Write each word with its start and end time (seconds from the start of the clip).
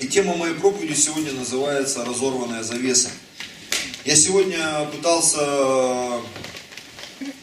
И 0.00 0.06
тема 0.06 0.34
моей 0.34 0.54
проповеди 0.54 0.94
сегодня 0.94 1.30
называется 1.32 2.02
«Разорванная 2.06 2.62
завеса». 2.62 3.10
Я 4.06 4.16
сегодня 4.16 4.86
пытался 4.86 6.20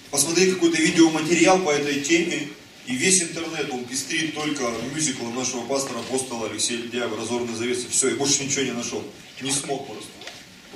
посмотреть 0.10 0.56
какой-то 0.56 0.82
видеоматериал 0.82 1.60
по 1.60 1.70
этой 1.70 2.02
теме, 2.02 2.48
и 2.88 2.96
весь 2.96 3.22
интернет, 3.22 3.72
он 3.72 3.86
пестрит 3.86 4.34
только 4.34 4.64
мюзиклом 4.92 5.36
нашего 5.36 5.66
пастора 5.66 6.00
апостола 6.00 6.50
Алексея 6.50 6.80
Ледяева 6.80 7.16
«Разорванная 7.16 7.56
завеса». 7.56 7.86
Все, 7.92 8.10
я 8.10 8.16
больше 8.16 8.44
ничего 8.44 8.64
не 8.64 8.72
нашел. 8.72 9.04
Не 9.40 9.52
смог 9.52 9.86
просто. 9.86 10.10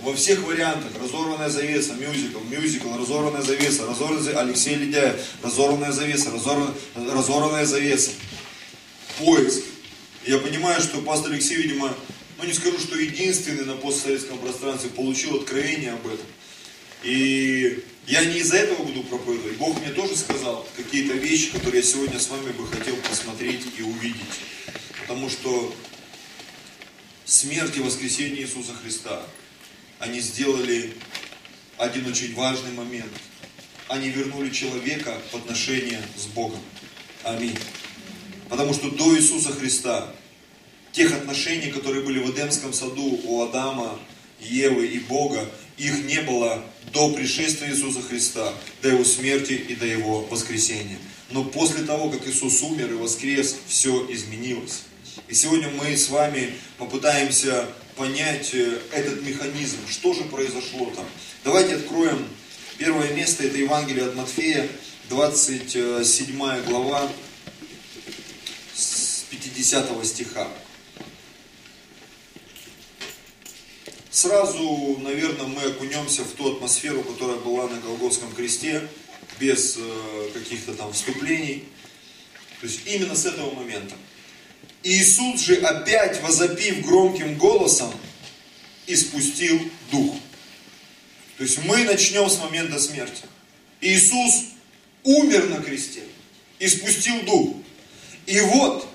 Во 0.02 0.14
всех 0.14 0.44
вариантах. 0.44 0.92
Разорванная 1.02 1.50
завеса, 1.50 1.94
мюзикл, 1.94 2.40
мюзикл, 2.42 2.96
разорванная 2.96 3.42
завеса, 3.42 3.88
разорванная 3.88 4.22
завеса, 4.22 4.42
Алексей 4.42 4.76
Ледяев, 4.76 5.16
разорванная 5.42 5.92
завеса, 5.92 6.30
разорванная, 6.30 6.76
разорванная 6.96 7.66
завеса. 7.66 8.12
Поиск. 9.18 9.64
Я 10.26 10.38
понимаю, 10.38 10.80
что 10.82 11.02
пастор 11.02 11.32
Алексей, 11.32 11.56
видимо, 11.56 11.96
ну 12.38 12.44
не 12.44 12.54
скажу, 12.54 12.78
что 12.78 12.96
единственный 12.96 13.66
на 13.66 13.76
постсоветском 13.76 14.38
пространстве 14.38 14.92
получил 14.92 15.38
откровение 15.38 15.94
об 15.94 16.06
этом. 16.06 16.26
И 17.04 17.84
я 18.06 18.24
не 18.26 18.40
из-за 18.40 18.58
этого 18.58 18.84
буду 18.84 19.04
проповедовать. 19.04 19.58
Бог 19.58 19.80
мне 19.80 19.92
тоже 19.92 20.16
сказал 20.16 20.68
какие-то 20.78 21.14
вещи, 21.14 21.52
которые 21.52 21.82
я 21.82 21.88
сегодня 21.88 22.20
с 22.20 22.30
вами 22.30 22.52
бы 22.52 22.68
хотел 22.68 22.96
посмотреть 22.98 23.66
и 23.78 23.82
увидеть. 23.82 24.22
Потому 25.02 25.28
что 25.28 25.76
смерть 27.26 27.78
и 27.78 27.82
воскресение 27.82 28.44
Иисуса 28.44 28.74
Христа, 28.76 29.24
они 29.98 30.20
сделали 30.20 30.94
один 31.78 32.06
очень 32.06 32.36
важный 32.36 32.72
момент. 32.74 33.12
Они 33.88 34.10
вернули 34.10 34.52
человека 34.52 35.20
в 35.32 35.36
отношения 35.36 36.02
с 36.16 36.28
Богом. 36.28 36.62
Аминь. 37.24 37.58
Потому 38.52 38.74
что 38.74 38.92
до 38.92 39.16
Иисуса 39.16 39.54
Христа, 39.54 40.14
тех 40.92 41.14
отношений, 41.14 41.72
которые 41.72 42.04
были 42.04 42.20
в 42.20 42.32
Эдемском 42.32 42.74
саду 42.74 43.18
у 43.24 43.44
Адама, 43.44 43.98
Евы 44.42 44.88
и 44.88 45.00
Бога, 45.00 45.50
их 45.78 46.04
не 46.04 46.20
было 46.20 46.62
до 46.92 47.14
пришествия 47.14 47.72
Иисуса 47.72 48.02
Христа, 48.02 48.54
до 48.82 48.90
Его 48.90 49.06
смерти 49.06 49.54
и 49.54 49.74
до 49.74 49.86
Его 49.86 50.26
воскресения. 50.26 50.98
Но 51.30 51.46
после 51.46 51.86
того, 51.86 52.10
как 52.10 52.28
Иисус 52.28 52.62
умер 52.62 52.92
и 52.92 52.96
воскрес, 52.96 53.56
все 53.70 54.06
изменилось. 54.10 54.82
И 55.30 55.34
сегодня 55.34 55.70
мы 55.70 55.96
с 55.96 56.10
вами 56.10 56.54
попытаемся 56.78 57.70
понять 57.96 58.50
э, 58.54 58.80
этот 58.92 59.26
механизм, 59.26 59.78
что 59.90 60.14
же 60.14 60.24
произошло 60.24 60.92
там. 60.94 61.06
Давайте 61.46 61.76
откроем 61.76 62.28
первое 62.78 63.14
место, 63.14 63.46
это 63.46 63.58
Евангелие 63.58 64.08
от 64.08 64.16
Матфея, 64.16 64.68
27 65.08 66.64
глава, 66.66 67.08
с 67.08 67.31
50 69.32 70.06
стиха. 70.06 70.48
Сразу, 74.10 74.98
наверное, 75.00 75.48
мы 75.48 75.64
окунемся 75.64 76.24
в 76.24 76.32
ту 76.34 76.56
атмосферу, 76.56 77.02
которая 77.02 77.38
была 77.38 77.70
на 77.70 77.80
Голгофском 77.80 78.34
кресте, 78.34 78.86
без 79.40 79.78
э, 79.78 80.30
каких-то 80.34 80.74
там 80.74 80.92
вступлений. 80.92 81.64
То 82.60 82.68
есть 82.68 82.82
именно 82.86 83.16
с 83.16 83.26
этого 83.26 83.54
момента. 83.54 83.96
Иисус 84.84 85.40
же 85.42 85.56
опять 85.56 86.22
возопив 86.22 86.86
громким 86.86 87.38
голосом, 87.38 87.92
испустил 88.86 89.62
дух. 89.92 90.16
То 91.38 91.44
есть 91.44 91.64
мы 91.64 91.86
начнем 91.86 92.30
с 92.30 92.38
момента 92.40 92.80
смерти. 92.80 93.24
Иисус 93.80 94.44
умер 95.04 95.50
на 95.50 95.62
кресте, 95.62 96.04
испустил 96.60 97.22
дух. 97.24 97.56
И 98.26 98.40
вот, 98.42 98.88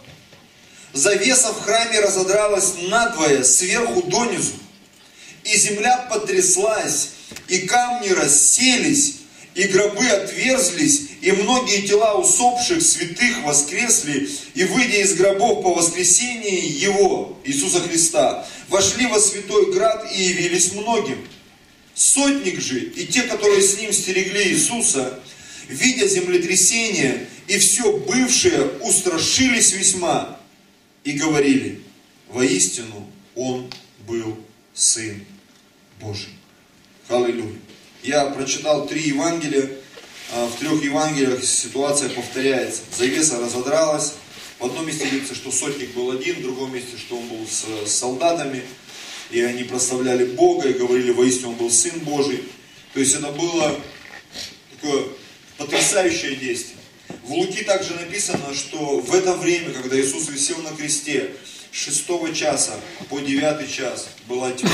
завеса 0.96 1.52
в 1.52 1.62
храме 1.62 2.00
разодралась 2.00 2.74
надвое, 2.88 3.44
сверху 3.44 4.02
донизу, 4.02 4.54
и 5.44 5.56
земля 5.56 6.08
потряслась, 6.10 7.10
и 7.48 7.58
камни 7.58 8.08
расселись, 8.08 9.16
и 9.54 9.64
гробы 9.64 10.06
отверзлись, 10.06 11.02
и 11.20 11.32
многие 11.32 11.86
тела 11.86 12.14
усопших 12.14 12.82
святых 12.82 13.42
воскресли, 13.44 14.28
и 14.54 14.64
выйдя 14.64 14.98
из 14.98 15.14
гробов 15.14 15.62
по 15.62 15.74
воскресении 15.74 16.66
Его, 16.66 17.38
Иисуса 17.44 17.80
Христа, 17.80 18.46
вошли 18.68 19.06
во 19.06 19.20
святой 19.20 19.72
град 19.72 20.10
и 20.12 20.22
явились 20.22 20.72
многим. 20.72 21.26
Сотник 21.94 22.60
же 22.60 22.78
и 22.78 23.06
те, 23.06 23.22
которые 23.22 23.62
с 23.62 23.78
ним 23.78 23.92
стерегли 23.92 24.48
Иисуса, 24.48 25.18
видя 25.68 26.06
землетрясение 26.06 27.26
и 27.46 27.56
все 27.58 27.96
бывшее, 27.96 28.72
устрашились 28.80 29.72
весьма 29.72 30.36
и 31.06 31.12
говорили, 31.12 31.80
воистину 32.28 33.08
Он 33.36 33.70
был 34.08 34.36
Сын 34.74 35.24
Божий. 36.00 36.34
Аллилуйя. 37.08 37.54
Я 38.02 38.26
прочитал 38.26 38.88
три 38.88 39.02
Евангелия. 39.02 39.70
А, 40.32 40.48
в 40.48 40.58
трех 40.58 40.82
Евангелиях 40.82 41.44
ситуация 41.44 42.10
повторяется. 42.10 42.82
Завеса 42.98 43.38
разодралась. 43.38 44.14
В 44.58 44.64
одном 44.64 44.84
месте 44.84 45.06
говорится, 45.06 45.36
что 45.36 45.52
сотник 45.52 45.94
был 45.94 46.10
один, 46.10 46.36
в 46.36 46.42
другом 46.42 46.74
месте, 46.74 46.96
что 46.98 47.16
он 47.18 47.28
был 47.28 47.46
с, 47.46 47.88
солдатами. 47.88 48.62
И 49.30 49.40
они 49.40 49.62
прославляли 49.62 50.24
Бога 50.24 50.68
и 50.68 50.72
говорили, 50.72 51.12
воистину 51.12 51.50
он 51.50 51.54
был 51.54 51.70
Сын 51.70 52.00
Божий. 52.00 52.42
То 52.94 52.98
есть 52.98 53.14
это 53.14 53.30
было 53.30 53.78
такое 54.72 55.04
потрясающее 55.56 56.34
действие. 56.34 56.75
В 57.26 57.32
Луки 57.32 57.64
также 57.64 57.92
написано, 57.94 58.54
что 58.54 59.00
в 59.00 59.12
это 59.12 59.34
время, 59.34 59.70
когда 59.70 60.00
Иисус 60.00 60.28
висел 60.28 60.58
на 60.58 60.70
кресте, 60.70 61.32
с 61.72 61.76
6 61.76 62.32
часа 62.32 62.78
по 63.10 63.18
9 63.18 63.68
час 63.68 64.08
была 64.28 64.52
тьма. 64.52 64.70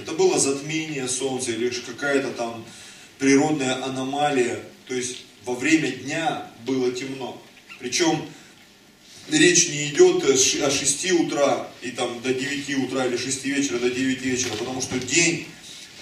Это 0.00 0.12
было 0.12 0.38
затмение 0.38 1.06
солнца 1.06 1.50
или 1.52 1.68
какая-то 1.68 2.30
там 2.30 2.64
природная 3.18 3.84
аномалия. 3.84 4.58
То 4.88 4.94
есть 4.94 5.18
во 5.44 5.54
время 5.54 5.90
дня 5.90 6.50
было 6.64 6.92
темно. 6.92 7.42
Причем 7.78 8.26
речь 9.30 9.68
не 9.68 9.88
идет 9.90 10.24
о 10.24 10.34
6 10.34 11.12
утра 11.12 11.68
и 11.82 11.90
там 11.90 12.22
до 12.22 12.32
9 12.32 12.84
утра 12.84 13.04
или 13.04 13.18
6 13.18 13.44
вечера 13.44 13.78
до 13.78 13.90
9 13.90 14.22
вечера, 14.22 14.54
потому 14.54 14.80
что 14.80 14.98
день 14.98 15.46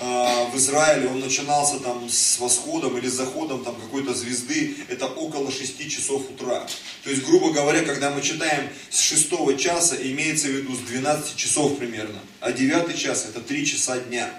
в 0.01 0.57
Израиле, 0.57 1.09
он 1.09 1.21
начинался 1.21 1.79
там 1.79 2.09
с 2.09 2.39
восходом 2.39 2.99
или 2.99 3.09
с 3.09 3.13
заходом 3.13 3.65
там 3.65 3.77
какой-то 3.77 4.13
звезды, 4.13 4.77
это 4.89 5.07
около 5.07 5.53
6 5.53 5.89
часов 5.89 6.29
утра. 6.31 6.67
То 7.05 7.11
есть, 7.11 7.25
грубо 7.25 7.53
говоря, 7.53 7.85
когда 7.85 8.11
мы 8.11 8.21
читаем 8.21 8.69
с 8.91 9.01
6 9.01 9.57
часа, 9.57 9.97
имеется 9.97 10.49
в 10.49 10.51
виду 10.51 10.75
с 10.75 10.81
12 10.81 11.37
часов 11.37 11.79
примерно, 11.79 12.19
а 12.41 12.53
9 12.53 12.99
час 12.99 13.27
это 13.29 13.41
3 13.41 13.67
часа 13.67 13.99
дня. 13.99 14.31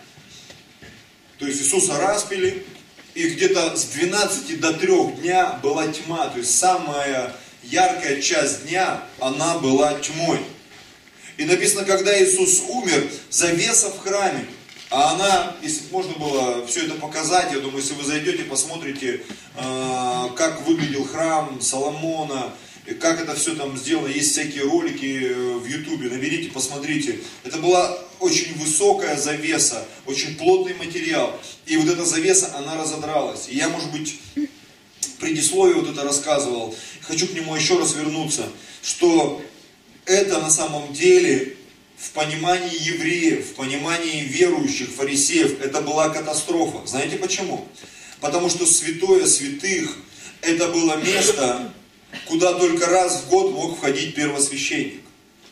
То 1.40 1.48
есть 1.48 1.62
Иисуса 1.62 1.98
распили, 2.00 2.66
и 3.14 3.30
где-то 3.30 3.78
с 3.78 3.86
12 3.86 4.60
до 4.60 4.74
3 4.74 5.22
дня 5.22 5.60
была 5.64 5.88
тьма, 5.88 6.28
то 6.28 6.38
есть 6.38 6.58
самая 6.58 7.34
яркая 7.64 8.22
часть 8.22 8.68
дня, 8.68 9.02
она 9.20 9.58
была 9.58 9.98
тьмой. 10.00 10.40
И 11.38 11.46
написано, 11.46 11.86
когда 11.86 12.18
Иисус 12.22 12.62
умер, 12.68 13.10
завеса 13.30 13.90
в 13.90 14.00
храме, 14.00 14.46
а 14.90 15.14
она, 15.14 15.56
если 15.62 15.92
можно 15.92 16.14
было 16.14 16.66
все 16.68 16.86
это 16.86 16.96
показать, 16.96 17.52
я 17.52 17.60
думаю, 17.60 17.80
если 17.80 17.96
вы 17.96 18.04
зайдете, 18.04 18.44
посмотрите, 18.44 19.22
э, 19.56 20.30
как 20.36 20.66
выглядел 20.68 21.06
храм 21.06 21.60
Соломона, 21.60 22.54
как 23.00 23.20
это 23.20 23.34
все 23.36 23.56
там 23.56 23.76
сделано, 23.78 24.08
есть 24.08 24.32
всякие 24.32 24.64
ролики 24.64 25.22
э, 25.24 25.54
в 25.56 25.66
Ютубе, 25.66 26.10
наберите, 26.10 26.52
посмотрите. 26.52 27.20
Это 27.44 27.58
была 27.58 27.98
очень 28.20 28.54
высокая 28.58 29.18
завеса, 29.18 29.84
очень 30.06 30.38
плотный 30.38 30.76
материал. 30.76 31.38
И 31.66 31.78
вот 31.78 31.90
эта 31.92 32.06
завеса, 32.06 32.52
она 32.56 32.78
разодралась. 32.78 33.48
И 33.50 33.58
я, 33.58 33.70
может 33.70 33.92
быть, 33.92 34.20
предисловие 35.20 35.76
вот 35.76 35.90
это 35.90 36.04
рассказывал. 36.04 36.76
Хочу 37.02 37.28
к 37.28 37.34
нему 37.34 37.56
еще 37.56 37.80
раз 37.80 37.96
вернуться, 37.96 38.48
что 38.84 39.42
это 40.06 40.40
на 40.40 40.52
самом 40.52 40.94
деле 40.94 41.58
в 41.98 42.12
понимании 42.12 42.76
евреев, 42.82 43.52
в 43.52 43.54
понимании 43.56 44.22
верующих, 44.22 44.90
фарисеев, 44.90 45.62
это 45.62 45.82
была 45.82 46.10
катастрофа. 46.10 46.86
Знаете 46.86 47.18
почему? 47.18 47.68
Потому 48.20 48.50
что 48.50 48.66
святое 48.66 49.26
святых, 49.26 49.98
это 50.42 50.68
было 50.70 50.98
место, 50.98 51.74
куда 52.26 52.54
только 52.54 52.88
раз 52.88 53.24
в 53.24 53.30
год 53.30 53.52
мог 53.52 53.78
входить 53.78 54.16
первосвященник. 54.16 55.02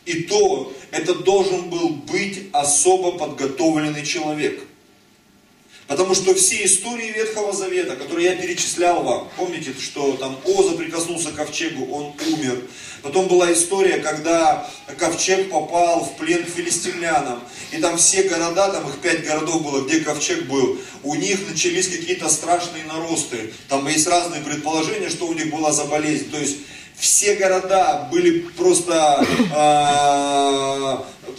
И 0.04 0.22
то, 0.24 0.72
это 0.90 1.14
должен 1.14 1.70
был 1.70 1.88
быть 1.90 2.48
особо 2.52 3.12
подготовленный 3.12 4.04
человек– 4.04 4.60
Потому 5.86 6.14
что 6.14 6.34
все 6.34 6.64
истории 6.64 7.12
Ветхого 7.12 7.52
Завета, 7.52 7.96
которые 7.96 8.30
я 8.30 8.36
перечислял 8.36 9.02
вам, 9.02 9.28
помните, 9.36 9.74
что 9.78 10.16
там 10.16 10.38
Оза 10.46 10.76
прикоснулся 10.76 11.30
к 11.30 11.34
ковчегу, 11.34 11.92
он 11.94 12.14
умер. 12.26 12.62
Потом 13.02 13.28
была 13.28 13.52
история, 13.52 13.98
когда 13.98 14.66
ковчег 14.96 15.50
попал 15.50 16.04
в 16.04 16.16
плен 16.16 16.42
к 16.42 16.48
филистимлянам. 16.48 17.40
И 17.70 17.76
там 17.76 17.98
все 17.98 18.22
города, 18.22 18.70
там 18.70 18.88
их 18.88 18.98
пять 19.00 19.26
городов 19.26 19.62
было, 19.62 19.84
где 19.84 20.00
ковчег 20.00 20.46
был, 20.46 20.78
у 21.02 21.14
них 21.16 21.46
начались 21.48 21.88
какие-то 21.88 22.30
страшные 22.30 22.84
наросты. 22.84 23.52
Там 23.68 23.86
есть 23.86 24.06
разные 24.06 24.40
предположения, 24.40 25.10
что 25.10 25.26
у 25.26 25.34
них 25.34 25.50
была 25.50 25.70
за 25.72 25.84
болезнь. 25.84 26.30
То 26.30 26.38
есть 26.38 26.56
все 26.96 27.34
города 27.34 28.08
были 28.10 28.38
просто 28.56 29.26
э, 29.54 31.32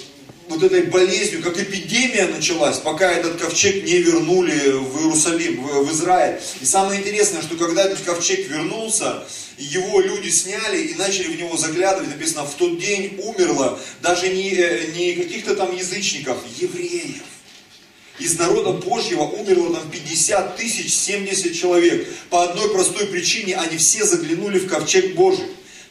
этой 0.64 0.84
болезнью, 0.84 1.42
как 1.42 1.60
эпидемия 1.60 2.28
началась, 2.28 2.78
пока 2.78 3.12
этот 3.12 3.40
ковчег 3.42 3.84
не 3.84 3.98
вернули 3.98 4.72
в 4.72 5.00
Иерусалим, 5.02 5.62
в, 5.62 5.86
в 5.86 5.92
Израиль. 5.92 6.40
И 6.62 6.66
самое 6.66 7.02
интересное, 7.02 7.42
что 7.42 7.56
когда 7.56 7.86
этот 7.86 8.02
ковчег 8.02 8.48
вернулся, 8.48 9.24
его 9.58 10.00
люди 10.02 10.30
сняли 10.30 10.84
и 10.84 10.96
начали 10.96 11.28
в 11.28 11.38
него 11.38 11.58
заглядывать, 11.58 12.10
написано, 12.10 12.46
в 12.46 12.56
тот 12.56 12.80
день 12.80 13.20
умерло 13.24 13.80
даже 14.02 14.30
не, 14.30 14.54
э, 14.54 14.92
не 14.96 15.14
каких-то 15.14 15.56
там 15.56 15.76
язычников, 15.76 16.38
евреев. 16.60 17.24
Из 18.20 18.40
народа 18.40 18.72
Божьего 18.72 19.24
умерло 19.24 19.76
там 19.76 19.90
50 19.92 20.56
тысяч 20.56 20.94
70 20.94 21.54
человек. 21.54 22.08
По 22.30 22.44
одной 22.44 22.70
простой 22.70 23.08
причине 23.08 23.58
они 23.58 23.78
все 23.78 24.06
заглянули 24.06 24.60
в 24.60 24.70
ковчег 24.70 25.16
Божий. 25.16 25.46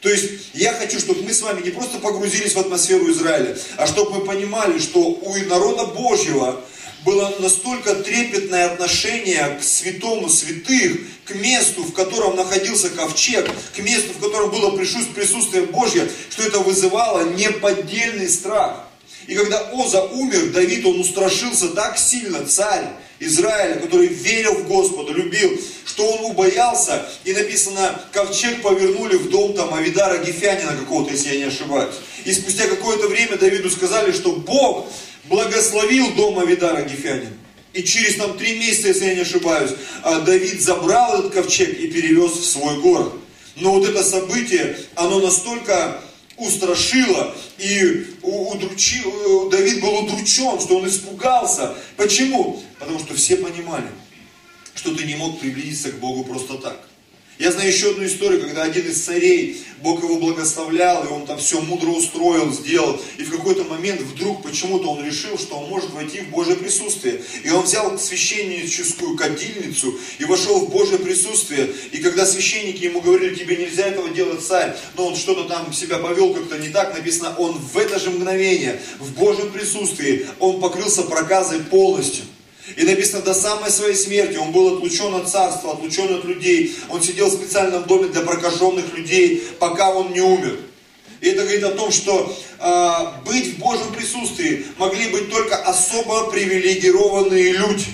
То 0.05 0.11
есть 0.11 0.51
я 0.53 0.75
хочу, 0.75 1.01
чтобы 1.01 1.23
мы 1.23 1.33
с 1.33 1.41
вами 1.41 1.62
не 1.62 1.71
просто 1.71 1.99
погрузились 1.99 2.53
в 2.53 2.59
атмосферу 2.59 3.11
Израиля, 3.11 3.56
а 3.79 3.87
чтобы 3.87 4.19
мы 4.19 4.27
понимали, 4.27 4.79
что 4.79 5.01
у 5.01 5.35
народа 5.47 5.87
Божьего 5.87 6.61
было 7.06 7.35
настолько 7.39 7.95
трепетное 7.95 8.67
отношение 8.67 9.59
к 9.59 9.65
святому 9.65 10.29
святых, 10.29 10.99
к 11.25 11.35
месту, 11.35 11.85
в 11.85 11.95
котором 11.95 12.37
находился 12.37 12.91
ковчег, 12.91 13.51
к 13.75 13.79
месту, 13.79 14.12
в 14.12 14.21
котором 14.21 14.51
было 14.51 14.77
присутствие 14.77 15.65
Божье, 15.65 16.06
что 16.29 16.43
это 16.43 16.59
вызывало 16.59 17.31
неподдельный 17.31 18.29
страх. 18.29 18.87
И 19.26 19.35
когда 19.35 19.71
Оза 19.73 20.05
умер, 20.05 20.53
Давид, 20.53 20.85
он 20.85 21.00
устрашился 21.00 21.69
так 21.69 21.99
сильно, 21.99 22.44
царь 22.47 22.85
Израиля, 23.21 23.76
который 23.76 24.09
верил 24.09 24.55
в 24.55 24.69
Господа, 24.69 25.12
любил, 25.12 25.59
что 25.87 26.06
он 26.06 26.31
убоялся, 26.32 27.06
и 27.25 27.32
написано, 27.32 28.00
ковчег 28.12 28.61
повернули 28.62 29.17
в 29.17 29.31
дом 29.31 29.55
там 29.55 29.73
Авидара 29.73 30.19
Гефянина 30.19 30.76
какого-то, 30.76 31.12
если 31.12 31.35
я 31.35 31.37
не 31.37 31.44
ошибаюсь. 31.44 31.94
И 32.25 32.32
спустя 32.32 32.67
какое-то 32.67 33.09
время 33.09 33.37
Давиду 33.38 33.71
сказали, 33.71 34.12
что 34.12 34.32
Бог 34.32 34.87
благословил 35.25 36.12
дом 36.15 36.38
Авидара 36.38 36.82
Гефянина. 36.82 37.32
И 37.73 37.82
через 37.82 38.17
там 38.17 38.37
три 38.38 38.59
месяца, 38.59 38.88
если 38.88 39.06
я 39.06 39.15
не 39.15 39.23
ошибаюсь, 39.23 39.73
а, 40.03 40.20
Давид 40.20 40.61
забрал 40.61 41.19
этот 41.19 41.32
ковчег 41.32 41.79
и 41.79 41.88
перевез 41.88 42.32
в 42.32 42.44
свой 42.44 42.81
город. 42.81 43.12
Но 43.56 43.73
вот 43.73 43.88
это 43.88 44.03
событие, 44.05 44.77
оно 44.94 45.20
настолько 45.20 46.00
устрашило, 46.36 47.34
и 47.58 48.06
удручил, 48.22 49.50
Давид 49.50 49.81
был 49.81 50.04
удручен, 50.04 50.60
что 50.60 50.78
он 50.78 50.88
испугался. 50.88 51.75
Почему? 51.96 52.62
Потому 52.78 52.98
что 52.98 53.14
все 53.14 53.36
понимали, 53.36 53.88
что 54.75 54.94
ты 54.94 55.04
не 55.04 55.16
мог 55.16 55.38
приблизиться 55.40 55.92
к 55.92 56.00
Богу 56.00 56.25
просто 56.25 56.58
так. 56.58 56.88
Я 57.36 57.50
знаю 57.50 57.69
еще 57.69 57.90
одну 57.90 58.06
историю, 58.06 58.40
когда 58.40 58.62
один 58.62 58.86
из 58.86 59.02
царей, 59.02 59.60
Бог 59.82 60.04
его 60.04 60.16
благословлял, 60.16 61.04
и 61.04 61.08
он 61.08 61.26
там 61.26 61.36
все 61.38 61.60
мудро 61.60 61.88
устроил, 61.88 62.52
сделал. 62.52 63.00
И 63.19 63.25
в 63.25 63.31
какой-то 63.31 63.64
момент 63.64 64.00
вдруг 64.02 64.44
почему-то 64.44 64.88
он 64.88 65.04
решил, 65.04 65.36
что 65.36 65.56
он 65.56 65.69
может 65.69 65.90
войти 65.90 66.20
в 66.20 66.31
Божье 66.31 66.54
присутствие. 66.54 67.20
И 67.42 67.50
он 67.50 67.64
взял 67.64 67.98
священническую 67.98 69.16
кадильницу 69.16 69.98
и 70.20 70.25
вошел 70.25 70.60
в 70.60 70.70
Божье 70.70 70.96
присутствие. 70.98 71.70
И 71.90 71.98
когда 71.98 72.25
священники 72.25 72.84
ему 72.84 73.00
говорили, 73.00 73.34
тебе 73.34 73.56
нельзя 73.56 73.88
этого 73.88 74.10
делать, 74.10 74.44
царь, 74.44 74.76
но 74.96 75.08
он 75.08 75.16
что-то 75.16 75.44
там 75.48 75.72
себя 75.72 75.98
повел 75.98 76.34
как-то 76.34 76.56
не 76.58 76.69
так, 76.69 76.94
написано, 76.94 77.34
он 77.36 77.58
в 77.58 77.76
это 77.76 77.98
же 77.98 78.10
мгновение, 78.10 78.81
в 79.00 79.12
Божьем 79.14 79.50
присутствии, 79.50 80.26
он 80.38 80.60
покрылся 80.60 81.02
проказой 81.02 81.58
полностью. 81.58 82.25
И 82.76 82.82
написано, 82.84 83.22
до 83.22 83.34
самой 83.34 83.70
своей 83.70 83.94
смерти 83.94 84.37
он 84.37 84.50
был 84.50 84.76
отлучен 84.76 85.14
от 85.14 85.28
царства, 85.28 85.72
отлучен 85.72 86.14
от 86.14 86.25
людей. 86.25 86.75
Он 86.88 87.02
сидел 87.02 87.28
в 87.28 87.34
специальном 87.34 87.84
доме 87.84 88.08
для 88.08 88.22
прокаженных 88.22 88.96
людей, 88.96 89.43
пока 89.58 89.93
он 89.93 90.12
не 90.12 90.20
умер. 90.20 90.58
И 91.20 91.28
это 91.28 91.43
говорит 91.43 91.64
о 91.64 91.72
том, 91.72 91.90
что 91.90 92.37
э, 92.58 93.25
быть 93.26 93.55
в 93.55 93.58
Божьем 93.58 93.93
присутствии 93.94 94.66
могли 94.78 95.08
быть 95.08 95.31
только 95.31 95.56
особо 95.56 96.31
привилегированные 96.31 97.52
люди. 97.52 97.87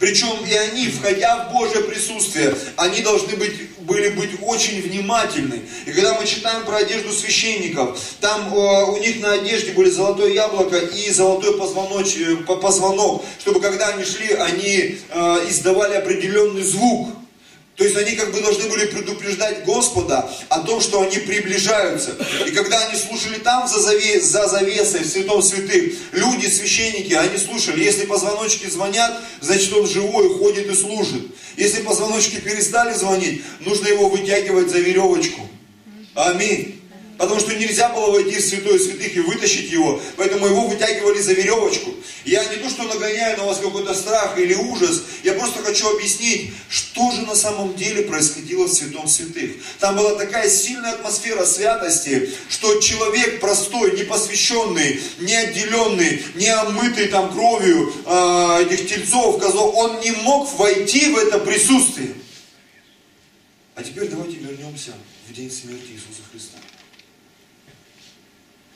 Причем 0.00 0.44
и 0.50 0.54
они, 0.54 0.88
входя 0.88 1.44
в 1.44 1.52
Божье 1.52 1.82
присутствие, 1.82 2.56
они 2.76 3.02
должны 3.02 3.36
быть, 3.36 3.76
были 3.80 4.08
быть 4.08 4.30
очень 4.40 4.80
внимательны. 4.80 5.60
И 5.84 5.92
когда 5.92 6.14
мы 6.14 6.26
читаем 6.26 6.64
про 6.64 6.78
одежду 6.78 7.12
священников, 7.12 8.00
там 8.18 8.52
э, 8.52 8.84
у 8.84 8.96
них 8.96 9.20
на 9.20 9.32
одежде 9.32 9.72
были 9.72 9.90
золотое 9.90 10.32
яблоко 10.32 10.78
и 10.78 11.10
золотой 11.10 11.58
позвоноч, 11.58 12.16
э, 12.16 12.36
позвонок, 12.36 13.22
чтобы 13.40 13.60
когда 13.60 13.88
они 13.88 14.04
шли, 14.04 14.32
они 14.32 14.98
э, 15.10 15.46
издавали 15.50 15.96
определенный 15.96 16.62
звук. 16.62 17.10
То 17.80 17.84
есть 17.84 17.96
они 17.96 18.12
как 18.14 18.30
бы 18.30 18.42
должны 18.42 18.68
были 18.68 18.84
предупреждать 18.84 19.64
Господа 19.64 20.30
о 20.50 20.60
том, 20.60 20.82
что 20.82 21.00
они 21.00 21.16
приближаются. 21.16 22.14
И 22.46 22.50
когда 22.50 22.78
они 22.86 22.94
слушали 22.94 23.38
там 23.38 23.66
за, 23.66 23.80
завес, 23.80 24.26
за 24.26 24.46
завесой 24.48 25.00
в 25.00 25.06
святом 25.06 25.40
святых, 25.40 25.94
люди, 26.12 26.46
священники, 26.46 27.14
они 27.14 27.38
слушали, 27.38 27.82
если 27.82 28.04
позвоночки 28.04 28.68
звонят, 28.68 29.18
значит 29.40 29.72
он 29.72 29.86
живой, 29.86 30.28
ходит 30.28 30.70
и 30.70 30.74
служит. 30.74 31.22
Если 31.56 31.80
позвоночки 31.80 32.36
перестали 32.36 32.92
звонить, 32.92 33.42
нужно 33.60 33.88
его 33.88 34.10
вытягивать 34.10 34.68
за 34.68 34.78
веревочку. 34.78 35.40
Аминь. 36.14 36.79
Потому 37.20 37.38
что 37.38 37.54
нельзя 37.54 37.90
было 37.90 38.12
войти 38.12 38.38
в 38.38 38.40
святой 38.40 38.80
святых 38.80 39.14
и 39.14 39.20
вытащить 39.20 39.70
его. 39.70 40.00
Поэтому 40.16 40.46
его 40.46 40.66
вытягивали 40.66 41.20
за 41.20 41.34
веревочку. 41.34 41.92
Я 42.24 42.42
не 42.46 42.56
то, 42.56 42.70
что 42.70 42.84
нагоняю 42.84 43.36
на 43.36 43.44
вас 43.44 43.58
какой-то 43.58 43.92
страх 43.92 44.38
или 44.38 44.54
ужас. 44.54 45.02
Я 45.22 45.34
просто 45.34 45.62
хочу 45.62 45.94
объяснить, 45.94 46.50
что 46.70 47.10
же 47.10 47.20
на 47.26 47.34
самом 47.34 47.74
деле 47.74 48.04
происходило 48.04 48.64
в 48.64 48.72
святом 48.72 49.06
святых. 49.06 49.50
Там 49.80 49.96
была 49.96 50.14
такая 50.14 50.48
сильная 50.48 50.92
атмосфера 50.92 51.44
святости, 51.44 52.30
что 52.48 52.80
человек 52.80 53.38
простой, 53.38 53.98
непосвященный, 53.98 54.98
не 55.18 55.36
отделенный, 55.36 56.24
не 56.36 56.48
омытый 56.48 57.08
там 57.08 57.34
кровью 57.34 57.92
э, 58.06 58.64
этих 58.64 58.88
тельцов, 58.88 59.38
козлов, 59.38 59.74
он 59.76 60.00
не 60.00 60.12
мог 60.12 60.50
войти 60.58 61.12
в 61.12 61.18
это 61.18 61.38
присутствие. 61.38 62.14
А 63.74 63.82
теперь 63.82 64.08
давайте 64.08 64.38
вернемся 64.38 64.92
в 65.28 65.34
день 65.34 65.50
смерти 65.50 65.90
Иисуса 65.92 66.22
Христа 66.32 66.56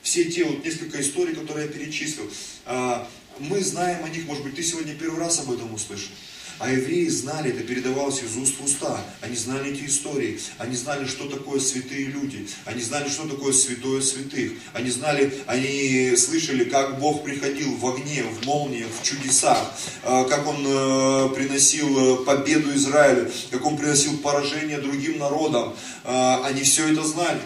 все 0.04 0.26
те 0.26 0.44
вот 0.44 0.64
несколько 0.64 1.00
историй, 1.00 1.34
которые 1.34 1.66
я 1.66 1.72
перечислил, 1.72 2.30
а, 2.66 3.08
мы 3.38 3.60
знаем 3.60 4.04
о 4.04 4.08
них, 4.10 4.26
может 4.26 4.44
быть, 4.44 4.54
ты 4.54 4.62
сегодня 4.62 4.94
первый 4.94 5.18
раз 5.18 5.40
об 5.40 5.50
этом 5.50 5.74
услышал. 5.74 6.12
А 6.60 6.70
евреи 6.70 7.08
знали, 7.08 7.50
это 7.50 7.64
передавалось 7.64 8.22
из 8.22 8.36
уст 8.36 8.60
в 8.60 8.64
уста. 8.64 9.04
Они 9.22 9.34
знали 9.34 9.72
эти 9.72 9.86
истории. 9.86 10.38
Они 10.58 10.76
знали, 10.76 11.04
что 11.04 11.28
такое 11.28 11.58
святые 11.58 12.04
люди. 12.04 12.46
Они 12.64 12.80
знали, 12.80 13.08
что 13.08 13.26
такое 13.26 13.52
святое 13.52 14.00
святых. 14.00 14.52
Они 14.72 14.88
знали, 14.88 15.34
они 15.46 16.14
слышали, 16.16 16.62
как 16.64 17.00
Бог 17.00 17.24
приходил 17.24 17.74
в 17.74 17.84
огне, 17.88 18.22
в 18.22 18.46
молниях, 18.46 18.86
в 18.88 19.02
чудесах. 19.02 19.58
А, 20.04 20.24
как 20.24 20.46
Он 20.46 20.64
э, 20.64 21.34
приносил 21.34 22.20
э, 22.20 22.24
победу 22.24 22.72
Израилю. 22.76 23.32
Как 23.50 23.66
Он 23.66 23.76
приносил 23.76 24.18
поражение 24.18 24.78
другим 24.78 25.18
народам. 25.18 25.74
А, 26.04 26.46
они 26.46 26.62
все 26.62 26.92
это 26.92 27.02
знали. 27.02 27.40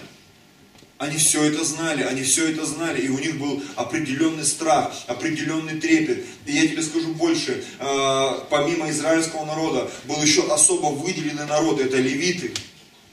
Они 0.98 1.16
все 1.16 1.44
это 1.44 1.62
знали, 1.64 2.02
они 2.02 2.22
все 2.22 2.50
это 2.50 2.66
знали, 2.66 3.00
и 3.00 3.08
у 3.08 3.18
них 3.20 3.38
был 3.38 3.62
определенный 3.76 4.44
страх, 4.44 4.92
определенный 5.06 5.80
трепет. 5.80 6.24
И 6.44 6.52
я 6.52 6.66
тебе 6.66 6.82
скажу 6.82 7.12
больше, 7.14 7.64
а, 7.78 8.44
помимо 8.50 8.90
израильского 8.90 9.44
народа, 9.44 9.88
был 10.06 10.20
еще 10.20 10.52
особо 10.52 10.86
выделенный 10.86 11.46
народ, 11.46 11.80
это 11.80 11.98
левиты. 11.98 12.52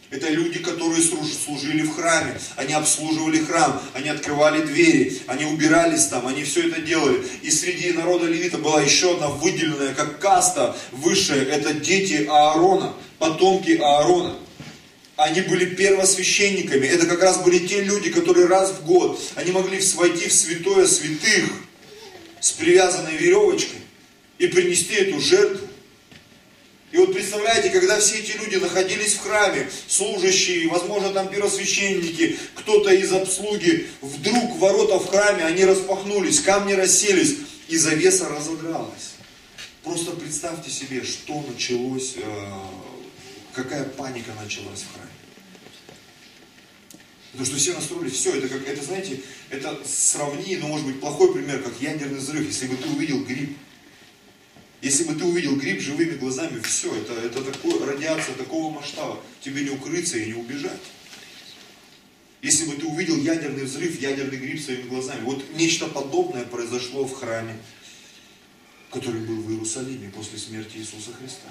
Это 0.10 0.30
люди, 0.30 0.60
которые 0.60 1.02
служили 1.02 1.84
в 1.84 1.96
храме, 1.96 2.40
они 2.56 2.74
обслуживали 2.74 3.40
храм, 3.40 3.82
они 3.94 4.10
открывали 4.10 4.66
двери, 4.66 5.20
они 5.28 5.46
убирались 5.46 6.06
там, 6.06 6.26
они 6.26 6.44
все 6.44 6.68
это 6.68 6.82
делали. 6.82 7.24
И 7.44 7.52
среди 7.52 7.92
народа 7.92 8.26
левита 8.26 8.58
была 8.58 8.82
еще 8.82 9.14
одна 9.14 9.28
выделенная, 9.28 9.94
как 9.94 10.20
каста 10.20 10.76
высшая, 10.92 11.44
это 11.44 11.74
дети 11.74 12.26
Аарона, 12.30 12.94
потомки 13.20 13.78
Аарона. 13.82 14.36
Они 15.16 15.42
были 15.42 15.66
первосвященниками. 15.76 16.86
Это 16.88 17.06
как 17.06 17.22
раз 17.22 17.38
были 17.38 17.66
те 17.66 17.82
люди, 17.82 18.10
которые 18.10 18.48
раз 18.48 18.72
в 18.72 18.86
год, 18.86 19.20
они 19.36 19.52
могли 19.52 19.80
войти 19.96 20.28
в 20.28 20.34
святое 20.34 20.86
святых 20.88 21.52
с 22.42 22.52
привязанной 22.52 23.16
веревочкой 23.16 23.80
и 24.38 24.48
принести 24.48 24.94
эту 24.94 25.20
жертву. 25.22 25.68
И 26.92 26.98
вот 26.98 27.14
представляете, 27.14 27.72
когда 27.72 28.00
все 28.00 28.20
эти 28.20 28.38
люди 28.38 28.56
находились 28.56 29.16
в 29.16 29.20
храме, 29.20 29.70
служащие, 29.88 30.70
возможно, 30.70 31.12
там 31.12 31.28
первосвященники, 31.30 32.38
кто-то 32.54 32.90
из 32.94 33.12
обслуги, 33.12 33.88
вдруг 34.02 34.58
ворота 34.58 35.00
в 35.00 35.08
храме, 35.08 35.44
они 35.46 35.66
распахнулись, 35.66 36.40
камни 36.40 36.74
расселись, 36.74 37.38
и 37.68 37.78
завеса 37.78 38.30
разодралась. 38.30 39.16
Просто 39.84 40.12
представьте 40.12 40.72
себе, 40.72 41.04
что 41.04 41.44
началось, 41.52 42.14
э, 42.16 42.22
какая 43.56 43.86
паника 43.86 44.34
началась 44.34 44.82
в 44.82 44.94
храме. 44.94 45.10
Потому 47.32 47.46
что 47.48 47.58
все 47.58 47.74
настроились, 47.74 48.14
все, 48.14 48.36
это 48.36 48.48
как, 48.48 48.68
это 48.68 48.84
знаете, 48.84 49.22
это 49.50 49.78
сравни, 49.86 50.58
ну 50.58 50.68
может 50.68 50.86
быть 50.86 51.00
плохой 51.00 51.34
пример, 51.34 51.62
как 51.64 51.82
ядерный 51.82 52.20
взрыв, 52.20 52.46
если 52.46 52.68
бы 52.68 52.78
ты 52.78 52.88
увидел 52.90 53.24
гриб. 53.24 53.58
Если 54.82 55.04
бы 55.06 55.16
ты 55.16 55.26
увидел 55.26 55.56
гриб 55.56 55.82
живыми 55.82 56.16
глазами, 56.16 56.62
все, 56.62 56.96
это, 56.96 57.14
это 57.14 57.44
такое, 57.44 57.86
радиация 57.86 58.36
такого 58.36 58.72
масштаба, 58.72 59.20
тебе 59.42 59.64
не 59.64 59.72
укрыться 59.72 60.18
и 60.18 60.28
не 60.28 60.34
убежать. 60.34 60.80
Если 62.42 62.66
бы 62.66 62.76
ты 62.76 62.86
увидел 62.86 63.18
ядерный 63.18 63.64
взрыв, 63.64 64.00
ядерный 64.00 64.38
гриб 64.38 64.62
своими 64.62 64.88
глазами. 64.88 65.22
Вот 65.22 65.44
нечто 65.56 65.88
подобное 65.88 66.46
произошло 66.46 67.06
в 67.06 67.14
храме, 67.14 67.58
который 68.92 69.22
был 69.22 69.42
в 69.42 69.52
Иерусалиме 69.52 70.10
после 70.10 70.38
смерти 70.38 70.78
Иисуса 70.78 71.12
Христа. 71.20 71.50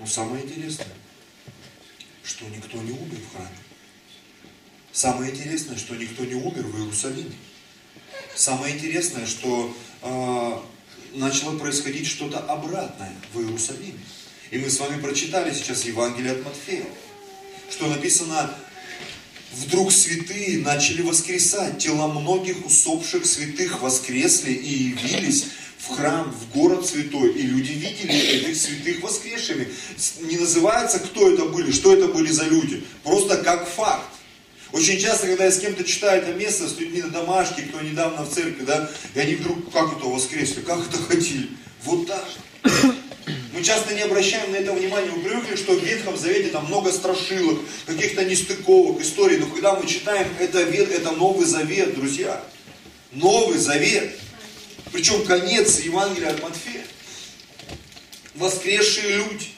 Но 0.00 0.06
самое 0.06 0.42
интересное, 0.42 0.86
что 2.24 2.46
никто 2.46 2.78
не 2.78 2.90
умер 2.90 3.18
в 3.18 3.36
храме. 3.36 3.56
Самое 4.92 5.30
интересное, 5.30 5.76
что 5.76 5.94
никто 5.94 6.24
не 6.24 6.34
умер 6.34 6.66
в 6.66 6.78
Иерусалиме. 6.78 7.34
Самое 8.34 8.74
интересное, 8.74 9.26
что 9.26 9.76
э, 10.02 10.58
начало 11.12 11.58
происходить 11.58 12.06
что-то 12.06 12.38
обратное 12.38 13.14
в 13.34 13.40
Иерусалиме. 13.40 14.00
И 14.50 14.58
мы 14.58 14.70
с 14.70 14.80
вами 14.80 15.00
прочитали 15.02 15.52
сейчас 15.52 15.84
Евангелие 15.84 16.32
от 16.32 16.44
Матфея, 16.44 16.86
что 17.70 17.86
написано, 17.86 18.54
вдруг 19.52 19.92
святые 19.92 20.58
начали 20.58 21.02
воскресать, 21.02 21.78
тела 21.78 22.08
многих 22.08 22.64
усопших 22.64 23.26
святых 23.26 23.82
воскресли 23.82 24.52
и 24.52 24.88
явились 24.88 25.44
в 25.80 25.96
храм, 25.96 26.30
в 26.30 26.54
город 26.54 26.86
святой, 26.86 27.32
и 27.32 27.42
люди 27.42 27.72
видели 27.72 28.12
этих 28.12 28.56
святых 28.56 29.02
воскресшими. 29.02 29.68
Не 30.22 30.36
называется, 30.36 30.98
кто 30.98 31.30
это 31.32 31.46
были, 31.46 31.72
что 31.72 31.94
это 31.94 32.08
были 32.08 32.30
за 32.30 32.44
люди, 32.44 32.84
просто 33.02 33.38
как 33.38 33.68
факт. 33.68 34.06
Очень 34.72 35.00
часто, 35.00 35.26
когда 35.26 35.46
я 35.46 35.50
с 35.50 35.58
кем-то 35.58 35.82
читаю 35.82 36.22
это 36.22 36.32
место, 36.32 36.68
с 36.68 36.78
людьми 36.78 37.02
на 37.02 37.08
домашке, 37.08 37.62
кто 37.62 37.80
недавно 37.80 38.24
в 38.24 38.32
церкви, 38.32 38.64
да, 38.64 38.88
и 39.14 39.18
они 39.18 39.34
вдруг, 39.36 39.72
как 39.72 39.96
это 39.96 40.04
воскресли, 40.06 40.60
как 40.60 40.86
это 40.86 40.98
ходили? 40.98 41.48
Вот 41.84 42.06
так. 42.06 42.28
Мы 43.52 43.64
часто 43.64 43.94
не 43.94 44.02
обращаем 44.02 44.52
на 44.52 44.56
это 44.56 44.72
внимания. 44.72 45.10
Мы 45.10 45.22
привыкли, 45.22 45.56
что 45.56 45.72
в 45.72 45.82
Ветхом 45.84 46.16
Завете 46.16 46.50
там 46.50 46.66
много 46.66 46.92
страшилок, 46.92 47.58
каких-то 47.84 48.24
нестыковок, 48.24 49.02
историй. 49.02 49.38
Но 49.38 49.46
когда 49.46 49.74
мы 49.74 49.86
читаем, 49.86 50.28
это, 50.38 50.60
это 50.60 51.10
Новый 51.12 51.46
Завет, 51.46 51.94
друзья. 51.94 52.40
Новый 53.12 53.58
Завет. 53.58 54.18
Причем 54.92 55.24
конец 55.24 55.80
Евангелия 55.80 56.30
от 56.30 56.42
Матфея. 56.42 56.84
Воскресшие 58.34 59.16
люди, 59.16 59.48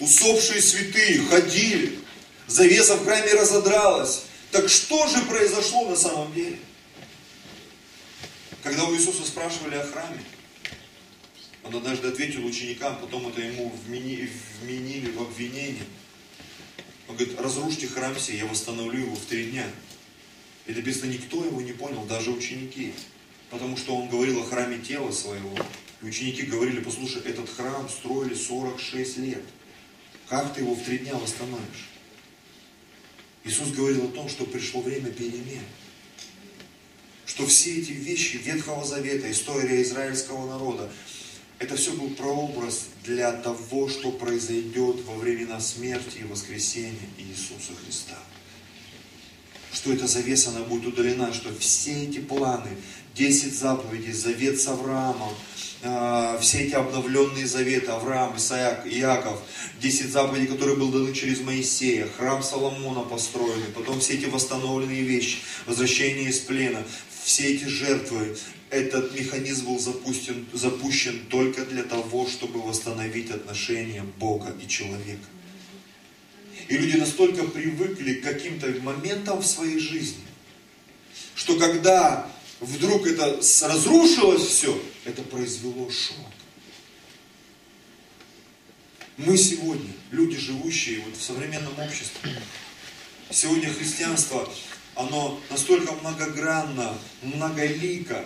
усопшие 0.00 0.60
святые, 0.60 1.20
ходили, 1.26 1.98
завеса 2.46 2.96
в 2.96 3.04
храме 3.04 3.34
разодралась. 3.34 4.22
Так 4.50 4.68
что 4.68 5.06
же 5.06 5.22
произошло 5.22 5.88
на 5.88 5.96
самом 5.96 6.32
деле? 6.34 6.58
Когда 8.62 8.84
у 8.84 8.94
Иисуса 8.94 9.24
спрашивали 9.24 9.76
о 9.76 9.86
храме, 9.86 10.22
он 11.64 11.76
однажды 11.76 12.08
ответил 12.08 12.44
ученикам, 12.44 12.98
потом 13.00 13.28
это 13.28 13.40
ему 13.40 13.72
вменили, 13.86 14.30
вменили 14.60 15.10
в 15.10 15.22
обвинение. 15.22 15.84
Он 17.08 17.16
говорит, 17.16 17.38
разрушьте 17.40 17.86
храм 17.88 18.18
сей, 18.18 18.38
я 18.38 18.46
восстановлю 18.46 19.00
его 19.00 19.14
в 19.14 19.24
три 19.26 19.46
дня. 19.46 19.66
И 20.66 20.72
написано, 20.72 21.10
никто 21.10 21.44
его 21.44 21.60
не 21.60 21.72
понял, 21.72 22.04
даже 22.04 22.30
ученики. 22.30 22.92
Потому 23.52 23.76
что 23.76 23.94
он 23.94 24.08
говорил 24.08 24.40
о 24.40 24.46
храме 24.46 24.78
тела 24.78 25.12
своего. 25.12 25.54
И 26.00 26.06
ученики 26.06 26.42
говорили, 26.42 26.80
послушай, 26.80 27.20
этот 27.26 27.50
храм 27.50 27.86
строили 27.86 28.34
46 28.34 29.18
лет. 29.18 29.42
Как 30.26 30.54
ты 30.54 30.62
его 30.62 30.74
в 30.74 30.82
три 30.82 30.98
дня 30.98 31.14
восстановишь? 31.16 31.90
Иисус 33.44 33.68
говорил 33.72 34.06
о 34.06 34.08
том, 34.08 34.30
что 34.30 34.46
пришло 34.46 34.80
время 34.80 35.10
перемен. 35.10 35.64
Что 37.26 37.46
все 37.46 37.78
эти 37.78 37.92
вещи 37.92 38.36
Ветхого 38.36 38.86
Завета, 38.86 39.30
история 39.30 39.82
израильского 39.82 40.46
народа, 40.48 40.90
это 41.58 41.76
все 41.76 41.92
был 41.92 42.08
прообраз 42.10 42.86
для 43.04 43.32
того, 43.32 43.90
что 43.90 44.12
произойдет 44.12 45.04
во 45.04 45.14
времена 45.16 45.60
смерти 45.60 46.20
и 46.20 46.24
воскресения 46.24 47.08
Иисуса 47.18 47.74
Христа. 47.84 48.18
Что 49.74 49.92
эта 49.92 50.06
завеса, 50.06 50.50
она 50.50 50.60
будет 50.60 50.86
удалена, 50.86 51.34
что 51.34 51.54
все 51.58 52.04
эти 52.04 52.18
планы, 52.18 52.70
10 53.14 53.54
заповедей, 53.54 54.12
завет 54.12 54.60
с 54.60 54.66
Авраамом, 54.68 55.32
э, 55.82 56.38
все 56.40 56.60
эти 56.60 56.74
обновленные 56.74 57.46
заветы, 57.46 57.90
Авраам, 57.90 58.36
Исаак, 58.36 58.86
Иаков, 58.86 59.40
10 59.80 60.10
заповедей, 60.10 60.46
которые 60.46 60.76
были 60.76 60.90
даны 60.90 61.14
через 61.14 61.40
Моисея, 61.40 62.08
храм 62.16 62.42
Соломона 62.42 63.00
построенный, 63.00 63.68
потом 63.74 64.00
все 64.00 64.14
эти 64.14 64.26
восстановленные 64.26 65.02
вещи, 65.02 65.38
возвращение 65.66 66.30
из 66.30 66.38
плена, 66.40 66.84
все 67.22 67.54
эти 67.54 67.64
жертвы, 67.64 68.36
этот 68.70 69.14
механизм 69.18 69.66
был 69.66 69.78
запущен, 69.78 70.46
запущен 70.54 71.26
только 71.28 71.66
для 71.66 71.82
того, 71.82 72.26
чтобы 72.26 72.62
восстановить 72.62 73.30
отношения 73.30 74.02
Бога 74.18 74.54
и 74.62 74.66
человека. 74.66 75.26
И 76.68 76.78
люди 76.78 76.96
настолько 76.96 77.44
привыкли 77.44 78.14
к 78.14 78.24
каким-то 78.24 78.68
моментам 78.80 79.40
в 79.42 79.46
своей 79.46 79.78
жизни, 79.78 80.22
что 81.34 81.58
когда 81.58 82.26
вдруг 82.62 83.06
это 83.06 83.40
разрушилось 83.62 84.46
все, 84.46 84.80
это 85.04 85.22
произвело 85.22 85.90
шок. 85.90 86.16
Мы 89.18 89.36
сегодня, 89.36 89.92
люди, 90.10 90.38
живущие 90.38 91.00
вот 91.00 91.16
в 91.16 91.22
современном 91.22 91.78
обществе, 91.78 92.40
сегодня 93.30 93.72
христианство, 93.72 94.48
оно 94.94 95.40
настолько 95.50 95.92
многогранно, 95.92 96.96
многолико, 97.22 98.24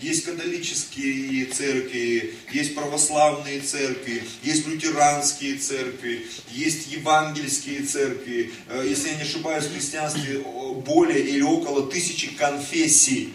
есть 0.00 0.24
католические 0.24 1.46
церкви, 1.46 2.34
есть 2.52 2.74
православные 2.74 3.60
церкви, 3.60 4.24
есть 4.42 4.66
лютеранские 4.66 5.56
церкви, 5.56 6.26
есть 6.50 6.90
евангельские 6.90 7.82
церкви. 7.82 8.52
Э, 8.68 8.84
если 8.88 9.10
я 9.10 9.16
не 9.16 9.22
ошибаюсь, 9.22 9.64
в 9.64 9.72
христианстве 9.72 10.44
более 10.84 11.20
или 11.20 11.42
около 11.42 11.90
тысячи 11.90 12.34
конфессий. 12.34 13.34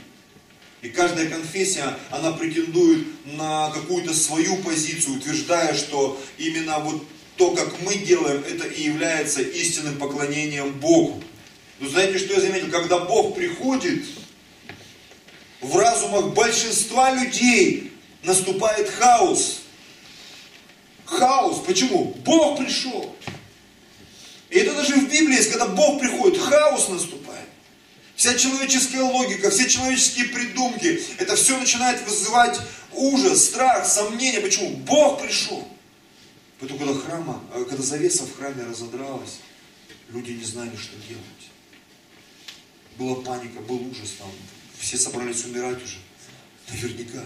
И 0.82 0.90
каждая 0.90 1.30
конфессия, 1.30 1.98
она 2.12 2.32
претендует 2.34 3.08
на 3.26 3.72
какую-то 3.72 4.14
свою 4.14 4.58
позицию, 4.58 5.18
утверждая, 5.18 5.74
что 5.74 6.22
именно 6.38 6.80
вот 6.80 7.04
то, 7.36 7.52
как 7.52 7.82
мы 7.82 7.96
делаем, 7.96 8.44
это 8.48 8.68
и 8.68 8.84
является 8.84 9.42
истинным 9.42 9.98
поклонением 9.98 10.72
Богу. 10.74 11.24
Но 11.80 11.88
знаете, 11.90 12.18
что 12.18 12.34
я 12.34 12.42
заметил? 12.42 12.72
Когда 12.72 13.00
Бог 13.00 13.36
приходит, 13.36 14.04
в 15.62 15.76
разумах 15.76 16.34
большинства 16.34 17.12
людей 17.12 17.92
наступает 18.24 18.90
хаос. 18.90 19.60
Хаос. 21.06 21.64
Почему? 21.66 22.16
Бог 22.26 22.60
пришел. 22.60 23.16
И 24.50 24.60
это 24.60 24.76
даже 24.76 24.96
в 24.96 25.10
Библии 25.10 25.36
есть, 25.36 25.52
когда 25.52 25.68
Бог 25.68 26.00
приходит, 26.00 26.40
хаос 26.40 26.90
наступает. 26.90 27.48
Вся 28.16 28.34
человеческая 28.36 29.04
логика, 29.04 29.50
все 29.50 29.70
человеческие 29.70 30.30
придумки, 30.30 31.02
это 31.20 31.36
все 31.36 31.58
начинает 31.58 32.04
вызывать 32.08 32.60
ужас, 32.94 33.46
страх, 33.46 33.86
сомнения. 33.86 34.40
Почему? 34.40 34.70
Бог 34.78 35.22
пришел. 35.22 35.68
Поэтому, 36.60 36.80
когда, 36.80 36.96
храма, 36.96 37.44
э, 37.54 37.66
когда 37.66 37.84
завеса 37.84 38.24
в 38.24 38.36
храме 38.36 38.64
разодралась, 38.64 39.40
люди 40.10 40.32
не 40.32 40.44
знали, 40.44 40.76
что 40.76 40.96
делать. 41.08 41.24
Была 42.98 43.22
паника, 43.22 43.60
был 43.60 43.76
ужас 43.76 44.16
там. 44.18 44.32
Все 44.80 44.98
собрались 44.98 45.46
умирать 45.46 45.84
уже. 45.84 45.98
Наверняка. 46.70 47.24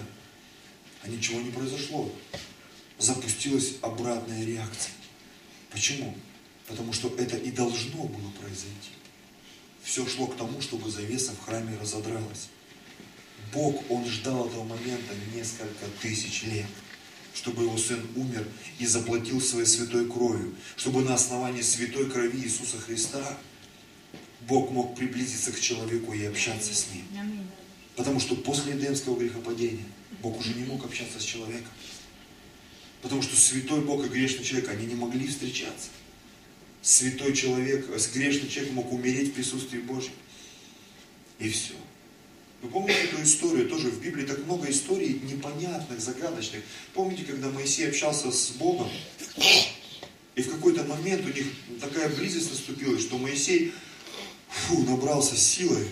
А 1.03 1.07
ничего 1.07 1.41
не 1.41 1.51
произошло. 1.51 2.11
Запустилась 2.97 3.75
обратная 3.81 4.45
реакция. 4.45 4.93
Почему? 5.71 6.15
Потому 6.67 6.93
что 6.93 7.13
это 7.17 7.37
и 7.37 7.51
должно 7.51 8.03
было 8.03 8.29
произойти. 8.39 8.91
Все 9.83 10.05
шло 10.07 10.27
к 10.27 10.37
тому, 10.37 10.61
чтобы 10.61 10.91
завеса 10.91 11.31
в 11.31 11.43
храме 11.43 11.77
разодралась. 11.79 12.49
Бог, 13.51 13.83
Он 13.89 14.05
ждал 14.05 14.47
этого 14.47 14.63
момента 14.63 15.13
несколько 15.33 15.85
тысяч 16.01 16.43
лет, 16.43 16.67
чтобы 17.33 17.63
Его 17.63 17.77
Сын 17.77 18.05
умер 18.15 18.47
и 18.79 18.85
заплатил 18.85 19.41
своей 19.41 19.65
святой 19.65 20.09
кровью, 20.09 20.55
чтобы 20.75 21.01
на 21.01 21.15
основании 21.15 21.61
святой 21.61 22.09
крови 22.09 22.37
Иисуса 22.43 22.77
Христа 22.77 23.37
Бог 24.47 24.71
мог 24.71 24.95
приблизиться 24.95 25.51
к 25.51 25.59
человеку 25.59 26.13
и 26.13 26.25
общаться 26.25 26.73
с 26.73 26.87
ним. 26.93 27.05
Потому 27.95 28.19
что 28.19 28.35
после 28.35 28.73
Эдемского 28.73 29.19
грехопадения 29.19 29.85
Бог 30.21 30.39
уже 30.39 30.53
не 30.53 30.63
мог 30.65 30.83
общаться 30.85 31.19
с 31.19 31.23
человеком. 31.23 31.71
Потому 33.01 33.21
что 33.21 33.35
святой 33.35 33.81
Бог 33.81 34.05
и 34.05 34.09
грешный 34.09 34.43
человек, 34.43 34.69
они 34.69 34.85
не 34.85 34.95
могли 34.95 35.27
встречаться. 35.27 35.89
Святой 36.81 37.33
человек, 37.35 37.87
грешный 38.13 38.49
человек 38.49 38.73
мог 38.73 38.91
умереть 38.91 39.29
в 39.29 39.33
присутствии 39.33 39.79
Божьем. 39.79 40.13
И 41.39 41.49
все. 41.49 41.73
Вы 42.61 42.69
помните 42.69 42.99
эту 43.11 43.23
историю? 43.23 43.67
Тоже 43.67 43.89
в 43.89 44.01
Библии 44.01 44.25
так 44.25 44.45
много 44.45 44.69
историй 44.69 45.19
непонятных, 45.23 45.99
загадочных. 45.99 46.61
Помните, 46.93 47.23
когда 47.23 47.49
Моисей 47.49 47.89
общался 47.89 48.31
с 48.31 48.51
Богом, 48.51 48.89
и 50.35 50.41
в 50.43 50.51
какой-то 50.51 50.83
момент 50.83 51.25
у 51.25 51.29
них 51.29 51.47
такая 51.79 52.09
близость 52.09 52.51
наступила, 52.51 52.99
что 52.99 53.17
Моисей 53.17 53.73
фу, 54.71 54.83
набрался 54.83 55.35
силой. 55.35 55.87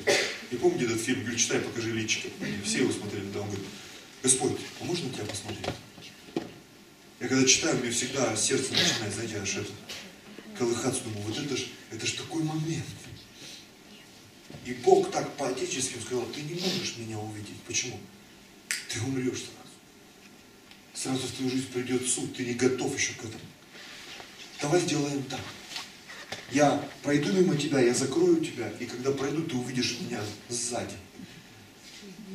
И 0.51 0.55
помните 0.55 0.86
этот 0.86 1.01
фильм 1.01 1.21
«Говорит, 1.21 1.39
читай, 1.39 1.59
покажи 1.59 1.91
личико». 1.91 2.29
Все 2.63 2.79
его 2.79 2.91
смотрели, 2.91 3.29
да, 3.33 3.41
он 3.41 3.48
говорит, 3.48 3.67
Господь, 4.24 4.57
а 4.79 4.86
можно 4.86 5.09
тебя 5.09 5.25
посмотреть? 5.25 5.65
Я 7.19 7.27
когда 7.27 7.45
читаю, 7.45 7.77
мне 7.77 7.91
всегда 7.91 8.36
сердце 8.36 8.71
начинает, 8.71 9.13
знаете, 9.13 9.39
аж 9.39 9.57
это, 9.57 9.71
колыхаться, 10.57 11.03
думаю, 11.03 11.24
вот 11.24 11.38
это 11.38 11.57
ж, 11.57 11.65
это 11.91 12.05
ж 12.05 12.12
такой 12.13 12.43
момент. 12.43 12.86
И 14.65 14.74
Бог 14.74 15.12
так 15.12 15.36
по-отечески 15.36 15.98
сказал, 16.00 16.25
ты 16.27 16.41
не 16.41 16.59
можешь 16.59 16.98
меня 16.98 17.19
увидеть. 17.19 17.62
Почему? 17.67 18.00
Ты 18.88 19.01
умрешь 19.01 19.43
сразу. 19.43 19.59
Сразу 20.93 21.27
в 21.27 21.31
твою 21.31 21.51
жизнь 21.51 21.67
придет 21.67 22.07
суд, 22.07 22.36
ты 22.36 22.45
не 22.45 22.53
готов 22.53 22.98
еще 22.98 23.13
к 23.13 23.19
этому. 23.19 23.43
Давай 24.62 24.81
сделаем 24.81 25.24
так. 25.24 25.41
Я 26.51 26.84
пройду 27.03 27.32
мимо 27.32 27.56
тебя, 27.56 27.79
я 27.79 27.94
закрою 27.94 28.44
тебя, 28.44 28.72
и 28.79 28.86
когда 28.86 29.12
пройду, 29.12 29.44
ты 29.44 29.56
увидишь 29.56 29.98
меня 30.01 30.20
сзади. 30.50 30.96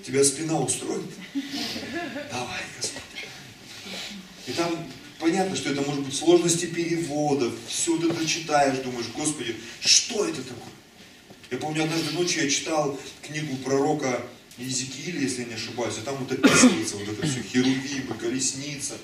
Тебя 0.06 0.23
спина 0.23 0.59
устроит? 0.61 1.04
Давай, 2.30 2.61
Господь. 2.76 3.02
И 4.47 4.52
там 4.52 4.87
понятно, 5.18 5.56
что 5.56 5.71
это 5.71 5.83
может 5.83 6.02
быть 6.02 6.14
сложности 6.14 6.66
переводов, 6.66 7.54
все 7.66 7.97
ты 7.99 8.09
это 8.09 8.26
читаешь, 8.26 8.78
думаешь, 8.78 9.06
Господи, 9.16 9.56
что 9.80 10.26
это 10.26 10.42
такое? 10.42 10.73
Я 11.50 11.59
помню, 11.59 11.85
однажды 11.85 12.12
ночью 12.12 12.44
я 12.44 12.50
читал 12.50 12.99
книгу 13.23 13.56
пророка 13.56 14.21
Иезекииля, 14.59 15.21
если 15.21 15.42
я 15.42 15.49
не 15.49 15.54
ошибаюсь, 15.54 15.99
и 15.99 16.04
там 16.04 16.16
вот 16.16 16.30
описывается 16.30 16.97
вот 16.97 17.09
это 17.09 17.26
все, 17.26 17.42
херувимы, 17.42 18.14
колесница. 18.21 18.94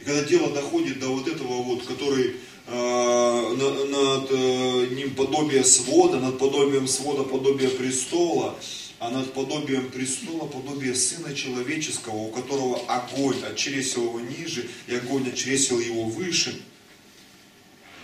И 0.00 0.04
когда 0.04 0.22
дело 0.24 0.52
доходит 0.54 1.00
до 1.00 1.08
вот 1.08 1.28
этого 1.28 1.62
вот, 1.62 1.86
который 1.86 2.36
над 2.66 4.30
э, 4.30 4.86
ним 4.94 5.14
подобие 5.14 5.64
свода, 5.64 6.18
над 6.18 6.38
подобием 6.38 6.88
свода 6.88 7.22
подобие 7.22 7.70
престола, 7.70 8.58
а 8.98 9.10
над 9.10 9.32
подобием 9.32 9.90
престола 9.90 10.46
подобие 10.46 10.94
Сына 10.94 11.34
Человеческого, 11.34 12.16
у 12.16 12.30
которого 12.30 12.80
огонь 12.86 13.42
отчресил 13.44 14.04
его 14.04 14.20
ниже, 14.20 14.68
и 14.86 14.94
огонь 14.94 15.28
отчресил 15.28 15.78
его 15.78 16.04
выше. 16.04 16.60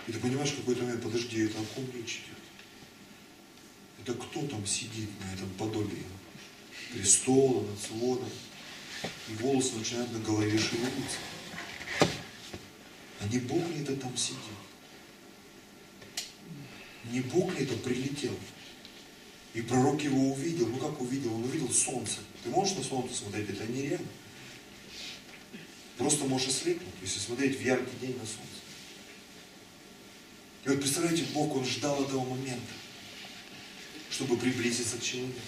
И 0.06 0.12
ты 0.12 0.18
понимаешь, 0.18 0.52
какой-то 0.52 0.82
момент, 0.82 1.02
подожди, 1.02 1.44
это 1.44 1.58
о 1.58 1.74
ком 1.74 1.84
речь 1.94 2.20
идет? 2.24 2.38
Это 4.02 4.14
кто 4.14 4.40
там 4.46 4.66
сидит 4.66 5.08
на 5.20 5.34
этом 5.34 5.48
подобии? 5.58 6.04
Престола, 6.92 7.62
над 7.62 7.80
сводом. 7.80 8.28
И 9.28 9.42
волосы 9.42 9.76
начинают 9.76 10.12
на 10.12 10.18
голове 10.18 10.58
шевелиться. 10.58 11.18
А 13.22 13.28
не 13.28 13.38
Бог 13.38 13.68
ли 13.70 13.82
это 13.82 13.94
там 13.96 14.16
сидит? 14.16 14.38
Не 17.10 17.20
Бог 17.20 17.56
ли 17.56 17.64
это 17.64 17.76
прилетел? 17.76 18.36
И 19.54 19.62
пророк 19.62 20.02
его 20.02 20.32
увидел. 20.32 20.66
Ну 20.66 20.78
как 20.78 21.00
увидел? 21.00 21.34
Он 21.34 21.44
увидел 21.44 21.70
солнце. 21.70 22.18
Ты 22.42 22.50
можешь 22.50 22.76
на 22.76 22.82
солнце 22.82 23.14
смотреть? 23.14 23.50
Это 23.50 23.66
нереально. 23.66 24.08
Просто 25.96 26.24
можешь 26.24 26.48
ослепнуть, 26.48 26.94
если 27.00 27.20
смотреть 27.20 27.58
в 27.58 27.62
яркий 27.62 27.96
день 28.00 28.16
на 28.16 28.24
солнце. 28.24 28.62
И 30.64 30.68
вот 30.68 30.80
представляете, 30.80 31.24
Бог, 31.34 31.54
Он 31.54 31.64
ждал 31.64 32.02
этого 32.02 32.24
момента, 32.24 32.72
чтобы 34.10 34.36
приблизиться 34.36 34.96
к 34.96 35.02
человеку. 35.02 35.38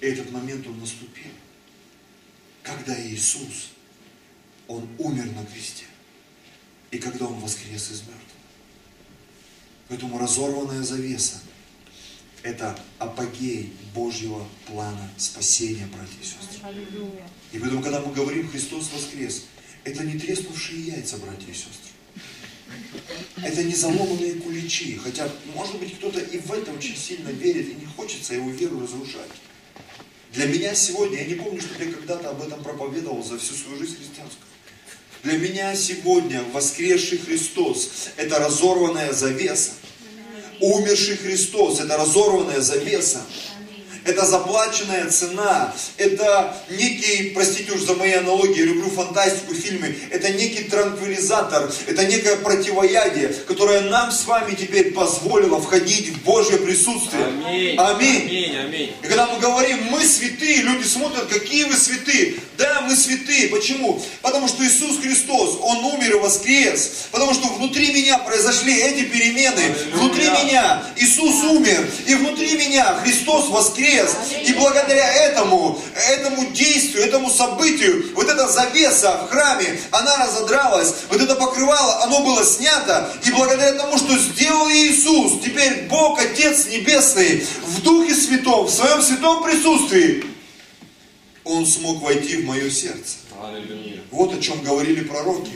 И 0.00 0.06
этот 0.06 0.30
момент 0.30 0.66
Он 0.66 0.78
наступил. 0.78 1.32
Когда 2.62 2.98
Иисус, 3.06 3.70
Он 4.68 4.88
умер 4.98 5.26
на 5.32 5.44
кресте. 5.44 5.84
И 6.90 6.98
когда 6.98 7.26
Он 7.26 7.38
воскрес 7.40 7.90
из 7.90 8.00
мертвых. 8.00 8.16
Поэтому 9.88 10.18
разорванная 10.18 10.82
завеса 10.82 11.40
это 12.42 12.78
апогей 12.98 13.72
Божьего 13.94 14.46
плана 14.66 15.10
спасения, 15.16 15.86
братья 15.86 16.16
и 16.20 16.24
сестры. 16.24 16.60
И 17.52 17.58
поэтому, 17.58 17.82
когда 17.82 18.00
мы 18.00 18.12
говорим 18.12 18.48
«Христос 18.48 18.90
воскрес», 18.94 19.44
это 19.84 20.04
не 20.04 20.18
треснувшие 20.18 20.80
яйца, 20.80 21.18
братья 21.18 21.50
и 21.50 21.54
сестры. 21.54 21.90
Это 23.42 23.64
не 23.64 23.74
заломанные 23.74 24.34
куличи. 24.34 24.96
Хотя, 24.96 25.30
может 25.54 25.78
быть, 25.78 25.96
кто-то 25.96 26.20
и 26.20 26.38
в 26.38 26.52
это 26.52 26.72
очень 26.72 26.96
сильно 26.96 27.28
верит, 27.28 27.68
и 27.68 27.74
не 27.74 27.86
хочется 27.86 28.34
его 28.34 28.50
веру 28.50 28.80
разрушать. 28.80 29.30
Для 30.32 30.46
меня 30.46 30.74
сегодня, 30.74 31.18
я 31.18 31.26
не 31.26 31.34
помню, 31.34 31.60
что 31.60 31.82
я 31.82 31.92
когда-то 31.92 32.30
об 32.30 32.40
этом 32.40 32.62
проповедовал 32.62 33.22
за 33.22 33.38
всю 33.38 33.54
свою 33.54 33.78
жизнь 33.78 33.96
христианскую. 33.96 34.49
Для 35.22 35.36
меня 35.36 35.74
сегодня 35.76 36.42
воскресший 36.54 37.18
Христос– 37.18 37.90
это 38.16 38.38
разорванная 38.38 39.12
завеса, 39.12 39.72
умерший 40.60 41.16
Христос, 41.18 41.80
это 41.80 41.98
разорванная 41.98 42.60
завеса. 42.60 43.20
Это 44.04 44.24
заплаченная 44.24 45.10
цена, 45.10 45.74
это 45.96 46.56
некий, 46.70 47.30
простите 47.34 47.72
уж 47.72 47.82
за 47.82 47.94
мои 47.94 48.12
аналогии, 48.12 48.62
люблю 48.62 48.90
фантастику, 48.90 49.54
фильмы, 49.54 49.94
это 50.10 50.30
некий 50.30 50.64
транквилизатор, 50.64 51.70
это 51.86 52.06
некое 52.06 52.36
противоядие, 52.36 53.28
которое 53.46 53.82
нам 53.82 54.10
с 54.10 54.24
вами 54.24 54.54
теперь 54.54 54.92
позволило 54.92 55.60
входить 55.60 56.08
в 56.08 56.24
Божье 56.24 56.58
присутствие. 56.58 57.24
Аминь. 57.24 57.76
Аминь. 57.76 58.28
Аминь. 58.28 58.56
Аминь. 58.56 58.92
И 59.02 59.06
когда 59.06 59.26
мы 59.26 59.38
говорим, 59.38 59.84
мы 59.90 60.02
святые, 60.04 60.62
люди 60.62 60.84
смотрят, 60.86 61.26
какие 61.26 61.64
вы 61.64 61.74
святые. 61.74 62.36
Да, 62.58 62.82
мы 62.82 62.94
святые. 62.94 63.48
Почему? 63.48 64.02
Потому 64.20 64.48
что 64.48 64.62
Иисус 64.64 64.98
Христос, 65.00 65.58
Он 65.62 65.78
умер 65.84 66.16
и 66.16 66.18
воскрес. 66.18 67.06
Потому 67.10 67.32
что 67.32 67.48
внутри 67.48 67.92
меня 67.92 68.18
произошли 68.18 68.74
эти 68.74 69.04
перемены. 69.04 69.60
Аллилуйя. 69.60 69.94
Внутри 69.94 70.30
меня 70.30 70.82
Иисус 70.96 71.42
умер. 71.44 71.90
И 72.06 72.14
внутри 72.14 72.58
меня 72.58 73.00
Христос 73.02 73.48
воскрес. 73.48 73.89
И 74.46 74.52
благодаря 74.54 75.12
этому, 75.12 75.80
этому 76.08 76.50
действию, 76.52 77.04
этому 77.04 77.30
событию, 77.30 78.10
вот 78.14 78.28
эта 78.28 78.48
завеса 78.48 79.18
в 79.24 79.30
храме, 79.30 79.80
она 79.90 80.26
разодралась. 80.26 80.94
Вот 81.08 81.20
это 81.20 81.34
покрывало, 81.34 82.02
оно 82.04 82.20
было 82.24 82.44
снято. 82.44 83.12
И 83.24 83.30
благодаря 83.32 83.72
тому, 83.74 83.98
что 83.98 84.16
сделал 84.18 84.68
Иисус, 84.70 85.42
теперь 85.44 85.88
Бог, 85.88 86.20
Отец 86.20 86.66
Небесный, 86.66 87.46
в 87.66 87.82
Духе 87.82 88.14
Святом, 88.14 88.66
в 88.66 88.70
Своем 88.70 89.02
святом 89.02 89.42
присутствии, 89.42 90.24
Он 91.44 91.66
смог 91.66 92.02
войти 92.02 92.36
в 92.38 92.46
мое 92.46 92.70
сердце. 92.70 93.16
Вот 94.10 94.34
о 94.34 94.40
чем 94.40 94.62
говорили 94.62 95.02
пророки, 95.02 95.52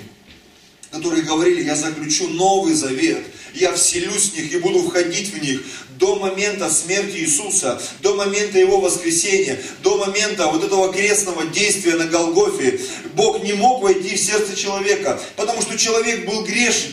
которые 0.94 1.24
говорили, 1.24 1.64
я 1.64 1.74
заключу 1.74 2.28
новый 2.28 2.72
завет, 2.72 3.24
я 3.52 3.72
вселюсь 3.74 4.30
в 4.30 4.36
них 4.36 4.52
и 4.52 4.58
буду 4.58 4.80
входить 4.84 5.34
в 5.34 5.42
них 5.42 5.62
до 5.98 6.14
момента 6.14 6.70
смерти 6.70 7.16
Иисуса, 7.16 7.82
до 8.00 8.14
момента 8.14 8.60
Его 8.60 8.80
воскресения, 8.80 9.60
до 9.82 9.96
момента 9.96 10.46
вот 10.46 10.62
этого 10.62 10.92
крестного 10.92 11.46
действия 11.46 11.96
на 11.96 12.06
Голгофе. 12.06 12.78
Бог 13.14 13.42
не 13.42 13.54
мог 13.54 13.82
войти 13.82 14.14
в 14.14 14.20
сердце 14.20 14.54
человека, 14.54 15.20
потому 15.34 15.62
что 15.62 15.76
человек 15.76 16.26
был 16.26 16.44
грешен 16.44 16.92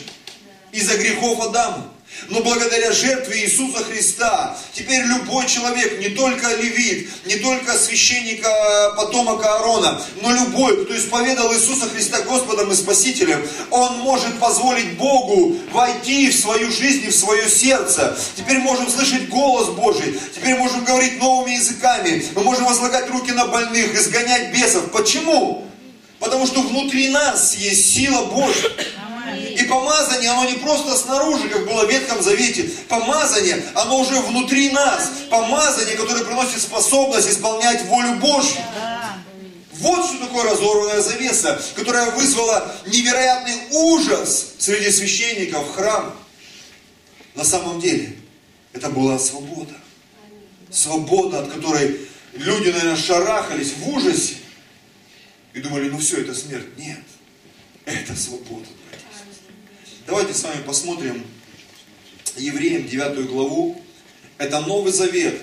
из-за 0.72 0.96
грехов 0.96 1.40
Адама. 1.40 1.92
Но 2.28 2.40
благодаря 2.40 2.92
жертве 2.92 3.44
Иисуса 3.44 3.84
Христа, 3.84 4.56
теперь 4.72 5.02
любой 5.04 5.46
человек, 5.46 6.00
не 6.00 6.10
только 6.10 6.54
левит, 6.56 7.10
не 7.26 7.36
только 7.36 7.76
священник, 7.76 8.44
а, 8.46 8.90
потомок 8.92 9.44
Аарона, 9.44 10.00
но 10.22 10.32
любой, 10.32 10.84
кто 10.84 10.96
исповедал 10.96 11.52
Иисуса 11.54 11.88
Христа 11.88 12.20
Господом 12.22 12.70
и 12.70 12.74
Спасителем, 12.74 13.46
он 13.70 13.98
может 13.98 14.38
позволить 14.38 14.96
Богу 14.96 15.56
войти 15.72 16.30
в 16.30 16.36
свою 16.36 16.70
жизнь 16.70 17.06
и 17.06 17.10
в 17.10 17.14
свое 17.14 17.48
сердце. 17.48 18.16
Теперь 18.36 18.58
можем 18.58 18.88
слышать 18.88 19.28
голос 19.28 19.68
Божий, 19.68 20.18
теперь 20.34 20.56
можем 20.56 20.84
говорить 20.84 21.18
новыми 21.18 21.52
языками, 21.52 22.24
мы 22.34 22.42
можем 22.42 22.64
возлагать 22.64 23.10
руки 23.10 23.32
на 23.32 23.46
больных, 23.46 23.94
изгонять 23.94 24.52
бесов. 24.52 24.90
Почему? 24.90 25.66
Потому 26.18 26.46
что 26.46 26.62
внутри 26.62 27.08
нас 27.08 27.56
есть 27.56 27.94
сила 27.94 28.26
Божья. 28.26 28.70
И 29.36 29.62
помазание, 29.64 30.30
оно 30.30 30.44
не 30.44 30.56
просто 30.58 30.96
снаружи, 30.96 31.48
как 31.48 31.66
было 31.66 31.84
в 31.84 31.90
Ветхом 31.90 32.22
Завете. 32.22 32.64
Помазание, 32.88 33.62
оно 33.74 34.00
уже 34.00 34.20
внутри 34.20 34.70
нас. 34.70 35.10
Помазание, 35.30 35.96
которое 35.96 36.24
приносит 36.24 36.60
способность 36.60 37.28
исполнять 37.28 37.84
волю 37.86 38.14
Божью. 38.16 38.60
Вот 39.72 40.06
что 40.06 40.18
такое 40.26 40.44
разорванная 40.44 41.00
завеса, 41.00 41.60
которая 41.74 42.10
вызвала 42.12 42.72
невероятный 42.86 43.54
ужас 43.70 44.52
среди 44.58 44.90
священников 44.90 45.66
в 45.66 45.74
храм. 45.74 46.14
На 47.34 47.44
самом 47.44 47.80
деле, 47.80 48.16
это 48.72 48.90
была 48.90 49.18
свобода. 49.18 49.74
Свобода, 50.70 51.40
от 51.40 51.50
которой 51.50 52.00
люди, 52.34 52.68
наверное, 52.68 52.96
шарахались 52.96 53.72
в 53.72 53.88
ужасе 53.88 54.34
и 55.52 55.60
думали, 55.60 55.88
ну 55.90 55.98
все, 55.98 56.20
это 56.20 56.34
смерть. 56.34 56.66
Нет, 56.78 57.00
это 57.84 58.16
свобода. 58.16 58.66
Давайте 60.04 60.34
с 60.34 60.42
вами 60.42 60.60
посмотрим 60.62 61.24
Евреям 62.36 62.88
9 62.88 63.24
главу. 63.28 63.80
Это 64.36 64.60
Новый 64.60 64.92
Завет, 64.92 65.40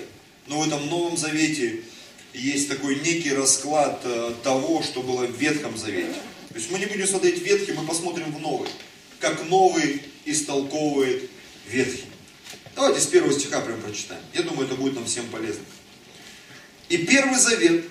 но 0.48 0.60
в 0.60 0.66
этом 0.66 0.86
Новом 0.88 1.16
Завете 1.16 1.80
есть 2.34 2.68
такой 2.68 2.96
некий 2.96 3.32
расклад 3.32 4.02
э, 4.04 4.34
того, 4.44 4.82
что 4.82 5.02
было 5.02 5.24
в 5.24 5.34
Ветхом 5.34 5.78
Завете. 5.78 6.12
То 6.50 6.56
есть 6.56 6.70
мы 6.70 6.78
не 6.78 6.84
будем 6.84 7.06
смотреть 7.06 7.40
Ветхий, 7.42 7.72
мы 7.72 7.86
посмотрим 7.86 8.30
в 8.34 8.40
Новый. 8.40 8.68
Как 9.18 9.48
Новый 9.48 10.02
истолковывает 10.26 11.30
Ветхий. 11.66 12.04
Давайте 12.76 13.00
с 13.00 13.06
первого 13.06 13.32
стиха 13.32 13.62
прям 13.62 13.80
прочитаем. 13.80 14.22
Я 14.34 14.42
думаю, 14.42 14.66
это 14.66 14.74
будет 14.74 14.94
нам 14.94 15.06
всем 15.06 15.26
полезно. 15.28 15.64
И 16.90 16.98
Первый 16.98 17.38
Завет 17.38 17.86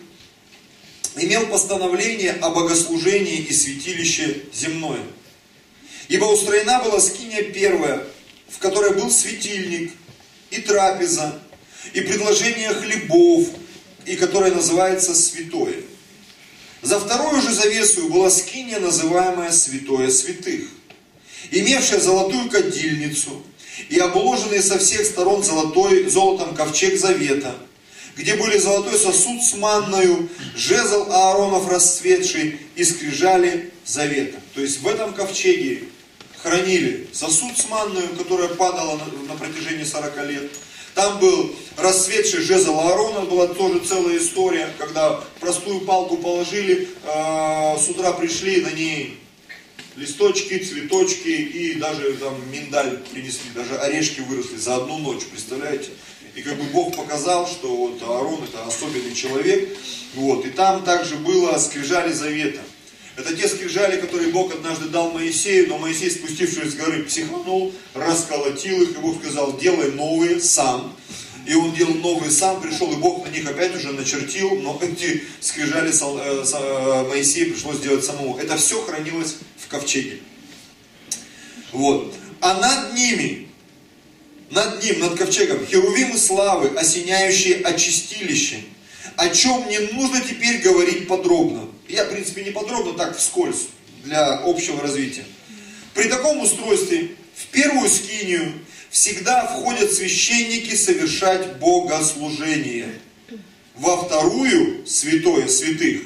имел 1.15 1.47
постановление 1.47 2.33
о 2.33 2.51
богослужении 2.51 3.39
и 3.39 3.53
святилище 3.53 4.43
земное. 4.53 5.01
Ибо 6.09 6.25
устроена 6.25 6.81
была 6.83 6.99
скиния 6.99 7.43
первая, 7.43 8.03
в 8.49 8.57
которой 8.57 8.95
был 8.95 9.11
светильник 9.11 9.93
и 10.49 10.59
трапеза, 10.59 11.39
и 11.93 12.01
предложение 12.01 12.69
хлебов, 12.69 13.47
и 14.07 14.15
которое 14.15 14.51
называется 14.51 15.13
святое. 15.13 15.75
За 16.81 16.99
вторую 16.99 17.41
же 17.41 17.53
завесу 17.53 18.09
была 18.09 18.31
скиния, 18.31 18.79
называемая 18.79 19.51
святое 19.51 20.09
святых, 20.09 20.67
имевшая 21.51 21.99
золотую 21.99 22.49
кадильницу 22.49 23.43
и 23.89 23.99
обложенный 23.99 24.63
со 24.63 24.79
всех 24.79 25.05
сторон 25.05 25.43
золотой, 25.43 26.09
золотом 26.09 26.55
ковчег 26.55 26.97
завета, 26.97 27.55
где 28.17 28.33
были 28.33 28.57
золотой 28.57 28.97
сосуд 28.97 29.43
с 29.43 29.53
манною, 29.53 30.27
жезл 30.55 31.11
Ааронов 31.11 31.69
расцветший 31.69 32.59
и 32.75 32.83
скрижали 32.83 33.71
завета. 33.85 34.39
То 34.55 34.61
есть 34.61 34.81
в 34.81 34.87
этом 34.87 35.13
ковчеге 35.13 35.83
хранили 36.41 37.07
сосуд 37.13 37.57
с 37.57 37.67
манною, 37.69 38.09
которая 38.17 38.49
падала 38.49 38.97
на, 38.97 39.33
на 39.33 39.39
протяжении 39.39 39.83
40 39.83 40.27
лет, 40.27 40.51
там 40.95 41.19
был 41.19 41.55
расцветший 41.77 42.41
жезл 42.41 42.79
Аарона, 42.79 43.21
была 43.21 43.47
тоже 43.47 43.79
целая 43.79 44.17
история, 44.17 44.69
когда 44.77 45.21
простую 45.39 45.81
палку 45.81 46.17
положили, 46.17 46.89
э, 47.03 47.77
с 47.79 47.87
утра 47.89 48.11
пришли, 48.13 48.61
на 48.61 48.71
ней 48.71 49.19
листочки, 49.95 50.57
цветочки 50.57 51.29
и 51.29 51.75
даже 51.75 52.13
там 52.13 52.35
миндаль 52.51 52.97
принесли, 53.11 53.49
даже 53.53 53.77
орешки 53.77 54.21
выросли 54.21 54.57
за 54.57 54.77
одну 54.77 54.97
ночь, 54.97 55.23
представляете? 55.25 55.89
И 56.35 56.41
как 56.41 56.57
бы 56.57 56.63
Бог 56.65 56.95
показал, 56.95 57.47
что 57.47 57.75
вот 57.75 58.01
Аарон 58.01 58.43
это 58.43 58.63
особенный 58.65 59.13
человек, 59.13 59.77
вот, 60.15 60.45
и 60.45 60.49
там 60.49 60.83
также 60.83 61.15
было 61.15 61.57
скрижали 61.57 62.11
завета. 62.13 62.61
Это 63.19 63.35
те 63.35 63.49
скрижали, 63.49 63.99
которые 63.99 64.31
Бог 64.31 64.53
однажды 64.53 64.87
дал 64.87 65.11
Моисею, 65.11 65.67
но 65.67 65.77
Моисей, 65.77 66.09
спустившись 66.09 66.71
с 66.71 66.75
горы, 66.75 67.03
психанул, 67.03 67.73
расколотил 67.93 68.81
их, 68.81 68.91
и 68.91 69.01
Бог 69.01 69.21
сказал, 69.21 69.57
делай 69.57 69.91
новые 69.91 70.39
сам. 70.39 70.95
И 71.45 71.53
он 71.53 71.73
делал 71.73 71.95
новые 71.95 72.31
сам, 72.31 72.61
пришел, 72.61 72.89
и 72.93 72.95
Бог 72.95 73.25
на 73.25 73.29
них 73.29 73.45
опять 73.45 73.75
уже 73.75 73.91
начертил, 73.91 74.61
но 74.61 74.79
эти 74.81 75.23
скрижали 75.41 75.91
э, 75.91 76.43
э, 76.53 77.07
Моисею 77.09 77.51
пришлось 77.51 77.79
делать 77.79 78.05
самому. 78.05 78.37
Это 78.37 78.55
все 78.55 78.81
хранилось 78.83 79.35
в 79.57 79.67
ковчеге. 79.67 80.19
Вот. 81.73 82.15
А 82.39 82.53
над 82.53 82.93
ними, 82.93 83.49
над 84.49 84.81
ним, 84.81 84.99
над 84.99 85.17
ковчегом, 85.17 85.65
херувимы 85.65 86.17
славы, 86.17 86.69
осеняющие 86.69 87.57
очистилище, 87.63 88.61
о 89.17 89.27
чем 89.27 89.67
не 89.67 89.79
нужно 89.79 90.21
теперь 90.21 90.61
говорить 90.61 91.05
подробно. 91.09 91.67
Я, 91.89 92.05
в 92.05 92.11
принципе, 92.11 92.43
не 92.43 92.51
подробно, 92.51 92.93
так 92.93 93.17
вскользь, 93.17 93.69
для 94.03 94.37
общего 94.43 94.79
развития. 94.81 95.25
При 95.95 96.07
таком 96.07 96.39
устройстве 96.39 97.15
в 97.35 97.47
первую 97.47 97.89
скинию 97.89 98.53
всегда 98.91 99.47
входят 99.47 99.91
священники 99.91 100.75
совершать 100.75 101.57
богослужение. 101.57 102.93
Во 103.75 103.97
вторую, 103.97 104.85
святое 104.85 105.47
святых, 105.47 106.03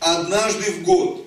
однажды 0.00 0.72
в 0.72 0.82
год. 0.82 1.26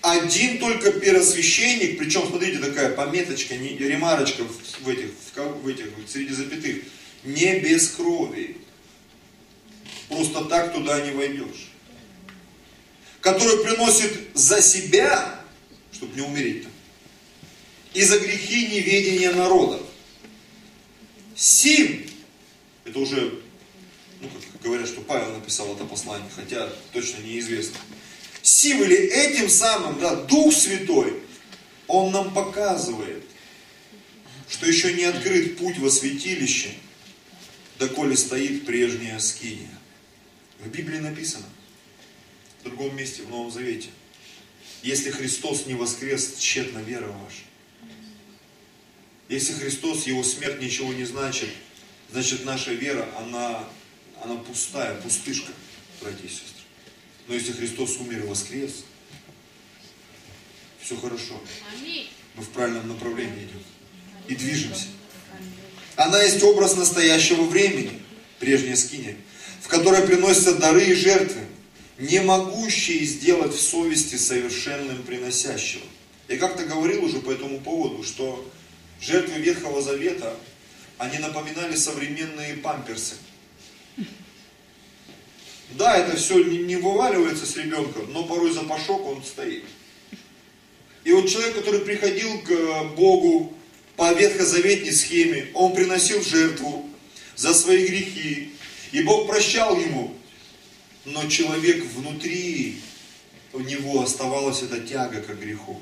Один 0.00 0.58
только 0.58 0.90
первосвященник, 0.90 1.98
причем, 1.98 2.26
смотрите, 2.26 2.58
такая 2.58 2.90
пометочка, 2.90 3.54
не, 3.54 3.78
ремарочка 3.78 4.42
в 4.42 4.88
этих, 4.88 5.10
в, 5.36 5.68
этих, 5.68 5.86
среди 6.08 6.34
запятых, 6.34 6.78
не 7.22 7.60
без 7.60 7.88
крови. 7.90 8.56
Просто 10.08 10.46
так 10.46 10.72
туда 10.72 11.00
не 11.02 11.12
войдешь 11.12 11.71
который 13.22 13.62
приносит 13.62 14.12
за 14.34 14.60
себя, 14.60 15.40
чтобы 15.92 16.14
не 16.16 16.22
умереть 16.22 16.64
там, 16.64 16.72
и 17.94 18.02
за 18.02 18.18
грехи 18.18 18.66
неведения 18.66 19.32
народа. 19.32 19.80
Сим, 21.36 22.04
это 22.84 22.98
уже, 22.98 23.40
ну 24.20 24.28
как 24.28 24.62
говорят, 24.62 24.88
что 24.88 25.00
Павел 25.02 25.32
написал 25.34 25.72
это 25.74 25.84
послание, 25.84 26.28
хотя 26.34 26.68
точно 26.92 27.22
неизвестно. 27.22 27.76
Сим 28.42 28.82
или 28.82 28.96
этим 28.96 29.48
самым, 29.48 30.00
да, 30.00 30.16
Дух 30.16 30.52
Святой, 30.52 31.22
Он 31.86 32.10
нам 32.10 32.34
показывает, 32.34 33.22
что 34.48 34.66
еще 34.66 34.94
не 34.94 35.04
открыт 35.04 35.58
путь 35.58 35.78
во 35.78 35.90
святилище, 35.90 36.74
доколе 37.78 38.16
стоит 38.16 38.66
прежняя 38.66 39.20
скиния. 39.20 39.78
В 40.58 40.68
Библии 40.68 40.98
написано– 40.98 41.46
в 42.62 42.64
другом 42.64 42.96
месте 42.96 43.22
в 43.22 43.30
Новом 43.30 43.50
Завете. 43.50 43.88
Если 44.82 45.10
Христос 45.10 45.66
не 45.66 45.74
воскрес, 45.74 46.36
тщетна 46.38 46.78
вера 46.78 47.08
ваша. 47.08 47.42
Если 49.28 49.52
Христос, 49.52 50.06
Его 50.06 50.22
смерть 50.22 50.60
ничего 50.60 50.92
не 50.92 51.04
значит, 51.04 51.48
значит 52.10 52.44
наша 52.44 52.72
вера, 52.72 53.08
она, 53.18 53.64
она 54.22 54.36
пустая, 54.36 54.94
пустышка, 55.00 55.52
братья 56.00 56.24
и 56.24 56.28
сестры. 56.28 56.62
Но 57.26 57.34
если 57.34 57.52
Христос 57.52 57.96
умер 57.96 58.24
и 58.24 58.26
воскрес, 58.26 58.84
все 60.80 60.96
хорошо. 60.96 61.40
Мы 62.34 62.42
в 62.42 62.48
правильном 62.50 62.88
направлении 62.88 63.44
идем. 63.44 63.62
И 64.28 64.34
движемся. 64.34 64.86
Она 65.96 66.22
есть 66.22 66.42
образ 66.42 66.76
настоящего 66.76 67.42
времени, 67.42 68.02
прежняя 68.38 68.76
скиния, 68.76 69.16
в 69.60 69.68
которой 69.68 70.02
приносятся 70.06 70.54
дары 70.54 70.84
и 70.84 70.94
жертвы, 70.94 71.42
не 72.02 72.20
могущие 72.20 73.04
сделать 73.04 73.54
в 73.54 73.60
совести 73.60 74.16
совершенным 74.16 75.04
приносящего. 75.04 75.84
Я 76.26 76.36
как-то 76.36 76.64
говорил 76.64 77.04
уже 77.04 77.20
по 77.20 77.30
этому 77.30 77.60
поводу, 77.60 78.02
что 78.02 78.44
жертвы 79.00 79.38
Ветхого 79.38 79.80
Завета, 79.80 80.36
они 80.98 81.18
напоминали 81.18 81.76
современные 81.76 82.54
памперсы. 82.54 83.14
Да, 85.70 85.96
это 85.96 86.16
все 86.16 86.42
не 86.42 86.74
вываливается 86.74 87.46
с 87.46 87.56
ребенком, 87.56 88.12
но 88.12 88.24
порой 88.24 88.50
запашок 88.50 89.06
он 89.06 89.22
стоит. 89.22 89.64
И 91.04 91.12
вот 91.12 91.28
человек, 91.28 91.54
который 91.54 91.80
приходил 91.80 92.40
к 92.40 92.94
Богу 92.96 93.56
по 93.96 94.12
ветхозаветной 94.12 94.92
схеме, 94.92 95.46
он 95.54 95.72
приносил 95.72 96.20
жертву 96.22 96.90
за 97.36 97.54
свои 97.54 97.86
грехи, 97.86 98.50
и 98.90 99.02
Бог 99.02 99.28
прощал 99.28 99.78
ему 99.78 100.16
но 101.04 101.28
человек 101.28 101.84
внутри, 101.94 102.80
у 103.52 103.60
него 103.60 104.02
оставалась 104.02 104.62
эта 104.62 104.80
тяга 104.80 105.20
к 105.20 105.38
греху. 105.38 105.80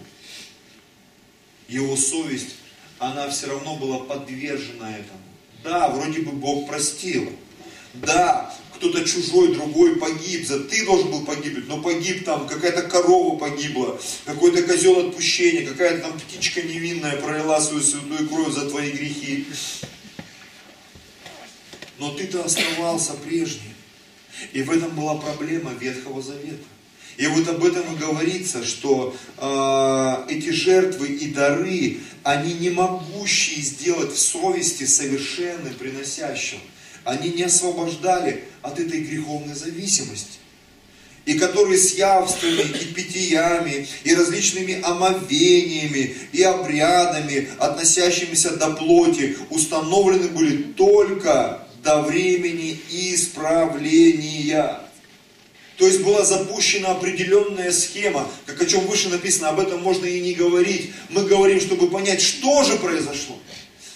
Его 1.69 1.97
совесть, 1.97 2.57
она 2.99 3.29
все 3.31 3.47
равно 3.47 3.77
была 3.77 4.01
подвержена 4.01 4.91
этому. 4.91 5.21
Да, 5.63 5.89
вроде 5.89 6.21
бы 6.21 6.33
Бог 6.33 6.67
простил. 6.67 7.31
Да, 7.95 8.55
кто-то 8.75 9.05
чужой, 9.05 9.53
другой 9.53 9.97
погиб, 9.97 10.47
за 10.47 10.61
ты 10.61 10.87
должен 10.87 11.11
был 11.11 11.25
погибнуть, 11.27 11.69
но 11.69 11.83
погиб 11.83 12.25
там, 12.25 12.49
какая-то 12.49 12.83
корова 12.83 13.37
погибла, 13.37 14.01
какой-то 14.25 14.63
козел 14.63 15.09
отпущения, 15.09 15.67
какая-то 15.67 16.09
там 16.09 16.19
птичка 16.19 16.63
невинная 16.63 17.17
пролила 17.17 17.61
свою 17.61 17.83
святую 17.83 18.29
кровь 18.29 18.55
за 18.55 18.71
твои 18.71 18.91
грехи. 18.91 19.47
Но 21.99 22.15
ты-то 22.15 22.43
оставался 22.43 23.13
прежним. 23.15 23.70
И 24.53 24.63
в 24.63 24.71
этом 24.71 24.91
была 24.91 25.17
проблема 25.17 25.73
Ветхого 25.73 26.23
Завета. 26.23 26.65
И 27.17 27.27
вот 27.27 27.47
об 27.49 27.63
этом 27.63 27.83
и 27.95 27.99
говорится, 27.99 28.65
что 28.65 29.15
э, 29.37 30.33
эти 30.35 30.51
жертвы 30.51 31.09
и 31.09 31.27
дары, 31.33 31.99
они 32.23 32.55
не 32.55 32.71
могущие 32.71 33.63
сделать 33.63 34.13
в 34.13 34.19
совести 34.19 34.85
совершенным 34.85 35.75
приносящим. 35.75 36.59
Они 37.05 37.31
не 37.31 37.43
освобождали 37.43 38.45
от 38.63 38.79
этой 38.79 39.01
греховной 39.01 39.55
зависимости. 39.55 40.39
И 41.27 41.35
которые 41.35 41.77
с 41.77 41.95
явствами, 41.95 42.63
и 42.63 42.87
питьями, 42.95 43.87
и 44.05 44.15
различными 44.15 44.81
омовениями, 44.83 46.17
и 46.33 46.43
обрядами, 46.43 47.49
относящимися 47.59 48.57
до 48.57 48.71
плоти, 48.71 49.37
установлены 49.51 50.29
были 50.29 50.73
только 50.73 51.67
до 51.83 52.03
времени 52.03 52.81
исправления. 52.91 54.81
То 55.77 55.87
есть 55.87 56.03
была 56.03 56.25
запущена 56.25 56.91
определенная 56.91 57.73
схема, 57.73 58.31
как 58.45 58.61
о 58.61 58.67
чем 58.67 58.87
выше 58.87 59.09
написано, 59.09 59.49
об 59.49 59.61
этом 59.61 59.83
можно 59.83 60.05
и 60.05 60.21
не 60.21 60.35
говорить. 60.35 60.93
Мы 61.09 61.25
говорим, 61.25 61.59
чтобы 61.59 61.89
понять, 61.89 62.21
что 62.21 62.63
же 62.65 62.77
произошло. 62.77 63.39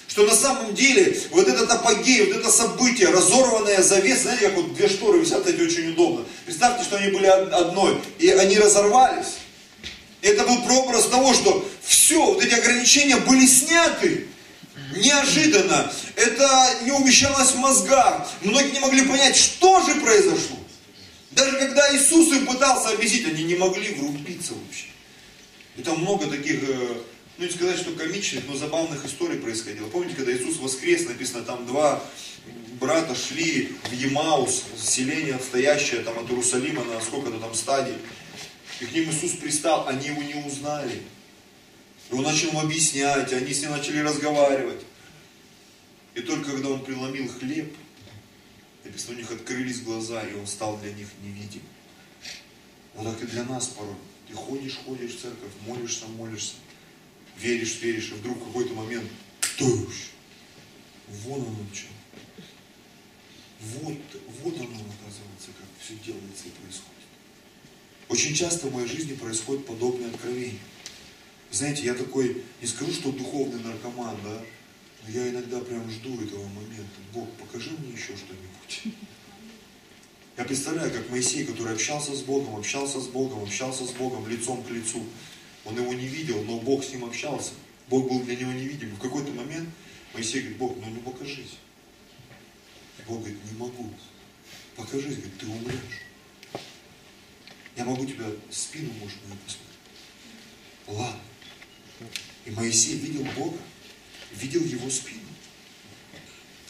Что 0.08 0.24
на 0.24 0.34
самом 0.34 0.74
деле 0.74 1.18
вот 1.30 1.46
этот 1.46 1.70
апогей, 1.70 2.24
вот 2.24 2.36
это 2.36 2.50
событие, 2.50 3.08
разорванная 3.08 3.82
завеса, 3.82 4.22
знаете, 4.22 4.46
как 4.46 4.56
вот 4.56 4.74
две 4.74 4.88
шторы 4.88 5.18
висят, 5.18 5.46
эти 5.46 5.60
очень 5.60 5.90
удобно. 5.90 6.24
Представьте, 6.46 6.84
что 6.84 6.96
они 6.96 7.10
были 7.10 7.26
одной, 7.26 7.98
и 8.18 8.30
они 8.30 8.58
разорвались. 8.58 9.34
Это 10.22 10.44
был 10.44 10.62
прообраз 10.62 11.06
того, 11.08 11.34
что 11.34 11.68
все, 11.82 12.24
вот 12.24 12.42
эти 12.42 12.54
ограничения 12.54 13.16
были 13.16 13.44
сняты 13.44 14.28
неожиданно, 14.96 15.92
это 16.16 16.78
не 16.82 16.92
умещалось 16.92 17.52
в 17.52 17.56
мозгах. 17.56 18.28
Многие 18.42 18.72
не 18.72 18.80
могли 18.80 19.02
понять, 19.02 19.36
что 19.36 19.80
же 19.82 19.94
произошло. 19.96 20.58
Даже 21.32 21.58
когда 21.58 21.94
Иисус 21.94 22.32
им 22.32 22.46
пытался 22.46 22.90
объяснить, 22.90 23.26
они 23.26 23.44
не 23.44 23.56
могли 23.56 23.94
врубиться 23.94 24.54
вообще. 24.54 24.86
И 25.76 25.82
там 25.82 26.00
много 26.00 26.26
таких 26.26 26.62
э, 26.62 26.94
ну 27.36 27.46
не 27.46 27.50
сказать, 27.50 27.78
что 27.78 27.90
комичных, 27.92 28.44
но 28.46 28.54
забавных 28.54 29.04
историй 29.04 29.38
происходило. 29.38 29.88
Помните, 29.88 30.14
когда 30.14 30.32
Иисус 30.32 30.58
воскрес, 30.58 31.08
написано, 31.08 31.42
там 31.42 31.66
два 31.66 32.00
брата 32.80 33.16
шли 33.16 33.72
в 33.90 33.92
Емаус, 33.92 34.62
селение 34.78 35.34
отстоящее 35.34 36.02
там 36.02 36.16
от 36.16 36.30
Иерусалима 36.30 36.84
на 36.84 37.00
сколько-то 37.00 37.38
там 37.38 37.52
стадий. 37.54 37.96
И 38.80 38.84
к 38.84 38.92
ним 38.92 39.10
Иисус 39.10 39.32
пристал, 39.32 39.88
они 39.88 40.08
его 40.08 40.22
не 40.22 40.34
узнали. 40.34 41.02
И 42.10 42.14
он 42.14 42.22
начал 42.22 42.48
им 42.50 42.58
объяснять, 42.58 43.32
они 43.32 43.52
с 43.52 43.62
ним 43.62 43.70
начали 43.70 43.98
разговаривать. 43.98 44.80
И 46.14 46.20
только 46.20 46.52
когда 46.52 46.68
он 46.68 46.84
преломил 46.84 47.28
хлеб, 47.28 47.74
написано, 48.84 49.14
у 49.14 49.18
них 49.18 49.30
открылись 49.30 49.80
глаза, 49.80 50.22
и 50.22 50.34
он 50.34 50.46
стал 50.46 50.78
для 50.78 50.92
них 50.92 51.08
невидим. 51.22 51.62
Вот 52.94 53.12
так 53.12 53.22
и 53.22 53.26
для 53.26 53.44
нас 53.44 53.68
порой. 53.68 53.96
Ты 54.28 54.34
ходишь, 54.34 54.78
ходишь 54.84 55.16
в 55.16 55.20
церковь, 55.20 55.50
молишься, 55.66 56.06
молишься, 56.06 56.54
веришь, 57.38 57.80
веришь, 57.80 58.10
и 58.10 58.14
вдруг 58.14 58.38
в 58.38 58.46
какой-то 58.46 58.74
момент, 58.74 59.10
туш, 59.58 60.10
вон 61.08 61.40
оно 61.40 61.66
что. 61.72 61.88
Вот, 63.60 63.98
вот 64.42 64.56
оно, 64.56 64.66
оказывается, 64.66 65.48
как 65.58 65.66
все 65.80 65.94
делается 66.04 66.44
и 66.46 66.50
происходит. 66.50 66.94
Очень 68.08 68.34
часто 68.34 68.68
в 68.68 68.74
моей 68.74 68.86
жизни 68.86 69.14
происходит 69.14 69.66
подобное 69.66 70.10
откровение. 70.10 70.58
Знаете, 71.54 71.84
я 71.84 71.94
такой, 71.94 72.42
не 72.60 72.66
скажу, 72.66 72.92
что 72.92 73.12
духовный 73.12 73.62
наркоман, 73.62 74.16
да, 74.24 74.42
но 75.06 75.14
я 75.14 75.28
иногда 75.28 75.60
прям 75.60 75.88
жду 75.88 76.20
этого 76.20 76.44
момента. 76.48 76.98
Бог, 77.12 77.30
покажи 77.34 77.70
мне 77.78 77.92
еще 77.92 78.16
что-нибудь. 78.16 78.96
Я 80.36 80.42
представляю, 80.42 80.90
как 80.90 81.08
Моисей, 81.10 81.44
который 81.44 81.74
общался 81.74 82.12
с 82.12 82.22
Богом, 82.22 82.56
общался 82.56 83.00
с 83.00 83.06
Богом, 83.06 83.44
общался 83.44 83.86
с 83.86 83.92
Богом 83.92 84.26
лицом 84.26 84.64
к 84.64 84.70
лицу. 84.70 85.04
Он 85.64 85.76
его 85.76 85.92
не 85.92 86.08
видел, 86.08 86.42
но 86.42 86.58
Бог 86.58 86.82
с 86.82 86.90
ним 86.90 87.04
общался. 87.04 87.52
Бог 87.88 88.08
был 88.08 88.24
для 88.24 88.34
него 88.34 88.50
невидим. 88.50 88.88
И 88.88 88.96
в 88.96 88.98
какой-то 88.98 89.30
момент 89.30 89.68
Моисей 90.12 90.40
говорит, 90.40 90.58
Бог, 90.58 90.76
ну 90.78 90.90
ну 90.90 91.00
покажись. 91.02 91.56
И 92.98 93.02
Бог 93.06 93.20
говорит, 93.20 93.38
не 93.48 93.56
могу. 93.56 93.90
Покажись, 94.74 95.18
говорит, 95.18 95.38
ты 95.38 95.46
умрешь. 95.46 96.02
Я 97.76 97.84
могу 97.84 98.04
тебя 98.04 98.26
спину, 98.50 98.90
может, 98.94 99.20
посмотреть. 99.20 99.58
Ладно. 100.88 101.20
И 102.44 102.50
Моисей 102.50 102.96
видел 102.96 103.26
Бога, 103.36 103.58
видел 104.32 104.64
его 104.64 104.90
спину. 104.90 105.20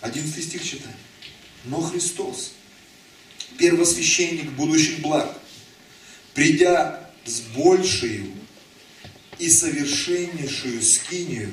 Одиннадцатый 0.00 0.42
стих 0.42 0.62
читаем. 0.62 0.96
Но 1.64 1.80
Христос, 1.80 2.52
первосвященник 3.58 4.50
будущих 4.52 5.00
благ, 5.00 5.36
придя 6.34 7.10
с 7.24 7.40
большей 7.40 8.30
и 9.38 9.48
совершеннейшую 9.48 10.82
скинию, 10.82 11.50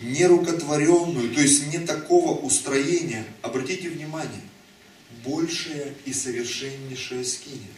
нерукотворенную, 0.00 1.34
то 1.34 1.40
есть 1.40 1.66
не 1.66 1.78
такого 1.78 2.38
устроения, 2.40 3.24
обратите 3.42 3.90
внимание, 3.90 4.42
большая 5.24 5.94
и 6.04 6.12
совершеннейшая 6.12 7.24
скиния. 7.24 7.68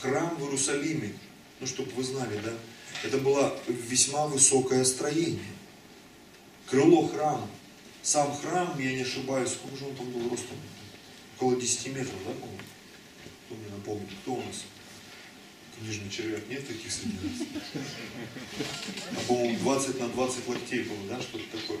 Храм 0.00 0.36
в 0.36 0.42
Иерусалиме, 0.44 1.14
ну 1.60 1.66
чтобы 1.66 1.92
вы 1.92 2.04
знали, 2.04 2.38
да, 2.44 2.52
это 3.02 3.18
было 3.18 3.58
весьма 3.66 4.26
высокое 4.26 4.84
строение. 4.84 5.40
Крыло 6.68 7.08
храма. 7.08 7.48
Сам 8.02 8.36
храм, 8.36 8.78
я 8.78 8.92
не 8.92 9.02
ошибаюсь, 9.02 9.50
сколько 9.50 9.76
же 9.76 9.86
он 9.86 9.96
там 9.96 10.10
был 10.10 10.28
ростом? 10.28 10.56
Около 11.36 11.56
10 11.56 11.86
метров, 11.88 12.16
да, 12.26 12.32
по-моему? 12.32 12.60
Кто 13.46 13.54
мне 13.54 13.68
напомнит, 13.70 14.08
кто 14.22 14.34
у 14.34 14.42
нас? 14.42 14.64
Книжный 15.78 16.10
червяк, 16.10 16.46
нет 16.48 16.66
таких 16.66 16.92
среди 16.92 17.16
нас? 17.22 17.48
А, 19.16 19.20
по-моему, 19.26 19.58
20 19.58 20.00
на 20.00 20.08
20 20.08 20.48
локтей 20.48 20.82
было, 20.84 20.98
да, 21.08 21.20
что-то 21.20 21.44
такое. 21.56 21.78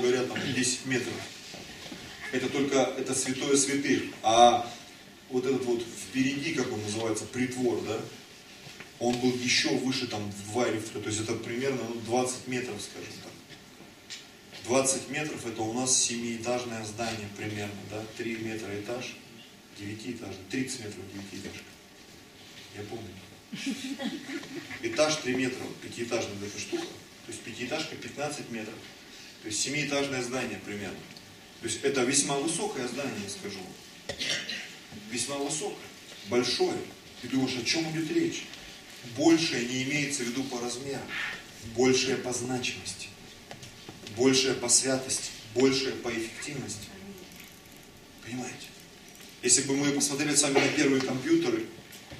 Говорят, 0.00 0.28
там 0.28 0.38
10 0.54 0.86
метров. 0.86 1.14
Это 2.32 2.48
только, 2.48 2.78
это 2.98 3.14
святое 3.14 3.56
святых. 3.56 4.02
А 4.22 4.70
вот 5.30 5.46
этот 5.46 5.64
вот 5.64 5.82
впереди, 5.82 6.54
как 6.54 6.72
он 6.72 6.82
называется, 6.82 7.24
притвор, 7.24 7.80
да, 7.82 7.98
он 9.00 9.16
был 9.20 9.32
еще 9.34 9.68
выше, 9.76 10.06
там, 10.08 10.30
в 10.30 10.52
два 10.52 10.68
или 10.68 10.78
в 10.78 10.90
то 10.90 11.00
есть 11.00 11.20
это 11.20 11.34
примерно 11.34 11.82
ну, 11.82 12.00
20 12.00 12.48
метров, 12.48 12.80
скажем 12.80 13.12
так. 13.22 13.32
20 14.64 15.10
метров 15.10 15.46
это 15.46 15.62
у 15.62 15.72
нас 15.72 15.96
семиэтажное 15.96 16.84
здание 16.84 17.28
примерно, 17.36 17.80
да, 17.90 18.02
3 18.16 18.36
метра 18.38 18.80
этаж, 18.80 19.16
девятиэтажный, 19.78 20.44
30 20.50 20.80
метров 20.80 21.04
девятиэтажка. 21.12 21.64
Я 22.76 22.82
помню. 22.82 23.08
Этаж 24.82 25.16
3 25.16 25.34
метра, 25.34 25.64
пятиэтажная 25.82 26.34
эта 26.44 26.58
штука, 26.58 26.82
то 26.82 27.32
есть 27.32 27.40
пятиэтажка 27.42 27.96
15 27.96 28.50
метров. 28.50 28.74
То 29.42 29.48
есть 29.48 29.60
семиэтажное 29.60 30.22
здание 30.22 30.58
примерно. 30.64 30.98
То 31.60 31.66
есть 31.66 31.80
это 31.82 32.02
весьма 32.02 32.36
высокое 32.38 32.86
здание, 32.88 33.20
я 33.22 33.30
скажу. 33.30 33.60
Весьма 35.10 35.36
высокое, 35.36 35.86
большое. 36.28 36.78
Ты 37.22 37.28
думаешь, 37.28 37.56
о 37.56 37.64
чем 37.64 37.90
идет 37.90 38.10
речь? 38.10 38.44
Большее 39.16 39.66
не 39.66 39.84
имеется 39.84 40.22
в 40.22 40.26
виду 40.26 40.44
по 40.44 40.60
размеру, 40.60 41.02
большее 41.76 42.16
по 42.16 42.32
значимости, 42.32 43.08
большее 44.16 44.54
по 44.54 44.68
святости, 44.68 45.30
большее 45.54 45.92
по 45.92 46.08
эффективности. 46.08 46.88
Понимаете? 48.24 48.66
Если 49.42 49.62
бы 49.62 49.76
мы 49.76 49.92
посмотрели 49.92 50.34
с 50.34 50.42
вами 50.42 50.58
на 50.58 50.68
первые 50.68 51.00
компьютеры, 51.00 51.64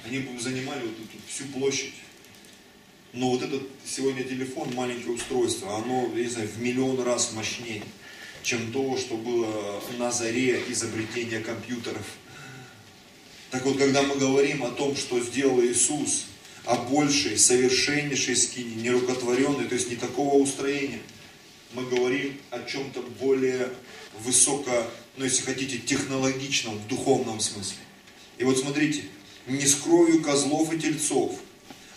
они 0.05 0.19
бы 0.19 0.39
занимали 0.39 0.81
вот 0.81 0.93
эту 0.93 1.17
всю 1.27 1.45
площадь. 1.45 1.93
Но 3.11 3.31
вот 3.31 3.41
этот 3.41 3.63
сегодня 3.85 4.23
телефон, 4.23 4.73
маленькое 4.73 5.13
устройство, 5.13 5.77
оно, 5.77 6.11
я 6.15 6.23
не 6.23 6.29
знаю, 6.29 6.47
в 6.47 6.61
миллион 6.61 7.01
раз 7.03 7.33
мощнее, 7.33 7.83
чем 8.43 8.71
то, 8.71 8.97
что 8.97 9.17
было 9.17 9.83
на 9.97 10.11
заре 10.11 10.63
изобретения 10.69 11.39
компьютеров. 11.39 12.05
Так 13.49 13.65
вот, 13.65 13.77
когда 13.77 14.03
мы 14.03 14.15
говорим 14.15 14.63
о 14.63 14.69
том, 14.69 14.95
что 14.95 15.19
сделал 15.19 15.59
Иисус, 15.61 16.25
о 16.69 16.75
большей, 16.75 17.39
совершеннейшей 17.39 18.35
скине, 18.35 18.75
нерукотворенной, 18.75 19.67
то 19.67 19.73
есть 19.73 19.89
не 19.89 19.95
такого 19.95 20.35
устроения. 20.35 21.01
Мы 21.73 21.83
говорим 21.83 22.37
о 22.51 22.61
чем-то 22.61 23.01
более 23.19 23.69
высоко, 24.19 24.85
ну 25.17 25.25
если 25.25 25.41
хотите, 25.41 25.79
технологичном, 25.79 26.77
в 26.77 26.87
духовном 26.87 27.39
смысле. 27.39 27.79
И 28.37 28.43
вот 28.43 28.59
смотрите, 28.59 29.05
не 29.47 29.65
с 29.65 29.73
кровью 29.73 30.21
козлов 30.21 30.71
и 30.71 30.77
тельцов, 30.77 31.39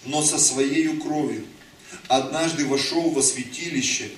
но 0.06 0.22
со 0.22 0.38
своей 0.38 0.88
кровью. 0.98 1.44
Однажды 2.08 2.64
вошел 2.64 3.10
во 3.10 3.22
святилище 3.22 4.08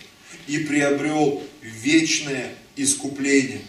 и 0.47 0.59
приобрел 0.59 1.43
вечное 1.63 2.55
искупление. 2.77 3.63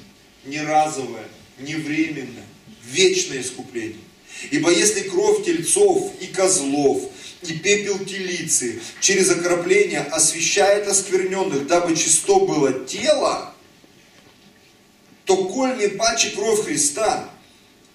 Не 0.45 0.61
разовое, 0.61 1.27
не 1.57 1.73
временное, 1.73 2.45
вечное 2.83 3.41
искупление. 3.41 4.04
Ибо 4.51 4.71
если 4.71 5.01
кровь 5.01 5.45
тельцов 5.45 6.11
и 6.19 6.27
козлов 6.27 7.01
и 7.41 7.53
пепел 7.53 7.99
телицы 7.99 8.81
через 8.99 9.29
окропление 9.31 10.01
освещает 10.01 10.87
оскверненных, 10.87 11.67
дабы 11.67 11.95
чисто 11.95 12.39
было 12.39 12.85
тело, 12.85 13.53
то 15.25 15.45
коль 15.45 15.77
не 15.77 15.87
паче 15.87 16.31
кровь 16.31 16.65
Христа, 16.65 17.29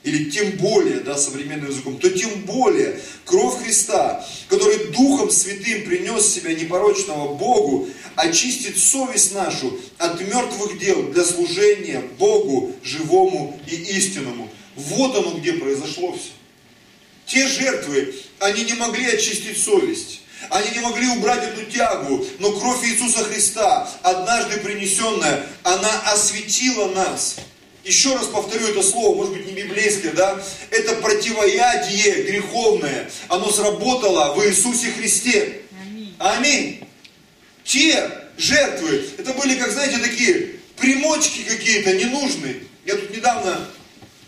или 0.03 0.31
тем 0.31 0.53
более, 0.53 1.01
да, 1.01 1.17
современным 1.17 1.69
языком, 1.69 1.99
то 1.99 2.09
тем 2.09 2.31
более 2.43 2.99
кровь 3.27 3.63
Христа, 3.63 4.27
который 4.49 4.87
Духом 4.93 5.31
Святым 5.31 5.85
принес 5.85 6.27
себя 6.27 6.55
непорочного 6.55 7.35
Богу, 7.35 7.89
очистит 8.17 8.79
совесть 8.79 9.35
нашу 9.35 9.79
от 9.99 10.21
мертвых 10.21 10.79
дел 10.79 11.03
для 11.13 11.23
служения 11.23 12.03
Богу 12.19 12.73
живому 12.83 13.61
и 13.71 13.75
истинному. 13.75 14.49
Вот 14.89 15.17
оно 15.17 15.39
где 15.39 15.55
произошло 15.55 16.13
все. 16.13 16.31
Те 17.27 17.47
жертвы, 17.47 18.15
они 18.39 18.65
не 18.65 18.75
могли 18.75 19.07
очистить 19.07 19.63
совесть. 19.63 20.23
Они 20.49 20.71
не 20.71 20.81
могли 20.81 21.07
убрать 21.09 21.45
эту 21.45 21.71
тягу, 21.71 22.27
но 22.39 22.53
кровь 22.53 22.83
Иисуса 22.85 23.25
Христа, 23.25 23.89
однажды 24.03 24.59
принесенная, 24.61 25.47
она 25.63 26.01
осветила 26.11 26.89
нас. 26.93 27.37
Еще 27.85 28.15
раз 28.15 28.27
повторю 28.27 28.69
это 28.69 28.83
слово, 28.83 29.17
может 29.17 29.35
быть 29.35 29.47
не 29.47 29.53
библейское, 29.53 30.13
да? 30.13 30.43
Это 30.71 30.95
противоядие 30.97 32.23
греховное. 32.25 33.11
Оно 33.29 33.51
сработало 33.51 34.35
в 34.35 34.47
Иисусе 34.47 34.91
Христе. 34.93 35.63
Аминь. 35.83 36.15
Аминь. 36.19 36.89
Те 37.65 38.11
жертвы, 38.39 39.05
это 39.19 39.35
были, 39.35 39.59
как 39.59 39.71
знаете, 39.73 39.99
такие 39.99 40.57
примочки 40.77 41.43
какие-то 41.43 41.95
ненужные. 41.95 42.63
Я 42.87 42.97
тут 42.97 43.11
недавно 43.15 43.69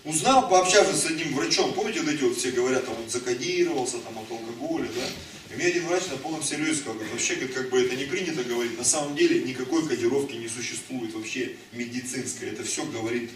Узнал, 0.05 0.49
пообщавшись 0.49 1.03
с 1.03 1.07
одним 1.07 1.33
врачом, 1.35 1.73
помните, 1.75 2.01
вот 2.01 2.09
эти 2.09 2.23
вот 2.23 2.37
все 2.37 2.51
говорят, 2.51 2.85
там, 2.85 2.97
он 3.01 3.09
закодировался 3.09 3.99
там, 3.99 4.19
от 4.19 4.31
алкоголя, 4.31 4.89
да? 4.97 5.55
И 5.55 5.57
мне 5.57 5.67
один 5.67 5.87
врач 5.87 6.03
на 6.11 6.17
полном 6.17 6.43
серьезе 6.43 6.81
сказал, 6.81 6.97
вообще, 7.13 7.37
как, 7.37 7.53
как 7.53 7.71
бы 7.71 7.81
это 7.81 7.95
не 7.95 8.05
принято 8.05 8.43
говорить, 8.43 8.77
на 8.77 8.85
самом 8.85 9.15
деле 9.15 9.43
никакой 9.43 9.87
кодировки 9.87 10.35
не 10.35 10.49
существует 10.49 11.15
вообще 11.15 11.53
медицинской, 11.73 12.49
это 12.49 12.65
все 12.65 12.85
говорит 12.85 13.31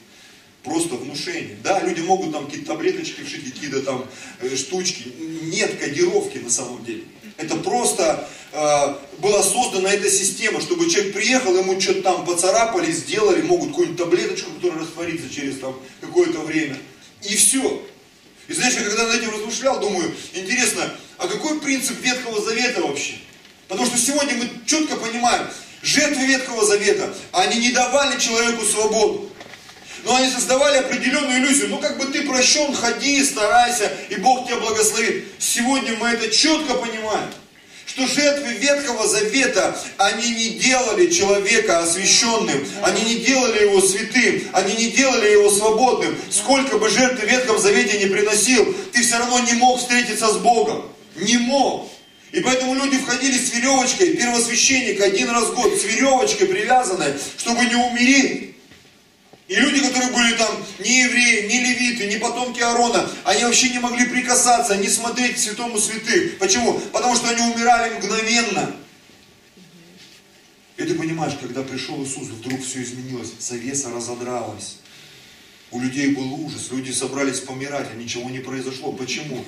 просто 0.65 0.97
внушение. 0.97 1.57
Да, 1.63 1.81
люди 1.81 2.01
могут 2.01 2.33
там 2.33 2.47
какие-то 2.47 2.73
таблеточки 2.73 3.23
вшить, 3.23 3.45
какие-то 3.45 3.83
там 3.83 4.05
э, 4.41 4.57
штучки. 4.57 5.13
Нет 5.45 5.79
кодировки 5.79 6.39
на 6.39 6.51
самом 6.51 6.85
деле. 6.85 7.05
Это 7.37 7.57
просто 7.57 8.29
э, 8.53 8.94
была 9.18 9.42
создана 9.42 9.90
эта 9.90 10.11
система, 10.11 10.61
чтобы 10.61 10.88
человек 10.88 11.14
приехал, 11.14 11.57
ему 11.57 11.81
что-то 11.81 12.03
там 12.03 12.25
поцарапали, 12.25 12.90
сделали, 12.90 13.42
могут 13.42 13.70
какую-нибудь 13.70 13.99
таблеточку, 13.99 14.51
которая 14.53 14.81
растворится 14.81 15.29
через 15.29 15.59
там 15.59 15.79
какое-то 16.01 16.40
время. 16.40 16.79
И 17.22 17.37
все. 17.37 17.83
И 18.49 18.53
знаешь, 18.53 18.75
я 18.75 18.85
когда 18.85 19.07
над 19.07 19.16
этим 19.16 19.31
размышлял, 19.31 19.81
думаю, 19.81 20.14
интересно, 20.33 20.90
а 21.18 21.27
какой 21.27 21.61
принцип 21.61 22.01
Ветхого 22.01 22.40
Завета 22.40 22.83
вообще? 22.83 23.14
Потому 23.68 23.87
что 23.87 23.99
сегодня 23.99 24.35
мы 24.35 24.49
четко 24.64 24.96
понимаем, 24.96 25.46
жертвы 25.83 26.27
Ветхого 26.27 26.64
Завета, 26.64 27.12
они 27.33 27.59
не 27.59 27.72
давали 27.72 28.18
человеку 28.18 28.64
свободу. 28.64 29.31
Но 30.07 30.14
они 30.14 30.31
создавали 30.31 30.79
определенную 30.79 31.40
иллюзию. 31.40 31.69
Ну 31.69 31.79
как 31.79 31.99
бы 31.99 32.07
ты 32.07 32.23
прощен, 32.23 32.73
ходи, 32.73 33.25
старайся, 33.25 33.90
и 34.09 34.14
Бог 34.14 34.47
тебя 34.47 34.59
благословит. 34.59 35.25
Сегодня 35.40 35.97
мы 35.97 36.09
это 36.11 36.31
четко 36.31 36.75
понимаем 36.75 37.29
что 37.87 38.07
жертвы 38.09 38.53
Ветхого 38.55 39.09
Завета, 39.09 39.75
они 39.97 40.29
не 40.29 40.49
делали 40.59 41.07
человека 41.11 41.79
освященным, 41.79 42.66
они 42.83 43.01
не 43.03 43.21
делали 43.21 43.62
его 43.62 43.81
святым, 43.81 44.42
они 44.53 44.75
не 44.75 44.90
делали 44.90 45.31
его 45.31 45.51
свободным. 45.51 46.14
Сколько 46.31 46.77
бы 46.77 46.90
жертв 46.90 47.23
Ветхом 47.25 47.59
Завете 47.59 47.99
не 47.99 48.07
приносил, 48.07 48.75
ты 48.92 49.03
все 49.03 49.16
равно 49.16 49.38
не 49.38 49.55
мог 49.55 49.79
встретиться 49.79 50.29
с 50.29 50.37
Богом. 50.37 50.85
Не 51.14 51.38
мог. 51.38 51.88
И 52.33 52.40
поэтому 52.40 52.75
люди 52.75 52.99
входили 52.99 53.38
с 53.38 53.55
веревочкой, 53.55 54.14
первосвященник 54.14 55.01
один 55.01 55.31
раз 55.31 55.45
в 55.45 55.55
год, 55.55 55.73
с 55.81 55.85
веревочкой 55.85 56.49
привязанной, 56.49 57.14
чтобы 57.38 57.64
не 57.64 57.77
умереть. 57.77 58.56
И 59.49 59.55
люди, 59.55 59.81
которые 59.81 60.11
были 60.11 60.37
там 60.37 60.57
не 60.81 61.03
евреи, 61.03 61.47
не 61.47 61.61
левиты, 61.61 62.09
не 62.09 62.19
потомки 62.19 62.61
Аарона, 62.61 63.09
они 63.25 63.45
вообще 63.45 63.71
не 63.71 63.79
могли 63.79 64.07
прикасаться, 64.07 64.77
не 64.77 64.89
смотреть 64.89 65.37
к 65.37 65.39
святому 65.39 65.79
святых. 65.79 66.39
Почему? 66.39 66.81
Потому 66.93 67.15
что 67.15 67.29
они 67.29 67.43
умирали 67.43 67.95
мгновенно. 67.95 68.75
И 70.77 70.83
ты 70.83 70.95
понимаешь, 70.95 71.35
когда 71.41 71.63
пришел 71.63 72.03
Иисус, 72.03 72.27
вдруг 72.27 72.63
все 72.63 72.83
изменилось, 72.83 73.33
завеса 73.39 73.91
разодралась. 73.91 74.79
У 75.71 75.81
людей 75.81 76.09
был 76.09 76.33
ужас, 76.35 76.69
люди 76.73 76.91
собрались 76.91 77.41
помирать, 77.41 77.89
а 77.93 77.97
ничего 77.97 78.29
не 78.29 78.41
произошло. 78.41 78.93
Почему? 78.93 79.45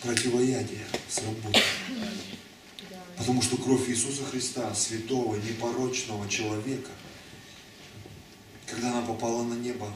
Противоядие 0.00 0.86
сработало. 1.08 1.62
Потому 3.16 3.42
что 3.42 3.56
кровь 3.56 3.88
Иисуса 3.88 4.24
Христа, 4.30 4.74
святого, 4.74 5.36
непорочного 5.36 6.28
человека, 6.28 6.90
когда 8.72 8.90
она 8.90 9.02
попала 9.02 9.42
на 9.42 9.54
небо, 9.54 9.92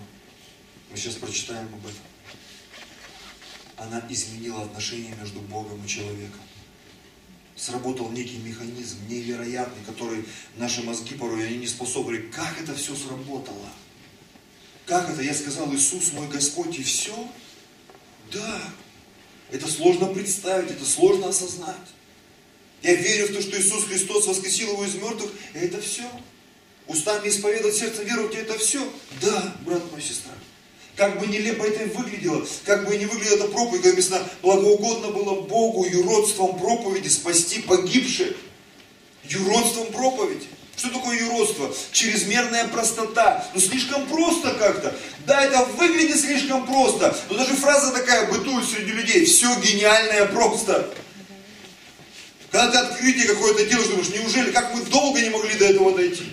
мы 0.91 0.97
сейчас 0.99 1.15
прочитаем 1.15 1.67
об 1.67 1.87
этом, 1.87 2.03
она 3.79 4.05
изменила 4.11 4.63
отношения 4.63 5.15
между 5.19 5.41
Богом 5.41 5.83
и 5.85 5.89
человеком. 5.89 6.41
Сработал 7.57 8.11
некий 8.11 8.37
механизм 8.37 8.99
невероятный, 9.09 9.83
который 9.87 10.27
наши 10.57 10.83
мозги 10.83 11.15
порой 11.15 11.47
они 11.47 11.57
не 11.59 11.67
способны. 11.67 12.19
Как 12.19 12.61
это 12.61 12.75
все 12.75 12.95
сработало? 12.95 13.71
Как 14.85 15.09
это? 15.09 15.23
Я 15.23 15.35
сказал, 15.35 15.75
Иисус 15.75 16.13
мой 16.13 16.29
Господь 16.29 16.79
и 16.79 16.83
все? 16.83 17.17
Да. 18.31 18.61
Это 19.51 19.69
сложно 19.69 20.09
представить, 20.09 20.71
это 20.71 20.85
сложно 20.85 21.29
осознать. 21.29 21.77
Я 22.83 22.95
верю 22.95 23.29
в 23.29 23.33
то, 23.35 23.41
что 23.41 23.59
Иисус 23.59 23.85
Христос 23.85 24.27
воскресил 24.27 24.73
его 24.73 24.85
из 24.85 24.95
мертвых, 24.97 25.33
и 25.55 25.59
это 25.59 25.81
все. 25.81 26.11
Устами 26.87 27.29
исповедовать, 27.29 27.77
сердцем 27.77 28.05
веровать, 28.05 28.35
это 28.37 28.59
все? 28.59 28.81
Да, 29.21 29.55
брат 29.63 29.83
мой, 29.91 30.01
сестра. 30.01 30.33
Как 30.95 31.19
бы 31.19 31.27
нелепо 31.27 31.65
это 31.65 31.85
выглядело, 31.99 32.47
как 32.65 32.89
бы 32.89 32.97
не 32.97 33.05
выглядела 33.05 33.37
эта 33.37 33.49
проповедь, 33.49 33.83
как 33.83 33.93
написано, 33.93 34.23
благоугодно 34.41 35.09
было 35.09 35.41
Богу 35.43 35.85
юродством 35.85 36.59
проповеди 36.59 37.09
спасти 37.09 37.61
погибших. 37.61 38.35
Юродством 39.25 39.89
проповеди. 39.89 40.47
Что 40.77 40.91
такое 40.91 41.19
юродство? 41.19 41.75
Чрезмерная 41.91 42.69
простота. 42.69 43.47
Ну 43.55 43.61
слишком 43.61 44.07
просто 44.07 44.53
как-то. 44.55 44.95
Да, 45.27 45.43
это 45.45 45.65
выглядит 45.65 46.21
слишком 46.21 46.67
просто. 46.67 47.17
Но 47.29 47.37
даже 47.39 47.55
фраза 47.55 47.93
такая 47.93 48.31
бытует 48.31 48.67
среди 48.67 48.93
людей. 48.93 49.25
Все 49.25 49.49
гениальное 49.61 50.27
просто. 50.27 50.95
Когда 52.51 52.71
ты 52.71 52.79
открытие 52.79 53.27
какое-то 53.27 53.67
делаешь, 53.67 53.89
думаешь, 53.89 54.09
неужели, 54.11 54.53
как 54.53 54.75
мы 54.75 54.83
долго 54.83 55.21
не 55.21 55.31
могли 55.31 55.55
до 55.59 55.65
этого 55.67 55.95
дойти? 55.95 56.25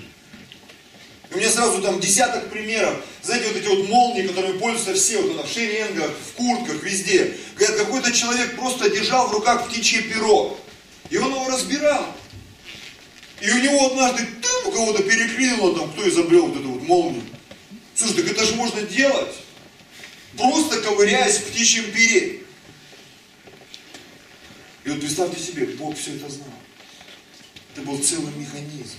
У 1.34 1.38
меня 1.38 1.50
сразу 1.50 1.82
там 1.82 2.00
десяток 2.00 2.50
примеров. 2.52 3.04
Знаете, 3.24 3.48
вот 3.48 3.58
эти 3.58 3.68
вот 3.68 3.90
молнии, 3.90 4.28
которыми 4.28 4.60
пользуются 4.60 4.94
все, 4.94 5.20
вот 5.20 5.32
это, 5.36 5.48
в 5.48 5.52
шеренгах, 5.52 6.12
в 6.12 6.34
куртках, 6.34 6.84
везде. 6.84 7.36
Когда 7.56 7.74
какой-то 7.74 8.12
человек 8.12 8.56
просто 8.56 8.90
держал 8.92 9.28
в 9.28 9.32
руках 9.34 9.68
птичье 9.68 10.04
перо. 10.04 10.58
И 11.10 11.18
он 11.18 11.32
его 11.32 11.48
разбирал. 11.48 12.06
И 13.42 13.50
у 13.50 13.58
него 13.60 13.88
однажды 13.88 14.28
там 14.42 14.68
у 14.68 14.72
кого-то 14.72 15.04
переклинило, 15.04 15.76
там, 15.76 15.92
кто 15.94 16.08
изобрел 16.08 16.48
вот 16.48 16.60
эту 16.60 16.70
вот 16.70 16.84
молнию. 16.84 17.24
Слушай, 17.96 18.24
так 18.24 18.32
это 18.32 18.46
же 18.46 18.56
можно 18.56 18.82
делать. 18.84 19.36
Просто 20.38 20.82
ковыряясь 20.82 21.38
в 21.38 21.46
птичьем 21.46 21.92
пере. 21.92 22.42
И 24.84 24.90
вот 24.90 25.00
представьте 25.00 25.42
себе, 25.42 25.66
Бог 25.78 25.98
все 25.98 26.16
это 26.16 26.30
знал. 26.30 26.48
Это 27.74 27.82
был 27.82 27.98
целый 27.98 28.34
механизм 28.36 28.98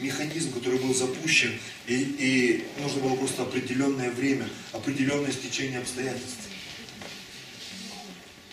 механизм, 0.00 0.52
который 0.52 0.78
был 0.78 0.94
запущен, 0.94 1.58
и, 1.86 1.94
и 1.94 2.64
нужно 2.80 3.00
было 3.00 3.16
просто 3.16 3.42
определенное 3.42 4.10
время, 4.10 4.48
определенное 4.72 5.32
стечение 5.32 5.78
обстоятельств. 5.78 6.48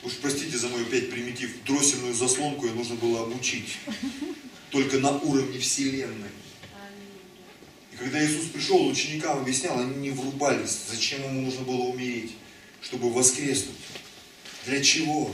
Уж 0.04 0.14
простите 0.22 0.58
за 0.58 0.70
мой 0.70 0.84
опять 0.84 1.10
примитив, 1.10 1.64
дроссельную 1.66 2.14
заслонку 2.14 2.68
ее 2.68 2.74
нужно 2.74 2.96
было 2.96 3.24
обучить. 3.24 3.78
Только 4.70 5.00
на 5.00 5.18
уровне 5.18 5.60
Вселенной. 5.60 6.30
И 7.92 7.96
когда 7.98 8.24
Иисус 8.24 8.48
пришел, 8.54 8.86
ученикам 8.88 9.40
объяснял, 9.40 9.80
они 9.80 9.96
не 9.96 10.12
врубались, 10.12 10.78
зачем 10.92 11.24
ему 11.24 11.42
нужно 11.42 11.62
было 11.62 11.84
умереть, 11.86 12.34
чтобы 12.82 13.12
воскреснуть. 13.12 13.76
Для 14.66 14.84
чего? 14.84 15.34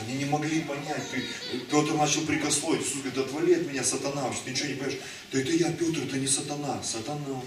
Они 0.00 0.18
не 0.18 0.24
могли 0.26 0.60
понять. 0.60 1.02
Петр 1.70 1.94
начал 1.94 2.22
прикословить. 2.22 2.82
Иисус 2.82 3.02
говорит, 3.02 3.18
отвали 3.18 3.54
от 3.54 3.66
меня, 3.66 3.82
сатана, 3.82 4.32
что 4.32 4.44
ты 4.44 4.50
ничего 4.50 4.68
не 4.68 4.74
понимаешь. 4.74 4.98
Да 5.32 5.40
это 5.40 5.52
я, 5.52 5.70
Петр, 5.72 6.02
это 6.02 6.18
не 6.18 6.26
сатана, 6.26 6.82
сатана. 6.82 7.40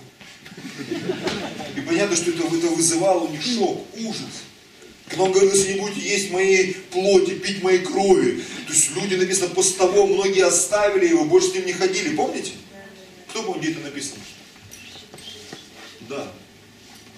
И 1.75 1.81
понятно, 1.81 2.15
что 2.15 2.31
это, 2.31 2.43
это 2.43 2.67
вызывало 2.67 3.25
у 3.25 3.29
них 3.29 3.41
шок, 3.41 3.85
ужас. 3.97 4.43
Когда 5.07 5.23
он 5.23 5.31
говорил, 5.31 5.51
если 5.51 5.73
не 5.73 5.79
будете 5.79 6.01
есть 6.01 6.31
моей 6.31 6.73
плоти, 6.91 7.31
пить 7.35 7.63
моей 7.63 7.79
крови. 7.79 8.43
То 8.67 8.73
есть 8.73 8.95
люди, 8.95 9.15
написано, 9.15 9.49
после 9.49 9.77
того 9.77 10.05
многие 10.05 10.45
оставили 10.45 11.07
его, 11.07 11.25
больше 11.25 11.49
с 11.49 11.53
ним 11.55 11.65
не 11.65 11.73
ходили. 11.73 12.15
Помните? 12.15 12.51
Кто 13.29 13.43
помнит, 13.43 13.63
где 13.63 13.71
это 13.71 13.81
написано? 13.81 14.21
Да. 16.07 16.31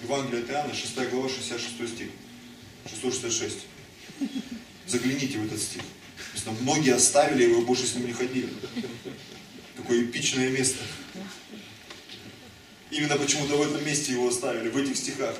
Евангелие 0.02 0.42
от 0.42 0.50
Иоанна, 0.50 0.74
6 0.74 0.94
глава, 1.10 1.28
66 1.28 1.94
стих. 1.94 2.08
666. 2.90 3.58
Загляните 4.86 5.38
в 5.38 5.46
этот 5.46 5.60
стих. 5.60 5.82
Там 6.44 6.56
многие 6.60 6.94
оставили 6.94 7.44
его 7.44 7.60
и 7.60 7.64
больше 7.64 7.86
с 7.86 7.94
ним 7.94 8.06
не 8.06 8.12
ходили. 8.12 8.48
Такое 9.76 10.02
эпичное 10.02 10.50
место. 10.50 10.78
Именно 12.90 13.16
почему-то 13.16 13.56
в 13.56 13.62
этом 13.62 13.84
месте 13.86 14.12
его 14.12 14.28
оставили, 14.28 14.68
в 14.68 14.76
этих 14.76 14.96
стихах. 14.96 15.36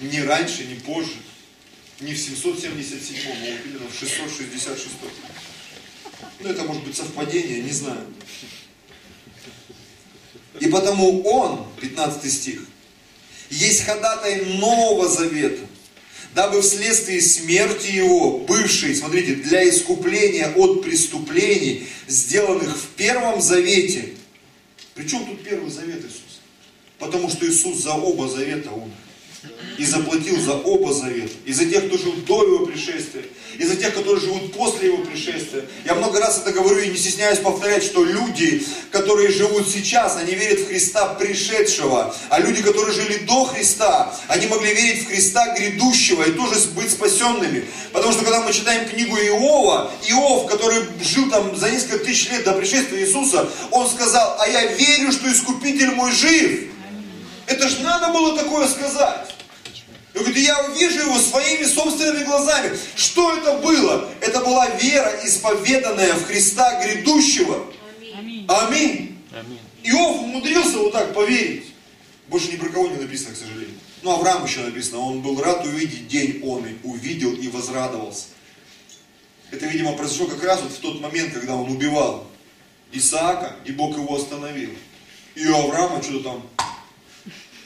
Не 0.00 0.22
раньше, 0.22 0.64
не 0.64 0.76
позже. 0.76 1.14
Не 2.00 2.12
в 2.12 2.18
777, 2.18 3.16
а 3.24 3.34
вот 3.34 3.60
именно 3.66 3.88
в 3.88 3.98
666. 3.98 4.88
Ну, 6.40 6.48
это 6.48 6.64
может 6.64 6.84
быть 6.84 6.96
совпадение, 6.96 7.62
не 7.62 7.70
знаю. 7.70 8.04
И 10.60 10.66
потому 10.66 11.22
он, 11.22 11.66
15 11.80 12.32
стих, 12.32 12.66
есть 13.50 13.84
ходатай 13.84 14.44
Нового 14.44 15.08
Завета, 15.08 15.62
дабы 16.34 16.62
вследствие 16.62 17.20
смерти 17.20 17.92
его, 17.92 18.38
бывшей, 18.38 18.94
смотрите, 18.94 19.36
для 19.36 19.68
искупления 19.68 20.52
от 20.54 20.82
преступлений, 20.82 21.86
сделанных 22.08 22.76
в 22.76 22.86
Первом 22.96 23.40
Завете. 23.40 24.14
Причем 24.94 25.24
тут 25.26 25.42
Первый 25.42 25.70
Завет 25.70 26.04
Иисус? 26.04 26.40
Потому 26.98 27.28
что 27.30 27.46
Иисус 27.46 27.82
за 27.82 27.94
оба 27.94 28.28
завета 28.28 28.70
умер 28.70 28.90
и 29.78 29.84
заплатил 29.84 30.40
за 30.40 30.54
оба 30.54 30.92
завета. 30.92 31.32
И 31.44 31.52
за 31.52 31.66
тех, 31.66 31.86
кто 31.86 31.98
жил 31.98 32.14
до 32.26 32.44
его 32.44 32.66
пришествия, 32.66 33.24
и 33.58 33.64
за 33.64 33.76
тех, 33.76 33.94
которые 33.94 34.20
живут 34.20 34.52
после 34.52 34.88
его 34.88 34.98
пришествия. 34.98 35.64
Я 35.84 35.94
много 35.94 36.20
раз 36.20 36.38
это 36.38 36.52
говорю 36.52 36.78
и 36.78 36.88
не 36.88 36.96
стесняюсь 36.96 37.38
повторять, 37.38 37.84
что 37.84 38.04
люди, 38.04 38.64
которые 38.90 39.30
живут 39.30 39.68
сейчас, 39.68 40.16
они 40.16 40.34
верят 40.34 40.60
в 40.60 40.68
Христа 40.68 41.14
пришедшего. 41.14 42.14
А 42.30 42.40
люди, 42.40 42.62
которые 42.62 42.94
жили 42.94 43.18
до 43.24 43.44
Христа, 43.44 44.14
они 44.28 44.46
могли 44.46 44.74
верить 44.74 45.04
в 45.04 45.08
Христа 45.08 45.54
грядущего 45.56 46.24
и 46.24 46.32
тоже 46.32 46.54
быть 46.74 46.90
спасенными. 46.90 47.64
Потому 47.92 48.12
что 48.12 48.24
когда 48.24 48.40
мы 48.40 48.52
читаем 48.52 48.88
книгу 48.88 49.16
Иова, 49.16 49.90
Иов, 50.08 50.46
который 50.46 50.84
жил 51.02 51.30
там 51.30 51.56
за 51.56 51.70
несколько 51.70 52.04
тысяч 52.04 52.30
лет 52.30 52.44
до 52.44 52.52
пришествия 52.52 53.00
Иисуса, 53.00 53.48
он 53.70 53.88
сказал, 53.88 54.36
а 54.40 54.48
я 54.48 54.66
верю, 54.66 55.12
что 55.12 55.30
Искупитель 55.30 55.92
мой 55.92 56.12
жив. 56.12 56.70
это 57.46 57.68
было 58.12 58.36
такое 58.36 58.68
сказать? 58.68 59.33
Он 60.14 60.20
говорит, 60.22 60.44
я 60.44 60.64
увижу 60.64 61.00
его 61.00 61.18
своими 61.18 61.64
собственными 61.64 62.24
глазами. 62.24 62.78
Что 62.94 63.36
это 63.36 63.58
было? 63.58 64.08
Это 64.20 64.40
была 64.40 64.68
вера, 64.76 65.12
исповеданная 65.24 66.14
в 66.14 66.24
Христа 66.26 66.80
грядущего. 66.84 67.66
Аминь. 68.16 68.46
Аминь. 68.48 69.18
Аминь. 69.32 69.58
Иов 69.82 70.20
умудрился 70.20 70.78
вот 70.78 70.92
так 70.92 71.12
поверить. 71.14 71.66
Больше 72.28 72.52
ни 72.52 72.56
про 72.56 72.68
кого 72.68 72.88
не 72.88 72.96
написано, 72.96 73.34
к 73.34 73.38
сожалению. 73.38 73.74
Ну, 74.02 74.12
Авраам 74.12 74.44
еще 74.44 74.60
написано, 74.60 74.98
он 74.98 75.20
был 75.20 75.40
рад 75.42 75.64
увидеть 75.64 76.06
день 76.08 76.40
он 76.44 76.64
и 76.64 76.76
увидел 76.84 77.32
и 77.32 77.48
возрадовался. 77.48 78.26
Это, 79.50 79.66
видимо, 79.66 79.94
произошло 79.94 80.26
как 80.26 80.44
раз 80.44 80.62
вот 80.62 80.72
в 80.72 80.78
тот 80.78 81.00
момент, 81.00 81.32
когда 81.32 81.54
он 81.54 81.70
убивал 81.70 82.26
Исаака, 82.92 83.56
и 83.64 83.72
Бог 83.72 83.96
его 83.96 84.14
остановил. 84.14 84.70
И 85.34 85.46
у 85.48 85.56
Авраама 85.56 86.02
что-то 86.02 86.24
там 86.24 86.42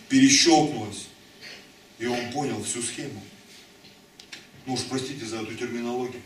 перещелкнулось. 0.08 1.07
И 1.98 2.06
он 2.06 2.30
понял 2.32 2.62
всю 2.62 2.82
схему. 2.82 3.22
Ну 4.66 4.74
уж 4.74 4.80
простите 4.84 5.24
за 5.24 5.40
эту 5.42 5.54
терминологию. 5.54 6.22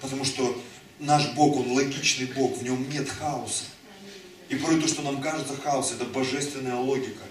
Потому 0.00 0.24
что 0.24 0.60
наш 0.98 1.32
Бог, 1.34 1.56
Он 1.56 1.72
логичный 1.72 2.26
Бог, 2.26 2.58
в 2.58 2.62
нем 2.62 2.88
нет 2.90 3.08
хаоса. 3.08 3.64
И 4.48 4.56
порой 4.56 4.80
то, 4.80 4.88
что 4.88 5.02
нам 5.02 5.20
кажется 5.20 5.56
хаос, 5.56 5.92
это 5.92 6.04
божественная 6.04 6.76
логика. 6.76 7.22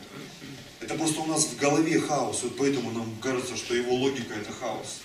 Это 0.82 0.96
просто 0.96 1.22
у 1.22 1.26
нас 1.28 1.46
в 1.46 1.58
голове 1.58 2.00
хаос, 2.00 2.44
вот 2.44 2.58
поэтому 2.58 2.92
нам 2.92 3.16
кажется, 3.22 3.56
что 3.56 3.74
его 3.74 3.94
логика 3.96 4.34
это 4.34 4.52
хаос. 4.52 5.02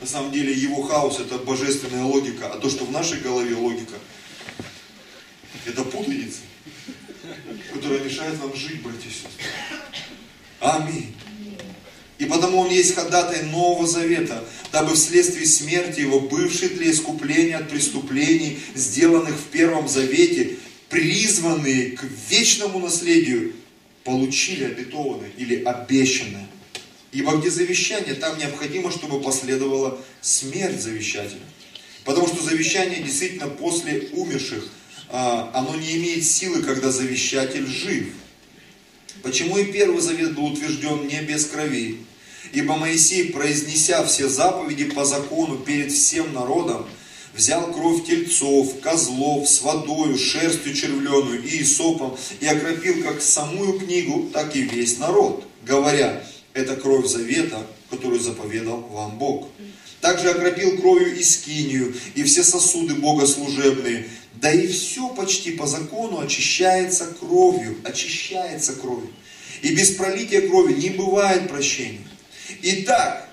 На 0.00 0.06
самом 0.06 0.32
деле 0.32 0.52
его 0.52 0.82
хаос 0.82 1.20
это 1.20 1.38
божественная 1.38 2.04
логика, 2.04 2.50
а 2.50 2.58
то, 2.58 2.70
что 2.70 2.84
в 2.84 2.90
нашей 2.90 3.20
голове 3.20 3.54
логика, 3.54 3.96
это 5.66 5.84
путаница, 5.84 6.40
которая 7.72 8.00
мешает 8.00 8.40
нам 8.40 8.54
жить, 8.56 8.82
братья 8.82 9.08
и 9.08 9.12
сестры. 9.12 9.44
Аминь. 10.60 11.14
И 12.22 12.26
потому 12.26 12.60
он 12.60 12.70
есть 12.70 12.94
ходатай 12.94 13.42
Нового 13.42 13.84
Завета, 13.84 14.44
дабы 14.70 14.94
вследствие 14.94 15.44
смерти 15.44 16.02
его, 16.02 16.20
бывший 16.20 16.68
для 16.68 16.88
искупления 16.88 17.56
от 17.56 17.68
преступлений, 17.68 18.60
сделанных 18.76 19.34
в 19.34 19.46
Первом 19.46 19.88
Завете, 19.88 20.56
призванные 20.88 21.90
к 21.90 22.04
вечному 22.30 22.78
наследию, 22.78 23.54
получили 24.04 24.62
обетованное 24.62 25.32
или 25.36 25.64
обещанное. 25.64 26.46
Ибо 27.10 27.38
где 27.38 27.50
завещание, 27.50 28.14
там 28.14 28.38
необходимо, 28.38 28.92
чтобы 28.92 29.20
последовала 29.20 29.98
смерть 30.20 30.80
завещателя. 30.80 31.40
Потому 32.04 32.28
что 32.28 32.40
завещание 32.40 33.02
действительно 33.02 33.48
после 33.48 34.10
умерших, 34.12 34.70
а, 35.08 35.50
оно 35.54 35.74
не 35.74 35.96
имеет 35.96 36.24
силы, 36.24 36.62
когда 36.62 36.92
завещатель 36.92 37.66
жив. 37.66 38.10
Почему 39.24 39.58
и 39.58 39.72
Первый 39.72 40.00
Завет 40.00 40.36
был 40.36 40.44
утвержден 40.44 41.08
не 41.08 41.20
без 41.22 41.46
крови? 41.46 41.98
Ибо 42.52 42.76
Моисей, 42.76 43.32
произнеся 43.32 44.04
все 44.04 44.28
заповеди 44.28 44.84
по 44.84 45.06
закону 45.06 45.56
перед 45.56 45.90
всем 45.90 46.34
народом, 46.34 46.86
взял 47.34 47.72
кровь 47.72 48.04
тельцов, 48.04 48.78
козлов 48.80 49.48
с 49.48 49.62
водою, 49.62 50.18
шерстью 50.18 50.74
червленую 50.74 51.42
и 51.42 51.64
сопом 51.64 52.16
и 52.40 52.46
окропил 52.46 53.02
как 53.02 53.22
самую 53.22 53.80
книгу, 53.80 54.28
так 54.34 54.54
и 54.54 54.62
весь 54.62 54.98
народ, 54.98 55.44
говоря, 55.62 56.22
это 56.52 56.76
кровь 56.76 57.06
завета, 57.06 57.66
которую 57.88 58.20
заповедал 58.20 58.80
вам 58.90 59.18
Бог. 59.18 59.48
Также 60.02 60.30
окропил 60.30 60.76
кровью 60.78 61.16
и 61.16 61.22
скинию, 61.22 61.94
и 62.14 62.22
все 62.24 62.42
сосуды 62.42 62.94
богослужебные, 62.96 64.08
да 64.34 64.52
и 64.52 64.66
все 64.66 65.08
почти 65.08 65.52
по 65.52 65.66
закону 65.66 66.20
очищается 66.20 67.06
кровью, 67.18 67.76
очищается 67.84 68.74
кровью. 68.74 69.10
И 69.62 69.74
без 69.74 69.92
пролития 69.92 70.46
крови 70.48 70.74
не 70.74 70.90
бывает 70.90 71.48
прощения. 71.48 72.00
Итак, 72.62 73.28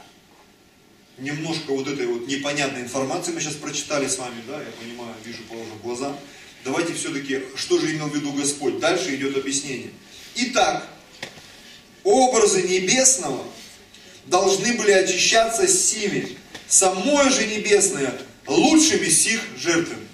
немножко 1.18 1.72
вот 1.72 1.88
этой 1.88 2.08
вот 2.08 2.28
непонятной 2.28 2.82
информации 2.82 3.32
мы 3.32 3.42
сейчас 3.42 3.56
прочитали 3.56 4.08
с 4.08 4.18
вами, 4.18 4.42
да, 4.48 4.60
я 4.60 4.72
понимаю, 4.80 5.14
вижу, 5.24 5.44
положу 5.44 5.76
глаза. 5.84 6.16
Давайте 6.64 6.94
все-таки, 6.94 7.42
что 7.56 7.80
же 7.80 7.92
имел 7.92 8.08
в 8.08 8.16
виду 8.16 8.34
Господь? 8.34 8.80
Дальше 8.80 9.16
идет 9.16 9.38
объяснение. 9.38 9.92
Итак, 10.36 10.88
образы 12.04 12.64
небесного 12.64 13.46
должны 14.26 14.74
были 14.74 14.92
очищаться 14.92 15.68
сими, 15.68 16.38
самое 16.68 17.30
же 17.30 17.46
небесное 17.48 18.14
лучшими 18.46 19.08
сих 19.10 19.42
жертвами. 19.58 20.08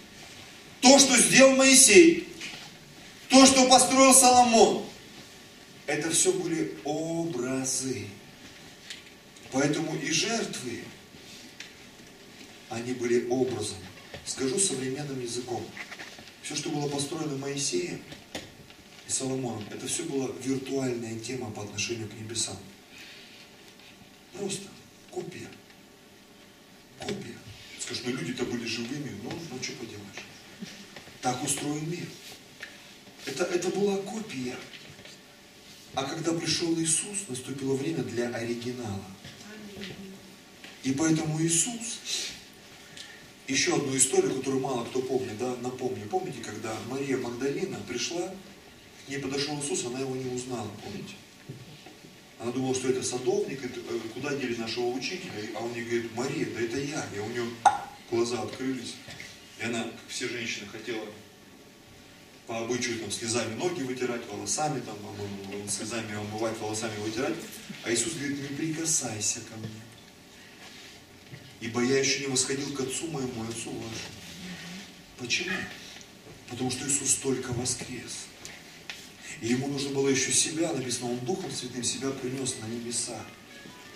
То, 0.81 0.99
что 0.99 1.17
сделал 1.17 1.55
Моисей, 1.55 2.27
то, 3.29 3.45
что 3.45 3.67
построил 3.67 4.13
Соломон, 4.13 4.85
это 5.87 6.11
все 6.11 6.31
были 6.31 6.75
образы. 6.83 8.07
Поэтому 9.55 9.95
и 9.95 10.11
жертвы, 10.11 10.83
они 12.69 12.93
были 12.93 13.25
образом. 13.29 13.77
Скажу 14.25 14.59
современным 14.59 15.21
языком. 15.21 15.65
Все, 16.41 16.57
что 16.57 16.69
было 16.71 16.89
построено 16.89 17.37
Моисеем 17.37 18.01
и 19.07 19.11
Соломоном, 19.11 19.63
это 19.71 19.87
все 19.87 20.03
была 20.03 20.27
виртуальная 20.43 21.17
тема 21.19 21.51
по 21.51 21.63
отношению 21.63 22.09
к 22.09 22.13
небесам. 22.15 22.57
Просто 24.33 24.67
копия. 25.09 25.47
Копия. 26.99 27.37
Скажешь, 27.79 28.03
ну 28.05 28.11
люди-то 28.11 28.43
были 28.43 28.65
живыми, 28.65 29.11
ну, 29.23 29.31
ну 29.51 29.63
что 29.63 29.71
поделаешь. 29.71 30.25
Так 31.21 31.41
устроен 31.41 31.89
мир. 31.89 32.05
Это, 33.25 33.45
это 33.45 33.69
была 33.69 33.95
копия. 33.99 34.57
А 35.93 36.03
когда 36.03 36.33
пришел 36.33 36.77
Иисус, 36.77 37.29
наступило 37.29 37.75
время 37.75 38.03
для 38.03 38.27
оригинала. 38.27 39.14
И 40.83 40.91
поэтому 40.91 41.41
Иисус, 41.41 41.99
еще 43.47 43.75
одну 43.75 43.95
историю, 43.97 44.35
которую 44.35 44.61
мало 44.61 44.85
кто 44.85 45.01
помнит, 45.01 45.37
да, 45.37 45.55
напомню. 45.61 46.07
Помните, 46.07 46.39
когда 46.43 46.75
Мария 46.89 47.17
Магдалина 47.17 47.79
пришла, 47.87 48.33
к 49.05 49.09
ней 49.09 49.19
подошел 49.19 49.59
Иисус, 49.59 49.85
она 49.85 49.99
его 49.99 50.15
не 50.15 50.33
узнала, 50.33 50.69
помните? 50.83 51.15
Она 52.39 52.51
думала, 52.51 52.75
что 52.75 52.89
это 52.89 53.01
садовник, 53.01 53.63
э, 53.63 53.99
куда 54.13 54.35
дели 54.35 54.55
нашего 54.55 54.87
учителя, 54.87 55.31
а 55.55 55.63
он 55.63 55.73
ей 55.73 55.85
говорит, 55.85 56.15
Мария, 56.15 56.47
да 56.53 56.61
это 56.61 56.77
я. 56.77 57.07
И 57.15 57.19
у 57.19 57.27
нее 57.29 57.45
глаза 58.11 58.41
открылись. 58.41 58.95
И 59.59 59.63
она, 59.63 59.83
как 59.83 59.93
все 60.07 60.27
женщины, 60.27 60.67
хотела 60.67 61.05
по 62.47 62.59
обычаю 62.59 62.99
там 62.99 63.11
слезами 63.11 63.55
ноги 63.55 63.81
вытирать, 63.81 64.21
волосами 64.31 64.81
там, 64.81 64.97
слезами 65.67 66.15
омывать, 66.15 66.57
волосами 66.59 66.97
вытирать. 66.99 67.35
А 67.83 67.91
Иисус 67.91 68.13
говорит, 68.13 68.39
не 68.39 68.55
прикасайся 68.55 69.39
ко 69.41 69.57
мне. 69.57 69.69
Ибо 71.61 71.83
я 71.83 71.99
еще 71.99 72.19
не 72.21 72.27
восходил 72.27 72.71
к 72.73 72.79
Отцу 72.81 73.07
моему 73.07 73.43
Отцу 73.43 73.71
вашему. 73.71 73.89
Почему? 75.17 75.55
Потому 76.49 76.69
что 76.69 76.87
Иисус 76.87 77.15
только 77.15 77.51
воскрес. 77.53 78.27
И 79.41 79.47
ему 79.47 79.67
нужно 79.67 79.89
было 79.89 80.09
еще 80.09 80.31
себя, 80.31 80.71
написано, 80.71 81.11
он 81.11 81.19
Духом 81.19 81.51
Святым 81.51 81.83
себя 81.83 82.11
принес 82.11 82.55
на 82.61 82.67
небеса. 82.67 83.19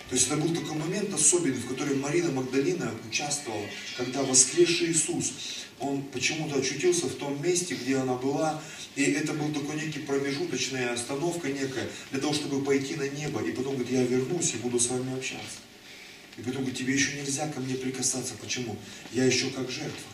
То 0.09 0.15
есть 0.15 0.27
это 0.27 0.37
был 0.37 0.53
такой 0.55 0.75
момент 0.75 1.13
особенный, 1.13 1.59
в 1.59 1.67
котором 1.67 1.99
Марина 1.99 2.31
Магдалина 2.31 2.91
участвовала, 3.07 3.65
когда 3.95 4.23
воскресший 4.23 4.91
Иисус, 4.91 5.31
он 5.79 6.03
почему-то 6.03 6.59
очутился 6.59 7.07
в 7.07 7.15
том 7.15 7.41
месте, 7.41 7.75
где 7.75 7.97
она 7.97 8.15
была, 8.15 8.61
и 8.95 9.03
это 9.03 9.33
был 9.33 9.51
такой 9.53 9.75
некий 9.75 9.99
промежуточная 9.99 10.93
остановка 10.93 11.49
некая, 11.49 11.87
для 12.11 12.19
того, 12.19 12.33
чтобы 12.33 12.63
пойти 12.63 12.95
на 12.95 13.07
небо, 13.07 13.41
и 13.41 13.51
потом 13.51 13.75
говорит, 13.75 13.91
я 13.91 14.03
вернусь 14.03 14.53
и 14.53 14.57
буду 14.57 14.79
с 14.79 14.87
вами 14.87 15.15
общаться. 15.17 15.59
И 16.37 16.41
потом 16.41 16.61
говорит, 16.61 16.77
тебе 16.77 16.93
еще 16.93 17.17
нельзя 17.17 17.47
ко 17.47 17.59
мне 17.59 17.75
прикасаться. 17.75 18.33
Почему? 18.41 18.77
Я 19.11 19.25
еще 19.25 19.49
как 19.49 19.69
жертва. 19.69 20.09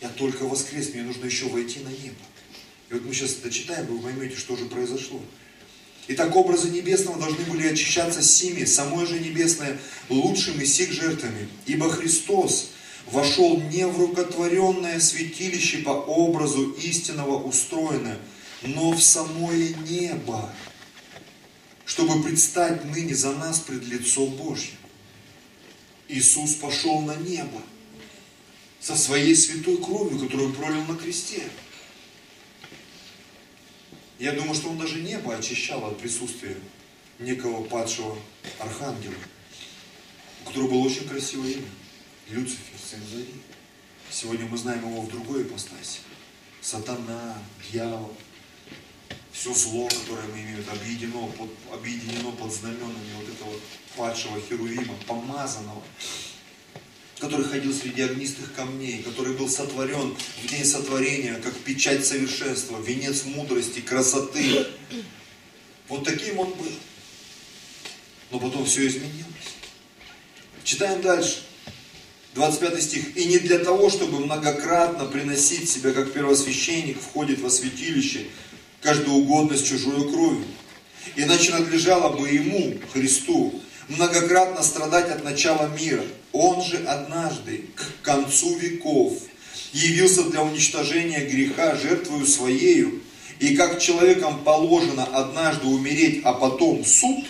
Я 0.00 0.08
только 0.10 0.44
воскрес, 0.44 0.92
мне 0.92 1.02
нужно 1.02 1.24
еще 1.24 1.48
войти 1.48 1.80
на 1.80 1.88
небо. 1.88 2.16
И 2.90 2.94
вот 2.94 3.04
мы 3.04 3.12
сейчас 3.12 3.34
дочитаем, 3.34 3.86
вы 3.86 3.98
поймете, 3.98 4.36
что 4.36 4.56
же 4.56 4.66
произошло. 4.66 5.20
Итак, 6.08 6.34
образы 6.36 6.70
небесного 6.70 7.18
должны 7.18 7.44
были 7.44 7.66
очищаться 7.66 8.22
сими, 8.22 8.64
самое 8.64 9.06
же 9.06 9.18
небесное, 9.18 9.78
лучшими 10.08 10.64
сих 10.64 10.92
жертвами. 10.92 11.48
Ибо 11.66 11.90
Христос 11.90 12.70
вошел 13.10 13.60
не 13.60 13.86
в 13.86 13.98
рукотворенное 13.98 15.00
святилище 15.00 15.78
по 15.78 15.90
образу 15.90 16.70
истинного 16.72 17.42
устроенное, 17.42 18.18
но 18.62 18.92
в 18.92 19.02
самое 19.02 19.74
небо, 19.88 20.52
чтобы 21.84 22.22
предстать 22.22 22.84
ныне 22.84 23.14
за 23.14 23.32
нас 23.34 23.60
пред 23.60 23.84
лицо 23.84 24.26
Божье. 24.26 24.74
Иисус 26.08 26.54
пошел 26.54 27.00
на 27.00 27.16
небо 27.16 27.62
со 28.80 28.96
своей 28.96 29.34
святой 29.34 29.78
кровью, 29.78 30.18
которую 30.18 30.52
пролил 30.52 30.84
на 30.84 30.96
кресте. 30.96 31.42
Я 34.18 34.32
думаю, 34.32 34.54
что 34.54 34.70
он 34.70 34.78
даже 34.78 35.00
небо 35.00 35.36
очищал 35.36 35.84
от 35.84 35.98
присутствия 35.98 36.56
некого 37.18 37.62
падшего 37.64 38.18
архангела, 38.58 39.14
у 40.42 40.48
которого 40.48 40.70
было 40.70 40.80
очень 40.80 41.08
красивое 41.08 41.52
имя. 41.52 41.68
Люцифер, 42.30 42.67
сын. 42.88 43.00
Сегодня 44.10 44.46
мы 44.46 44.56
знаем 44.56 44.80
его 44.80 45.02
в 45.02 45.10
другой 45.10 45.42
ипостаси. 45.42 46.00
Сатана, 46.60 47.36
дьявол. 47.70 48.14
все 49.32 49.52
зло, 49.52 49.88
которое 49.88 50.26
мы 50.28 50.40
имеем, 50.40 50.64
объединено 50.70 51.26
под, 51.28 51.50
объединено 51.72 52.32
под 52.32 52.52
знаменами 52.52 53.12
вот 53.16 53.28
этого 53.28 53.52
падшего 53.96 54.40
Херувима, 54.40 54.94
помазанного, 55.06 55.82
который 57.18 57.44
ходил 57.44 57.74
среди 57.74 58.02
огнистых 58.02 58.54
камней, 58.54 59.02
который 59.02 59.34
был 59.34 59.48
сотворен 59.48 60.16
в 60.42 60.46
день 60.46 60.64
сотворения, 60.64 61.34
как 61.34 61.54
печать 61.58 62.06
совершенства, 62.06 62.80
венец 62.80 63.24
мудрости, 63.24 63.80
красоты. 63.80 64.66
Вот 65.88 66.04
таким 66.04 66.38
он 66.38 66.52
был. 66.54 66.72
Но 68.30 68.40
потом 68.40 68.64
все 68.64 68.86
изменилось. 68.86 69.54
Читаем 70.64 71.00
дальше. 71.02 71.47
25 72.38 72.82
стих. 72.82 73.16
«И 73.16 73.24
не 73.24 73.38
для 73.38 73.58
того, 73.58 73.90
чтобы 73.90 74.20
многократно 74.20 75.04
приносить 75.06 75.68
себя, 75.68 75.90
как 75.92 76.12
первосвященник 76.12 77.00
входит 77.00 77.40
во 77.40 77.50
святилище, 77.50 78.26
каждоугодно 78.80 79.56
с 79.56 79.62
чужой 79.62 80.08
кровью. 80.08 80.44
Иначе 81.16 81.50
надлежало 81.50 82.16
бы 82.16 82.28
ему, 82.28 82.74
Христу, 82.92 83.60
многократно 83.88 84.62
страдать 84.62 85.10
от 85.10 85.24
начала 85.24 85.68
мира. 85.76 86.04
Он 86.32 86.62
же 86.62 86.76
однажды, 86.76 87.64
к 87.74 88.02
концу 88.02 88.56
веков, 88.56 89.14
явился 89.72 90.22
для 90.30 90.42
уничтожения 90.44 91.26
греха 91.26 91.74
жертвою 91.74 92.24
своею, 92.24 93.02
и 93.40 93.56
как 93.56 93.80
человеком 93.80 94.44
положено 94.44 95.04
однажды 95.04 95.66
умереть, 95.66 96.20
а 96.24 96.34
потом 96.34 96.84
суд, 96.84 97.24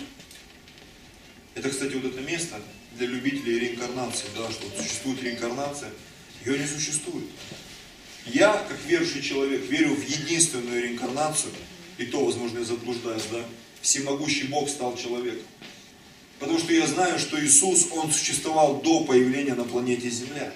это, 1.55 1.69
кстати, 1.69 1.95
вот 1.95 2.05
это 2.05 2.21
место 2.21 2.57
для 2.99 3.07
любителей 3.07 3.59
реинкарнации, 3.59 4.25
да, 4.35 4.51
что 4.51 4.67
существует 4.77 5.23
реинкарнация, 5.23 5.89
ее 6.45 6.59
не 6.59 6.67
существует. 6.67 7.25
Я, 8.25 8.53
как 8.67 8.77
верующий 8.85 9.21
человек, 9.21 9.61
верю 9.69 9.95
в 9.95 10.03
единственную 10.03 10.83
реинкарнацию, 10.83 11.53
и 11.97 12.05
то, 12.05 12.23
возможно, 12.23 12.59
я 12.59 12.65
заблуждаюсь, 12.65 13.23
да, 13.31 13.39
всемогущий 13.81 14.47
Бог 14.47 14.69
стал 14.69 14.97
человеком. 14.97 15.45
Потому 16.39 16.59
что 16.59 16.73
я 16.73 16.85
знаю, 16.87 17.19
что 17.19 17.41
Иисус, 17.43 17.87
Он 17.91 18.11
существовал 18.11 18.81
до 18.81 19.03
появления 19.03 19.55
на 19.55 19.63
планете 19.63 20.09
Земля. 20.09 20.51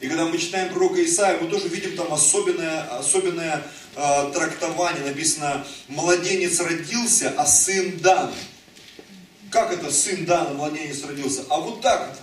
И 0.00 0.08
когда 0.08 0.26
мы 0.26 0.36
читаем 0.38 0.72
пророка 0.72 1.04
Исаия, 1.04 1.38
мы 1.40 1.48
тоже 1.48 1.68
видим 1.68 1.96
там 1.96 2.12
особенное, 2.12 2.82
особенное 2.98 3.62
э, 3.94 4.30
трактование. 4.32 5.04
Написано, 5.04 5.66
младенец 5.88 6.60
родился, 6.60 7.32
а 7.36 7.46
сын 7.46 7.98
дан. 7.98 8.32
Как 9.52 9.70
это 9.70 9.92
сын 9.92 10.24
дан, 10.24 10.46
а 10.48 10.54
младенец 10.54 11.04
родился? 11.04 11.44
А 11.50 11.60
вот 11.60 11.82
так 11.82 12.10
это. 12.10 12.18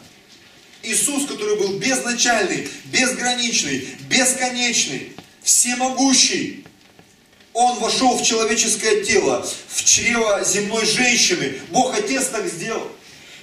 Иисус, 0.82 1.28
который 1.28 1.58
был 1.60 1.78
безначальный, 1.78 2.68
безграничный, 2.86 3.88
бесконечный, 4.10 5.14
всемогущий, 5.44 6.66
он 7.54 7.78
вошел 7.80 8.18
в 8.18 8.24
человеческое 8.24 9.04
тело, 9.04 9.48
в 9.68 9.84
чрево 9.84 10.44
земной 10.44 10.86
женщины. 10.86 11.60
Бог 11.70 11.96
Отец 11.96 12.28
так 12.28 12.48
сделал. 12.48 12.92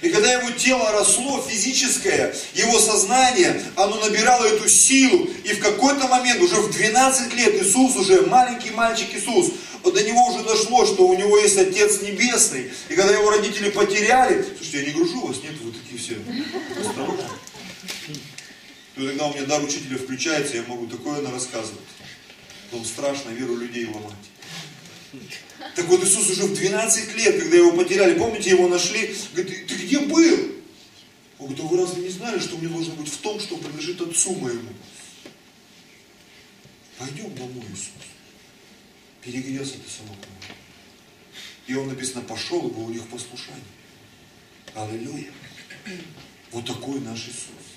И 0.01 0.09
когда 0.09 0.31
его 0.33 0.51
тело 0.51 0.91
росло, 0.91 1.41
физическое, 1.41 2.35
его 2.53 2.79
сознание, 2.79 3.61
оно 3.75 3.99
набирало 3.99 4.45
эту 4.45 4.69
силу. 4.69 5.27
И 5.43 5.53
в 5.53 5.59
какой-то 5.59 6.07
момент, 6.07 6.41
уже 6.41 6.55
в 6.55 6.71
12 6.71 7.33
лет, 7.33 7.61
Иисус, 7.61 7.95
уже 7.95 8.21
маленький 8.27 8.71
мальчик 8.71 9.07
Иисус, 9.13 9.51
до 9.83 10.03
него 10.03 10.27
уже 10.27 10.43
дошло, 10.43 10.85
что 10.85 11.07
у 11.07 11.17
него 11.17 11.37
есть 11.37 11.57
Отец 11.57 12.01
Небесный. 12.01 12.71
И 12.89 12.95
когда 12.95 13.13
его 13.13 13.29
родители 13.31 13.69
потеряли, 13.69 14.43
слушайте, 14.43 14.79
я 14.79 14.85
не 14.85 14.91
гружу 14.91 15.27
вас, 15.27 15.37
нет, 15.41 15.53
вы 15.61 15.71
такие 15.71 15.97
все 15.97 16.17
осторожно. 16.79 17.29
И 18.97 19.07
тогда 19.07 19.27
у 19.27 19.33
меня 19.33 19.45
дар 19.45 19.63
учителя 19.63 19.97
включается, 19.97 20.57
я 20.57 20.63
могу 20.67 20.87
такое 20.87 21.13
наверное, 21.13 21.35
рассказывать. 21.35 21.79
Потом 22.69 22.85
страшно 22.85 23.29
веру 23.29 23.55
людей 23.55 23.85
ломать. 23.85 24.13
Так 25.75 25.85
вот 25.85 26.03
Иисус 26.03 26.29
уже 26.29 26.43
в 26.43 26.53
12 26.53 27.15
лет, 27.15 27.39
когда 27.39 27.57
его 27.57 27.71
потеряли, 27.71 28.17
помните, 28.17 28.49
его 28.49 28.67
нашли, 28.67 29.15
говорит, 29.33 29.67
ты 29.67 29.75
где 29.75 29.99
был? 29.99 30.57
Он 31.39 31.47
говорит, 31.47 31.59
а 31.59 31.67
вы 31.67 31.77
разве 31.77 32.03
не 32.03 32.09
знали, 32.09 32.39
что 32.39 32.57
мне 32.57 32.67
должно 32.67 32.93
быть 32.95 33.11
в 33.11 33.17
том, 33.17 33.39
что 33.39 33.57
принадлежит 33.57 34.01
Отцу 34.01 34.35
моему? 34.35 34.69
Пойдем 36.97 37.33
домой, 37.35 37.63
Иисус. 37.71 37.91
Перегрелся 39.21 39.73
ты, 39.73 39.89
сынок. 39.89 40.17
И 41.67 41.75
он 41.75 41.87
написано, 41.89 42.21
пошел 42.21 42.67
и 42.67 42.71
был 42.71 42.85
у 42.85 42.89
них 42.89 43.03
в 43.03 43.07
послушании. 43.07 43.61
Аллилуйя. 44.73 45.31
Вот 46.51 46.65
такой 46.65 46.99
наш 47.01 47.19
Иисус. 47.27 47.67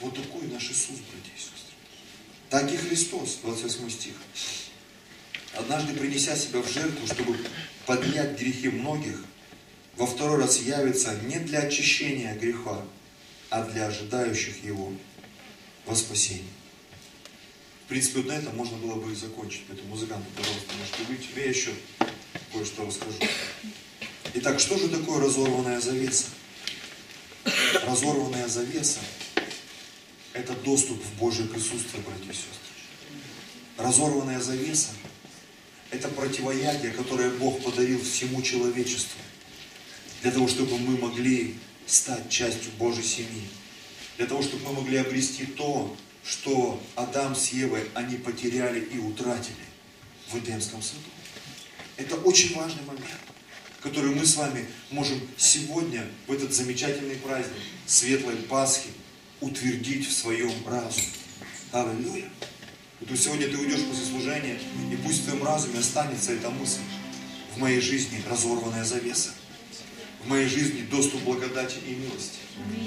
Вот 0.00 0.14
такой 0.14 0.46
наш 0.48 0.64
Иисус, 0.64 0.98
братья 1.10 1.32
и 1.34 1.38
сестры. 1.38 1.74
Так 2.50 2.72
и 2.72 2.76
Христос, 2.76 3.38
28 3.42 3.90
стих. 3.90 4.14
Однажды 5.54 5.94
принеся 5.94 6.36
себя 6.36 6.60
в 6.60 6.72
жертву, 6.72 7.06
чтобы 7.06 7.36
поднять 7.86 8.38
грехи 8.38 8.68
многих, 8.68 9.24
во 9.96 10.06
второй 10.06 10.38
раз 10.38 10.60
явится 10.60 11.14
не 11.24 11.38
для 11.40 11.60
очищения 11.60 12.34
греха, 12.36 12.84
а 13.50 13.64
для 13.64 13.86
ожидающих 13.86 14.62
его 14.64 14.92
во 15.86 15.96
спасении. 15.96 16.44
В 17.84 17.88
принципе, 17.88 18.20
вот 18.20 18.28
на 18.28 18.32
этом 18.32 18.56
можно 18.56 18.76
было 18.78 18.94
бы 18.94 19.12
и 19.12 19.16
закончить. 19.16 19.64
Поэтому, 19.66 19.90
музыканты, 19.90 20.26
пожалуйста, 20.36 20.72
можете 20.78 21.02
выйти. 21.08 21.28
Я 21.36 21.48
еще 21.50 21.72
кое-что 22.52 22.86
расскажу. 22.86 23.18
Итак, 24.34 24.60
что 24.60 24.78
же 24.78 24.88
такое 24.88 25.20
разорванная 25.20 25.80
завеса? 25.80 26.26
Разорванная 27.84 28.46
завеса– 28.46 29.00
это 30.32 30.52
доступ 30.54 31.02
в 31.02 31.18
Божье 31.18 31.46
присутствие, 31.46 32.02
братья 32.06 32.30
и 32.30 32.34
сестры. 32.34 32.46
Разорванная 33.76 34.40
завеса– 34.40 34.90
это 35.90 36.08
противоядие, 36.08 36.92
которое 36.92 37.30
Бог 37.30 37.62
подарил 37.62 38.00
всему 38.02 38.42
человечеству. 38.42 39.20
Для 40.22 40.30
того, 40.30 40.48
чтобы 40.48 40.78
мы 40.78 40.96
могли 40.98 41.56
стать 41.86 42.28
частью 42.28 42.70
Божьей 42.78 43.04
семьи. 43.04 43.48
Для 44.16 44.26
того, 44.26 44.42
чтобы 44.42 44.64
мы 44.68 44.82
могли 44.82 44.98
обрести 44.98 45.46
то, 45.46 45.96
что 46.24 46.80
Адам 46.94 47.34
с 47.34 47.48
Евой 47.48 47.88
они 47.94 48.16
потеряли 48.16 48.80
и 48.80 48.98
утратили 48.98 49.54
в 50.28 50.38
Эдемском 50.38 50.82
саду. 50.82 51.00
Это 51.96 52.16
очень 52.16 52.54
важный 52.54 52.82
момент, 52.84 53.06
который 53.82 54.14
мы 54.14 54.24
с 54.24 54.36
вами 54.36 54.66
можем 54.90 55.20
сегодня, 55.36 56.06
в 56.26 56.32
этот 56.32 56.52
замечательный 56.54 57.16
праздник 57.16 57.62
Светлой 57.86 58.36
Пасхи, 58.36 58.90
утвердить 59.40 60.06
в 60.06 60.12
своем 60.12 60.52
разуме. 60.66 61.06
Аллилуйя. 61.72 62.28
То 63.08 63.16
сегодня 63.16 63.48
ты 63.48 63.56
уйдешь 63.56 63.82
после 63.84 64.04
служения, 64.04 64.58
и 64.92 64.96
пусть 64.96 65.22
в 65.22 65.24
твоем 65.24 65.44
разуме 65.44 65.78
останется 65.78 66.32
эта 66.32 66.50
мысль. 66.50 66.80
В 67.54 67.58
моей 67.58 67.80
жизни 67.80 68.22
разорванная 68.28 68.84
завеса. 68.84 69.30
В 70.22 70.28
моей 70.28 70.46
жизни 70.48 70.82
доступ 70.82 71.22
благодати 71.22 71.78
и 71.86 71.94
милости. 71.94 72.38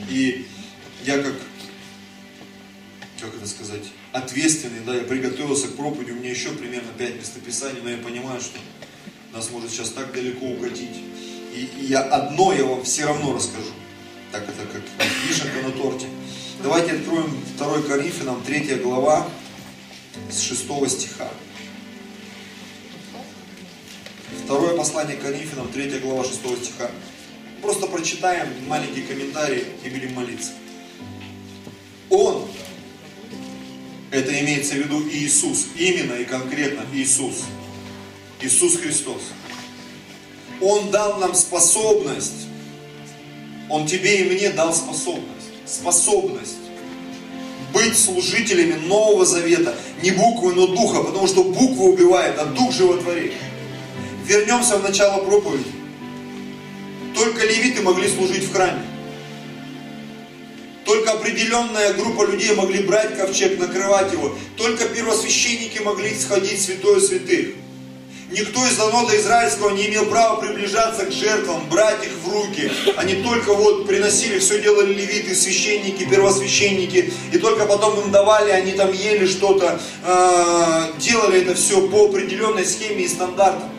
И 0.09 0.45
я 1.03 1.21
как 1.21 1.33
как 3.23 3.35
это 3.35 3.47
сказать, 3.47 3.83
ответственный, 4.11 4.81
да, 4.85 4.95
я 4.95 5.03
приготовился 5.03 5.69
к 5.69 5.77
проповеди, 5.77 6.11
у 6.11 6.15
меня 6.15 6.29
еще 6.29 6.49
примерно 6.49 6.91
5 6.97 7.15
местописаний, 7.15 7.79
но 7.81 7.89
я 7.89 7.97
понимаю, 7.97 8.41
что 8.41 8.59
нас 9.31 9.49
может 9.49 9.71
сейчас 9.71 9.91
так 9.91 10.11
далеко 10.11 10.45
укатить. 10.45 10.97
И, 11.55 11.69
и 11.79 11.85
я 11.85 12.01
одно 12.01 12.51
я 12.51 12.65
вам 12.65 12.83
все 12.83 13.05
равно 13.05 13.33
расскажу. 13.33 13.71
Так 14.33 14.43
это 14.43 14.65
как 14.65 14.81
вишенка 15.25 15.61
на 15.61 15.71
торте. 15.71 16.07
Давайте 16.61 16.93
откроем 16.93 17.33
2 17.57 17.81
Коринфянам, 17.83 18.43
3 18.43 18.75
глава, 18.83 19.29
с 20.29 20.41
6 20.41 20.89
стиха. 20.89 21.29
Второе 24.43 24.75
послание 24.75 25.17
Коринфянам, 25.17 25.71
3 25.71 25.99
глава, 25.99 26.23
6 26.23 26.39
стиха. 26.63 26.91
Просто 27.61 27.87
прочитаем 27.87 28.49
маленький 28.67 29.03
комментарий 29.03 29.65
и 29.83 29.89
будем 29.89 30.13
молиться. 30.13 30.51
Он 32.09 32.47
это 34.11 34.39
имеется 34.41 34.75
в 34.75 34.77
виду 34.77 35.01
Иисус, 35.09 35.67
именно 35.75 36.13
и 36.13 36.25
конкретно 36.25 36.85
Иисус. 36.93 37.45
Иисус 38.41 38.77
Христос. 38.77 39.21
Он 40.61 40.91
дал 40.91 41.17
нам 41.19 41.33
способность. 41.33 42.47
Он 43.69 43.87
тебе 43.87 44.21
и 44.21 44.29
мне 44.29 44.51
дал 44.51 44.73
способность. 44.73 45.47
Способность 45.65 46.62
быть 47.73 47.97
служителями 47.97 48.75
Нового 48.85 49.25
Завета. 49.25 49.75
Не 50.01 50.11
буквы, 50.11 50.53
но 50.53 50.67
духа, 50.67 51.03
потому 51.03 51.27
что 51.27 51.43
буква 51.43 51.83
убивает, 51.83 52.37
а 52.39 52.45
дух 52.45 52.71
животворит. 52.71 53.33
Вернемся 54.25 54.77
в 54.77 54.83
начало 54.83 55.23
проповеди. 55.23 55.71
Только 57.15 57.45
левиты 57.45 57.81
могли 57.81 58.07
служить 58.07 58.45
в 58.45 58.53
храме. 58.53 58.81
Только 60.85 61.11
определенная 61.11 61.93
группа 61.93 62.25
людей 62.29 62.53
могли 62.55 62.83
брать 62.83 63.17
ковчег, 63.17 63.57
накрывать 63.59 64.11
его. 64.11 64.35
Только 64.57 64.85
первосвященники 64.85 65.79
могли 65.79 66.13
сходить 66.15 66.59
в 66.59 66.65
святое 66.65 66.99
святых. 66.99 67.55
Никто 68.33 68.65
из 68.65 68.79
народа 68.79 69.15
израильского 69.19 69.69
не 69.69 69.89
имел 69.89 70.07
права 70.07 70.41
приближаться 70.41 71.05
к 71.05 71.11
жертвам, 71.11 71.69
брать 71.69 72.03
их 72.03 72.13
в 72.13 72.33
руки. 72.33 72.71
Они 72.97 73.21
только 73.21 73.53
вот 73.53 73.85
приносили, 73.85 74.39
все 74.39 74.59
делали 74.59 74.91
левиты, 74.91 75.35
священники, 75.35 76.03
первосвященники. 76.03 77.13
И 77.31 77.37
только 77.37 77.65
потом 77.65 77.99
им 77.99 78.11
давали, 78.11 78.49
они 78.49 78.71
там 78.71 78.91
ели 78.91 79.27
что-то, 79.27 79.79
э, 80.03 80.99
делали 80.99 81.43
это 81.43 81.53
все 81.53 81.87
по 81.87 82.05
определенной 82.05 82.65
схеме 82.65 83.03
и 83.03 83.07
стандартам. 83.07 83.69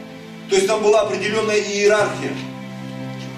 То 0.48 0.54
есть 0.54 0.68
там 0.68 0.84
была 0.84 1.00
определенная 1.00 1.58
иерархия. 1.58 2.32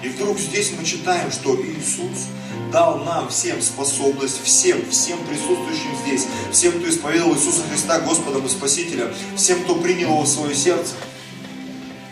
И 0.03 0.09
вдруг 0.09 0.37
здесь 0.37 0.71
мы 0.77 0.85
читаем, 0.85 1.31
что 1.31 1.55
Иисус 1.55 2.27
дал 2.71 2.99
нам 2.99 3.29
всем 3.29 3.61
способность, 3.61 4.43
всем, 4.43 4.89
всем 4.89 5.19
присутствующим 5.25 5.95
здесь, 6.05 6.25
всем, 6.51 6.73
кто 6.73 6.89
исповедовал 6.89 7.35
Иисуса 7.35 7.61
Христа 7.69 7.99
Господом 7.99 8.45
и 8.45 8.49
Спасителем, 8.49 9.13
всем, 9.35 9.63
кто 9.63 9.75
принял 9.75 10.09
Его 10.09 10.21
в 10.21 10.27
свое 10.27 10.55
сердце. 10.55 10.93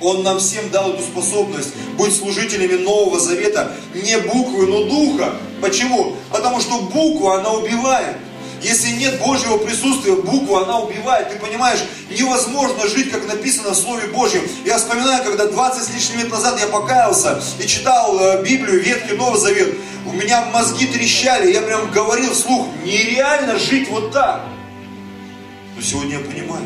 Он 0.01 0.23
нам 0.23 0.39
всем 0.39 0.69
дал 0.71 0.93
эту 0.93 1.01
способность 1.01 1.73
быть 1.97 2.15
служителями 2.15 2.75
Нового 2.75 3.19
Завета 3.19 3.73
не 3.93 4.17
буквы, 4.17 4.67
но 4.67 4.83
духа. 4.83 5.35
Почему? 5.61 6.15
Потому 6.31 6.59
что 6.59 6.81
буква, 6.81 7.39
она 7.39 7.51
убивает. 7.53 8.17
Если 8.61 8.89
нет 8.89 9.19
Божьего 9.19 9.57
присутствия, 9.57 10.15
буква, 10.15 10.63
она 10.63 10.79
убивает. 10.79 11.29
Ты 11.29 11.39
понимаешь, 11.39 11.79
невозможно 12.09 12.87
жить, 12.87 13.11
как 13.11 13.27
написано 13.27 13.71
в 13.71 13.75
Слове 13.75 14.07
Божьем. 14.07 14.41
Я 14.65 14.77
вспоминаю, 14.77 15.23
когда 15.23 15.47
20 15.47 15.83
с 15.83 15.93
лишним 15.93 16.19
лет 16.19 16.31
назад 16.31 16.59
я 16.59 16.67
покаялся 16.67 17.41
и 17.59 17.67
читал 17.67 18.19
э, 18.19 18.43
Библию, 18.43 18.81
Ветхий 18.81 19.15
Новый 19.15 19.39
Завет. 19.39 19.75
У 20.05 20.11
меня 20.13 20.45
мозги 20.53 20.87
трещали, 20.87 21.51
я 21.51 21.61
прям 21.61 21.91
говорил 21.91 22.31
вслух, 22.31 22.67
нереально 22.83 23.59
жить 23.59 23.89
вот 23.89 24.11
так. 24.11 24.41
Но 25.75 25.81
сегодня 25.81 26.19
я 26.19 26.19
понимаю, 26.19 26.65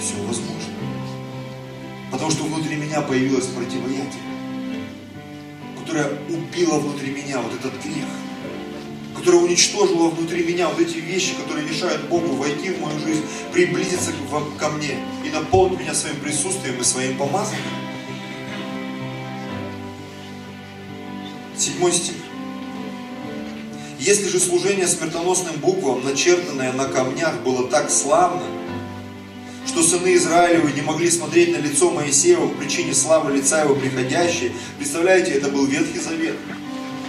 все 0.00 0.14
возможно. 0.26 0.54
Потому 2.10 2.30
что 2.30 2.44
внутри 2.44 2.76
меня 2.76 3.00
появилось 3.00 3.46
противоядие, 3.46 4.22
которое 5.78 6.06
убило 6.28 6.78
внутри 6.78 7.10
меня 7.10 7.38
вот 7.38 7.54
этот 7.54 7.72
грех 7.82 8.06
которая 9.18 9.42
уничтожила 9.42 10.10
внутри 10.10 10.44
меня 10.44 10.68
вот 10.68 10.80
эти 10.80 10.98
вещи, 10.98 11.34
которые 11.34 11.68
мешают 11.68 12.08
Богу 12.08 12.36
войти 12.36 12.70
в 12.70 12.80
мою 12.80 12.98
жизнь, 13.00 13.22
приблизиться 13.52 14.12
ко 14.58 14.68
мне 14.70 14.98
и 15.24 15.30
наполнить 15.30 15.80
меня 15.80 15.94
своим 15.94 16.16
присутствием 16.20 16.80
и 16.80 16.84
своим 16.84 17.16
помазанием. 17.16 17.62
Седьмой 21.56 21.92
стих. 21.92 22.14
Если 23.98 24.28
же 24.28 24.38
служение 24.38 24.86
смертоносным 24.86 25.56
буквам, 25.56 26.04
начертанное 26.04 26.72
на 26.72 26.84
камнях, 26.84 27.40
было 27.42 27.68
так 27.68 27.90
славно, 27.90 28.44
что 29.66 29.82
сыны 29.82 30.14
Израилевы 30.14 30.70
не 30.72 30.82
могли 30.82 31.10
смотреть 31.10 31.52
на 31.52 31.60
лицо 31.60 31.90
Моисеева 31.90 32.46
в 32.46 32.56
причине 32.56 32.94
славы 32.94 33.36
лица 33.36 33.64
его 33.64 33.74
приходящей, 33.74 34.52
представляете, 34.78 35.32
это 35.32 35.48
был 35.48 35.66
Ветхий 35.66 35.98
Завет. 35.98 36.36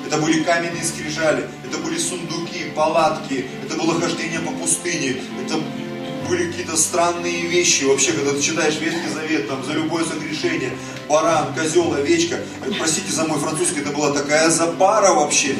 Это 0.09 0.17
были 0.17 0.41
каменные 0.41 0.83
скрижали, 0.83 1.47
это 1.63 1.77
были 1.77 1.99
сундуки, 1.99 2.71
палатки, 2.75 3.45
это 3.63 3.75
было 3.75 3.93
хождение 4.01 4.39
по 4.39 4.49
пустыне, 4.53 5.17
это 5.45 5.59
были 6.27 6.47
какие-то 6.47 6.77
странные 6.77 7.41
вещи. 7.41 7.83
Вообще, 7.83 8.13
когда 8.13 8.33
ты 8.33 8.41
читаешь 8.41 8.79
Ветхий 8.79 9.07
Завет, 9.13 9.47
там, 9.47 9.63
за 9.63 9.73
любое 9.73 10.03
согрешение, 10.03 10.71
баран, 11.07 11.53
козел, 11.53 11.93
овечка, 11.93 12.39
простите 12.79 13.11
за 13.11 13.25
мой 13.25 13.37
французский, 13.37 13.81
это 13.81 13.91
была 13.91 14.11
такая 14.11 14.49
запара 14.49 15.13
вообще. 15.13 15.53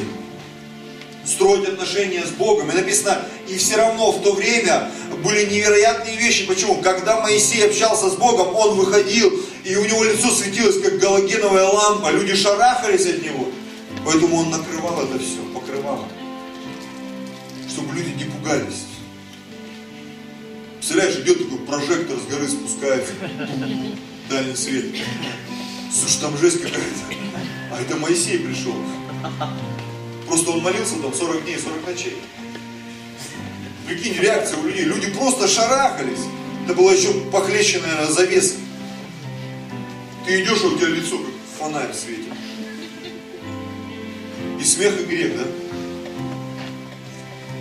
Строить 1.24 1.68
отношения 1.68 2.26
с 2.26 2.30
Богом. 2.30 2.72
И 2.72 2.74
написано, 2.74 3.22
и 3.46 3.56
все 3.56 3.76
равно 3.76 4.10
в 4.10 4.20
то 4.20 4.32
время 4.32 4.90
были 5.22 5.44
невероятные 5.44 6.16
вещи. 6.16 6.44
Почему? 6.44 6.82
Когда 6.82 7.20
Моисей 7.20 7.64
общался 7.64 8.10
с 8.10 8.14
Богом, 8.14 8.52
он 8.56 8.74
выходил, 8.74 9.32
и 9.62 9.76
у 9.76 9.84
него 9.84 10.02
лицо 10.02 10.28
светилось, 10.30 10.82
как 10.82 10.98
галогеновая 10.98 11.66
лампа. 11.66 12.10
Люди 12.10 12.34
шарахались 12.34 13.06
от 13.06 13.22
него. 13.22 13.46
Поэтому 14.04 14.36
он 14.36 14.50
накрывал 14.50 15.02
это 15.02 15.18
все, 15.18 15.42
покрывал. 15.54 16.06
Чтобы 17.68 17.94
люди 17.94 18.10
не 18.16 18.24
пугались. 18.24 18.86
Представляешь, 20.78 21.16
идет 21.18 21.38
такой 21.38 21.58
прожектор 21.66 22.16
с 22.18 22.24
горы 22.30 22.48
спускается. 22.48 23.12
Дальний 24.28 24.56
свет. 24.56 24.86
Слушай, 25.92 26.20
там 26.20 26.38
жесть 26.38 26.62
какая-то. 26.62 27.14
А 27.72 27.80
это 27.80 27.96
Моисей 27.96 28.38
пришел. 28.38 28.74
Просто 30.26 30.50
он 30.52 30.62
молился 30.62 30.96
там 31.02 31.12
40 31.12 31.44
дней, 31.44 31.58
40 31.58 31.86
ночей. 31.86 32.16
Прикинь, 33.86 34.14
реакция 34.14 34.58
у 34.58 34.66
людей. 34.66 34.84
Люди 34.84 35.10
просто 35.10 35.46
шарахались. 35.48 36.20
Это 36.64 36.74
было 36.74 36.92
еще 36.92 37.12
похлеще, 37.32 37.82
завеса. 38.08 38.54
Ты 40.24 40.42
идешь, 40.42 40.62
а 40.62 40.68
у 40.68 40.76
тебя 40.76 40.88
лицо 40.88 41.18
как 41.18 41.34
фонарь 41.58 41.92
светит. 41.92 42.29
Смех, 44.80 44.98
и 44.98 45.04
грех, 45.04 45.36
да? 45.36 45.44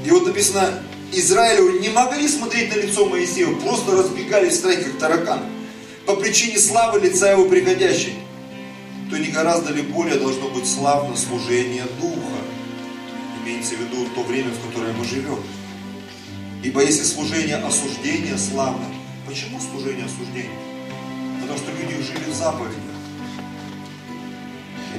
И 0.06 0.10
вот 0.10 0.26
написано, 0.26 0.82
Израилю 1.12 1.82
не 1.82 1.90
могли 1.90 2.30
смотреть 2.30 2.74
на 2.74 2.80
лицо 2.80 3.06
Моисея, 3.08 3.54
просто 3.56 3.92
разбегались 3.92 4.54
в 4.54 4.56
страхе, 4.56 4.84
как 4.84 5.00
таракан, 5.00 5.42
по 6.06 6.16
причине 6.16 6.58
славы 6.58 7.02
лица 7.02 7.30
его 7.30 7.44
приходящей. 7.50 8.14
То 9.10 9.18
не 9.18 9.28
гораздо 9.28 9.74
ли 9.74 9.82
более 9.82 10.16
должно 10.16 10.48
быть 10.48 10.66
славно 10.66 11.18
служение 11.18 11.84
Духа? 12.00 12.40
Имеется 13.44 13.76
в 13.76 13.82
виду 13.82 14.08
то 14.16 14.24
время, 14.24 14.52
в 14.52 14.68
которое 14.70 14.94
мы 14.94 15.04
живем. 15.04 15.44
Ибо 16.64 16.86
если 16.86 17.04
служение 17.04 17.58
осуждения 17.58 18.38
славно, 18.38 18.86
почему 19.28 19.60
служение 19.60 20.06
осуждения? 20.06 20.58
Потому 21.42 21.60
что 21.60 21.70
люди 21.72 22.02
жили 22.02 22.32
в 22.32 22.34
заповедях. 22.34 22.89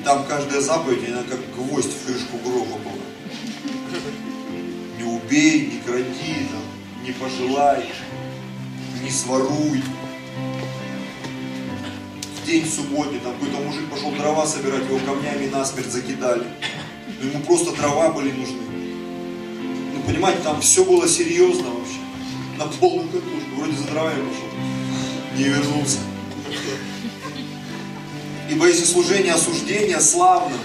И 0.00 0.02
там 0.02 0.24
каждая 0.26 0.62
заповедь, 0.62 1.06
она 1.10 1.22
как 1.24 1.38
гвоздь 1.54 1.90
в 1.92 2.06
крышку 2.06 2.38
гроба 2.42 2.78
была. 2.78 3.04
Не 4.96 5.04
убей, 5.04 5.72
не 5.72 5.80
кради, 5.80 6.48
там, 6.50 7.04
не 7.04 7.12
пожелай, 7.12 7.84
не 9.02 9.10
своруй. 9.10 9.82
В 12.34 12.46
день 12.46 12.66
субботний 12.66 13.20
там 13.20 13.34
какой-то 13.34 13.58
мужик 13.58 13.90
пошел 13.90 14.10
дрова 14.12 14.46
собирать, 14.46 14.84
его 14.84 14.98
камнями 15.00 15.50
насмерть 15.50 15.92
закидали. 15.92 16.46
Но 17.20 17.28
ему 17.28 17.44
просто 17.44 17.76
дрова 17.76 18.10
были 18.10 18.32
нужны. 18.32 18.62
Ну, 19.94 20.02
понимаете, 20.06 20.40
там 20.42 20.62
все 20.62 20.82
было 20.82 21.06
серьезно 21.06 21.68
вообще. 21.68 21.98
На 22.56 22.64
полную 22.64 23.08
катушку. 23.08 23.56
Вроде 23.56 23.76
за 23.76 23.84
дровами 23.84 24.22
пошел. 24.30 25.36
Не 25.36 25.44
вернулся. 25.44 25.98
Ибо 28.50 28.66
если 28.66 28.84
служение 28.84 29.32
осуждения 29.32 30.00
славно, 30.00 30.56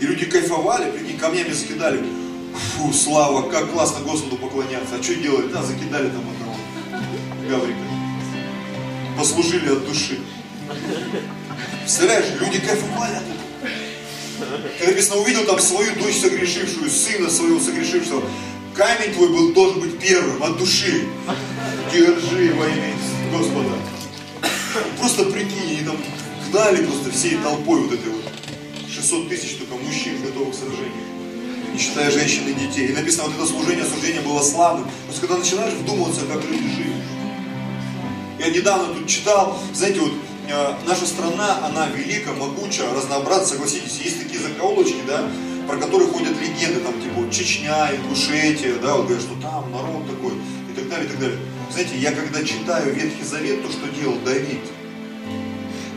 и 0.00 0.06
люди 0.06 0.24
кайфовали, 0.24 0.92
прикинь, 0.92 1.18
камнями 1.18 1.52
закидали, 1.52 2.00
фу, 2.54 2.92
слава, 2.92 3.50
как 3.50 3.72
классно 3.72 4.04
Господу 4.04 4.36
поклоняться. 4.36 4.94
А 4.98 5.02
что 5.02 5.16
делать? 5.16 5.50
Да, 5.50 5.62
закидали 5.62 6.10
там 6.10 6.22
одного 6.30 6.56
Гаврика. 7.50 7.78
Послужили 9.18 9.68
от 9.68 9.84
души. 9.84 10.20
Представляешь, 11.80 12.26
люди 12.40 12.60
кайфовали 12.60 13.16
от 13.16 13.22
этого. 13.22 14.86
Написано, 14.86 15.20
увидел 15.20 15.44
там 15.44 15.58
свою 15.58 15.92
дочь 15.96 16.20
согрешившую, 16.20 16.88
сына 16.88 17.28
своего 17.30 17.58
согрешившего, 17.58 18.22
камень 18.74 19.12
твой 19.12 19.28
был, 19.28 19.52
должен 19.52 19.80
быть 19.80 19.98
первым, 19.98 20.40
от 20.42 20.56
души. 20.56 21.04
Держи 21.92 22.54
во 22.54 22.66
имя 22.66 22.94
Господа. 23.32 23.74
Просто 24.98 25.24
прикинь, 25.26 25.78
они 25.78 25.84
там 25.84 25.96
гнали 26.54 26.86
просто 26.86 27.10
всей 27.10 27.36
толпой 27.38 27.80
вот 27.80 27.92
этой 27.92 28.12
вот. 28.12 28.22
600 28.88 29.28
тысяч 29.28 29.56
только 29.56 29.74
мужчин, 29.74 30.22
готовых 30.22 30.54
к 30.54 30.56
сражению. 30.56 30.92
Не 31.72 31.78
считая 31.78 32.10
женщин 32.12 32.46
и 32.46 32.52
детей. 32.52 32.88
И 32.88 32.92
написано, 32.92 33.24
вот 33.24 33.34
это 33.34 33.44
служение, 33.44 33.84
служение 33.84 34.20
было 34.22 34.40
славным. 34.40 34.88
Просто 35.06 35.22
когда 35.22 35.38
начинаешь 35.38 35.74
вдумываться, 35.74 36.20
как 36.26 36.44
люди 36.44 36.68
жили. 36.76 36.94
Я 38.38 38.50
недавно 38.50 38.94
тут 38.94 39.08
читал, 39.08 39.58
знаете, 39.72 39.98
вот 39.98 40.12
э, 40.48 40.74
наша 40.86 41.06
страна, 41.06 41.66
она 41.66 41.88
велика, 41.88 42.32
могуча, 42.32 42.84
разнообразна, 42.94 43.46
согласитесь. 43.46 44.00
Есть 44.04 44.22
такие 44.22 44.40
закоулочки, 44.40 45.02
да, 45.08 45.28
про 45.66 45.76
которые 45.76 46.08
ходят 46.08 46.40
легенды, 46.40 46.80
там, 46.80 46.94
типа, 47.02 47.14
вот, 47.16 47.32
Чечня, 47.32 47.90
Ингушетия, 47.96 48.76
да, 48.80 48.94
вот 48.94 49.06
говорят, 49.06 49.24
что 49.24 49.34
там 49.42 49.72
народ 49.72 50.06
такой, 50.06 50.34
и 50.70 50.74
так 50.76 50.88
далее, 50.88 51.06
и 51.06 51.08
так 51.08 51.18
далее. 51.18 51.38
Знаете, 51.72 51.96
я 51.96 52.12
когда 52.12 52.44
читаю 52.44 52.94
Ветхий 52.94 53.24
Завет, 53.24 53.62
то, 53.64 53.72
что 53.72 53.88
делал 53.88 54.18
Давид, 54.24 54.60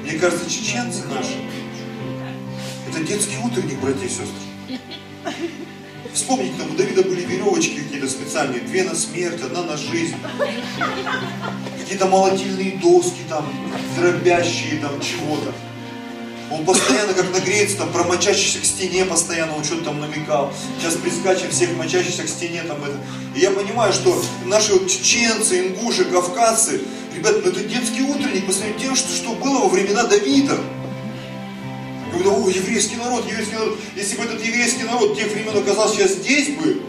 мне 0.07 0.17
кажется, 0.19 0.49
чеченцы 0.49 1.03
наши, 1.07 1.35
это 2.89 3.03
детский 3.03 3.37
утренник, 3.43 3.77
братья 3.81 4.05
и 4.05 4.07
сестры. 4.07 4.79
Вспомните, 6.13 6.53
там 6.57 6.71
у 6.71 6.75
Давида 6.75 7.03
были 7.03 7.25
веревочки 7.25 7.81
какие-то 7.81 8.07
специальные, 8.07 8.61
две 8.61 8.85
на 8.85 8.95
смерть, 8.95 9.41
одна 9.41 9.63
на 9.63 9.75
жизнь. 9.75 10.15
Какие-то 11.77 12.07
молотильные 12.07 12.77
доски 12.77 13.19
там, 13.27 13.53
дробящие 13.97 14.79
там 14.79 14.97
чего-то. 15.01 15.53
Он 16.57 16.65
постоянно 16.65 17.13
как 17.13 17.31
нагреется, 17.31 17.77
там, 17.77 17.91
про 17.91 18.03
мочащийся 18.03 18.59
к 18.59 18.65
стене 18.65 19.05
постоянно, 19.05 19.55
он 19.55 19.63
что-то 19.63 19.85
там 19.85 19.99
намекал. 19.99 20.51
Сейчас 20.79 20.95
прискачем 20.95 21.51
всех 21.51 21.75
мочащихся 21.75 22.23
к 22.23 22.29
стене, 22.29 22.63
там 22.63 22.83
это. 22.83 22.97
И 23.35 23.39
я 23.39 23.51
понимаю, 23.51 23.93
что 23.93 24.21
наши 24.45 24.73
вот 24.73 24.89
чеченцы, 24.89 25.59
ингуши, 25.59 26.05
кавказцы, 26.05 26.81
Ребят, 27.17 27.43
ну 27.43 27.49
это 27.49 27.63
детский 27.63 28.03
утренник 28.03 28.45
по 28.45 28.51
сравнению 28.51 28.79
тем, 28.79 28.95
что, 28.95 29.11
что 29.11 29.33
было 29.33 29.61
во 29.61 29.69
времена 29.69 30.03
Давида. 30.03 30.55
Когда, 32.11 32.29
о, 32.29 32.47
еврейский 32.47 32.97
народ, 32.97 33.25
еврейский 33.27 33.55
народ. 33.55 33.79
Если 33.95 34.17
бы 34.17 34.23
этот 34.23 34.45
еврейский 34.45 34.83
народ 34.83 35.17
тех 35.17 35.27
времен 35.31 35.57
оказался 35.57 35.95
сейчас 35.95 36.11
здесь 36.11 36.49
бы, 36.49 36.83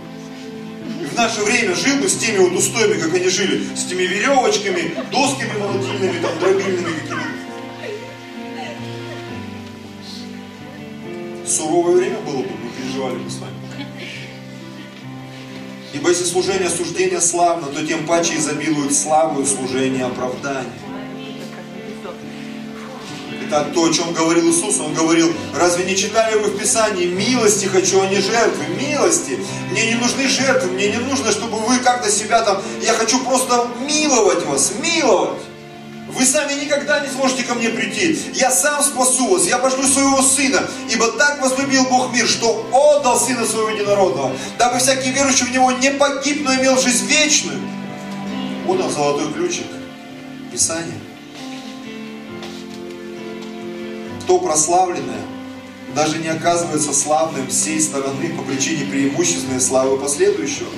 в 1.10 1.16
наше 1.16 1.40
время 1.40 1.74
жил 1.74 1.96
бы 1.96 2.10
с 2.10 2.16
теми 2.18 2.38
вот 2.38 2.52
устоями, 2.52 3.00
как 3.00 3.14
они 3.14 3.28
жили, 3.28 3.64
с 3.74 3.84
теми 3.84 4.02
веревочками, 4.02 4.94
досками 5.10 5.58
молотильными, 5.58 6.20
там, 6.20 6.38
дробильными 6.40 6.92
какими 7.00 7.37
Суровое 11.58 11.96
время 11.96 12.20
было 12.20 12.36
бы, 12.36 12.50
мы 12.50 12.70
переживали 12.70 13.16
бы 13.16 13.28
с 13.28 13.38
вами. 13.38 13.54
Ибо 15.92 16.10
если 16.10 16.24
служение 16.24 16.68
осуждения 16.68 17.20
славно, 17.20 17.66
то 17.66 17.84
тем 17.84 18.06
паче 18.06 18.36
изобилует 18.36 18.94
славу 18.94 19.42
и 19.42 19.44
служение 19.44 20.04
оправдания. 20.04 20.70
Итак, 23.42 23.72
то, 23.74 23.86
о 23.86 23.92
чем 23.92 24.12
говорил 24.12 24.48
Иисус, 24.50 24.78
Он 24.78 24.94
говорил, 24.94 25.32
разве 25.56 25.84
не 25.84 25.96
читали 25.96 26.38
вы 26.38 26.50
в 26.50 26.58
Писании, 26.58 27.06
милости 27.06 27.66
хочу, 27.66 28.02
а 28.02 28.06
не 28.06 28.20
жертвы, 28.20 28.64
милости. 28.80 29.40
Мне 29.72 29.86
не 29.88 29.94
нужны 29.94 30.28
жертвы, 30.28 30.70
мне 30.70 30.92
не 30.92 30.98
нужно, 30.98 31.32
чтобы 31.32 31.58
вы 31.58 31.78
как-то 31.78 32.08
себя 32.08 32.42
там, 32.42 32.62
я 32.82 32.92
хочу 32.92 33.18
просто 33.24 33.66
миловать 33.80 34.44
вас, 34.46 34.74
миловать. 34.80 35.42
Вы 36.08 36.24
сами 36.24 36.54
никогда 36.54 37.00
не 37.00 37.08
сможете 37.08 37.44
ко 37.44 37.54
мне 37.54 37.68
прийти. 37.68 38.18
Я 38.34 38.50
сам 38.50 38.82
спасу 38.82 39.28
вас, 39.28 39.46
я 39.46 39.58
пошлю 39.58 39.86
своего 39.86 40.22
Сына. 40.22 40.66
Ибо 40.90 41.12
так 41.12 41.40
возлюбил 41.42 41.84
Бог 41.84 42.12
мир, 42.12 42.26
что 42.26 42.66
отдал 42.72 43.20
Сына 43.20 43.44
Своего 43.44 43.68
Единородного, 43.70 44.32
дабы 44.58 44.78
всякий 44.78 45.10
верующий 45.10 45.46
в 45.46 45.52
Него 45.52 45.70
не 45.72 45.90
погиб, 45.90 46.42
но 46.44 46.54
имел 46.54 46.78
жизнь 46.80 47.06
вечную. 47.06 47.60
Вот 48.66 48.80
он, 48.80 48.90
золотой 48.90 49.32
ключик. 49.32 49.66
Писание. 50.50 50.98
То 54.26 54.38
прославленное 54.38 55.20
даже 55.94 56.18
не 56.18 56.28
оказывается 56.28 56.92
славным 56.92 57.48
всей 57.48 57.80
стороны 57.80 58.30
по 58.36 58.42
причине 58.42 58.84
преимущественной 58.84 59.60
славы 59.60 59.98
последующего. 59.98 60.68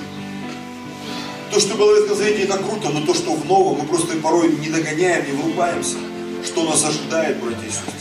То, 1.50 1.58
что 1.58 1.74
было 1.74 1.94
в 1.94 1.98
Ветхом 1.98 2.16
Завете, 2.16 2.42
это 2.44 2.58
круто, 2.58 2.90
но 2.90 3.04
то, 3.04 3.12
что 3.12 3.32
в 3.32 3.44
Новом, 3.44 3.80
мы 3.80 3.86
просто 3.86 4.16
порой 4.18 4.52
не 4.52 4.68
догоняем, 4.68 5.26
не 5.26 5.32
врубаемся. 5.32 5.96
Что 6.44 6.64
нас 6.64 6.84
ожидает, 6.84 7.40
братья 7.40 7.66
и 7.66 7.70
сестры. 7.70 7.92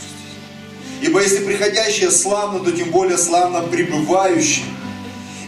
Ибо 1.02 1.22
если 1.22 1.43
приходящее 1.43 2.12
славно, 2.12 2.60
то 2.60 2.72
тем 2.72 2.91
более 2.91 3.18
славно 3.18 3.62
пребывающее. 3.62 4.66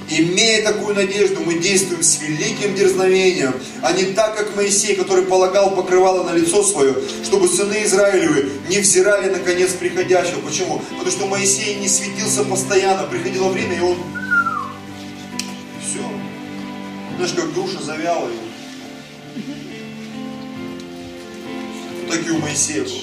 Имея 0.09 0.63
такую 0.63 0.95
надежду, 0.95 1.41
мы 1.45 1.53
действуем 1.53 2.01
с 2.01 2.19
великим 2.19 2.75
дерзновением, 2.75 3.53
а 3.81 3.93
не 3.93 4.05
так, 4.05 4.35
как 4.35 4.55
Моисей, 4.55 4.95
который 4.95 5.23
полагал 5.23 5.71
покрывало 5.71 6.23
на 6.23 6.35
лицо 6.35 6.63
свое, 6.63 6.95
чтобы 7.23 7.47
сыны 7.47 7.83
Израилевы 7.85 8.49
не 8.67 8.79
взирали 8.79 9.29
на 9.29 9.39
конец 9.39 9.71
приходящего. 9.71 10.41
Почему? 10.41 10.81
Потому 10.89 11.11
что 11.11 11.27
Моисей 11.27 11.75
не 11.75 11.87
светился 11.87 12.43
постоянно, 12.43 13.03
приходило 13.03 13.47
время, 13.49 13.77
и 13.77 13.81
он 13.81 13.97
знаешь, 17.21 17.35
как 17.35 17.53
груша 17.53 17.81
завяла. 17.83 18.29
Так 22.09 22.27
и 22.27 22.31
у 22.31 22.39
Моисея 22.39 22.83
было. 22.83 22.99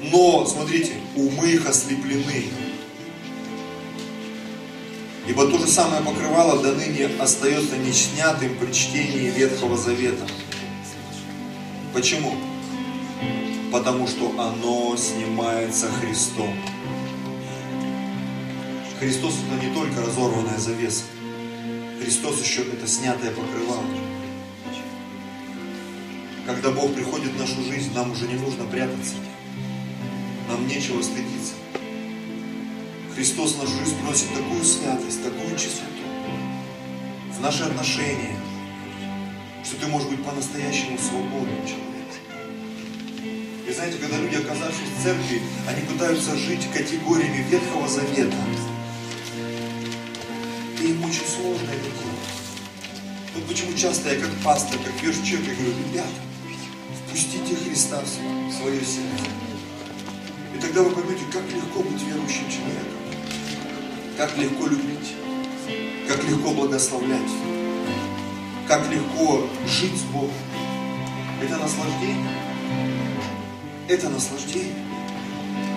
Но, 0.00 0.46
смотрите, 0.46 0.92
умы 1.16 1.50
их 1.50 1.68
ослеплены. 1.68 2.44
Ибо 5.28 5.46
то 5.48 5.58
же 5.58 5.66
самое 5.66 6.02
покрывало 6.02 6.62
до 6.62 6.74
ныне 6.74 7.10
остается 7.18 7.76
неснятым 7.76 8.56
при 8.58 8.72
чтении 8.72 9.28
Ветхого 9.28 9.76
Завета. 9.76 10.26
Почему? 11.92 12.32
Потому 13.70 14.06
что 14.06 14.32
оно 14.38 14.96
снимается 14.96 15.88
Христом. 16.00 16.54
Христос 18.98 19.34
это 19.46 19.62
не 19.62 19.74
только 19.74 20.00
разорванная 20.00 20.58
завеса. 20.58 21.04
Христос 22.00 22.42
еще 22.42 22.62
это 22.62 22.86
снятое 22.86 23.30
покрывало. 23.30 23.84
Когда 26.46 26.70
Бог 26.70 26.94
приходит 26.94 27.32
в 27.32 27.38
нашу 27.38 27.62
жизнь, 27.62 27.92
нам 27.94 28.12
уже 28.12 28.26
не 28.26 28.34
нужно 28.34 28.64
прятаться. 28.64 29.14
Нам 30.48 30.66
нечего 30.66 31.02
стыдиться. 31.02 31.54
Христос 33.14 33.54
в 33.54 33.58
нашу 33.58 33.76
жизнь 33.78 33.96
приносит 33.96 34.28
такую 34.34 34.64
святость, 34.64 35.22
такую 35.22 35.56
чистоту 35.58 35.98
в 37.38 37.40
наши 37.40 37.62
отношения, 37.62 38.36
что 39.64 39.76
ты 39.76 39.86
можешь 39.86 40.08
быть 40.08 40.24
по-настоящему 40.24 40.98
свободным 40.98 41.64
человеком. 41.66 41.88
И 43.68 43.72
знаете, 43.72 43.98
когда 43.98 44.16
люди, 44.18 44.34
оказавшись 44.34 44.88
в 44.98 45.02
церкви, 45.02 45.42
они 45.68 45.82
пытаются 45.82 46.36
жить 46.36 46.66
категориями 46.72 47.46
Ветхого 47.48 47.86
Завета, 47.86 48.34
им 50.90 51.04
очень 51.04 51.26
сложно 51.26 51.70
это 51.70 51.84
делать. 51.84 52.28
Вот 53.34 53.44
почему 53.46 53.76
часто 53.76 54.14
я 54.14 54.20
как 54.20 54.30
пастор, 54.42 54.78
как 54.78 55.02
верующий 55.02 55.24
человек, 55.24 55.48
я 55.48 55.54
говорю, 55.54 55.72
ребята, 55.86 56.08
впустите 57.06 57.56
Христа 57.56 58.00
в 58.00 58.52
свое 58.52 58.80
сердце. 58.80 59.28
И 60.56 60.60
тогда 60.60 60.82
вы 60.82 60.90
поймете, 60.90 61.24
как 61.32 61.44
легко 61.52 61.82
быть 61.82 62.02
верующим 62.02 62.48
человеком. 62.50 62.98
Как 64.16 64.36
легко 64.38 64.66
любить. 64.66 65.14
Как 66.08 66.24
легко 66.24 66.50
благословлять. 66.50 67.30
Как 68.66 68.90
легко 68.90 69.46
жить 69.66 69.96
с 69.96 70.02
Богом. 70.04 70.32
Это 71.42 71.56
наслаждение. 71.58 72.32
Это 73.88 74.08
наслаждение. 74.08 74.74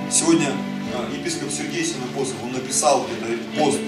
Сегодня 0.10 0.52
а, 0.94 1.10
епископ 1.14 1.52
Сергей 1.52 1.86
Синопосов, 1.86 2.36
он 2.44 2.54
написал 2.54 3.06
где-то 3.06 3.60
пост 3.60 3.80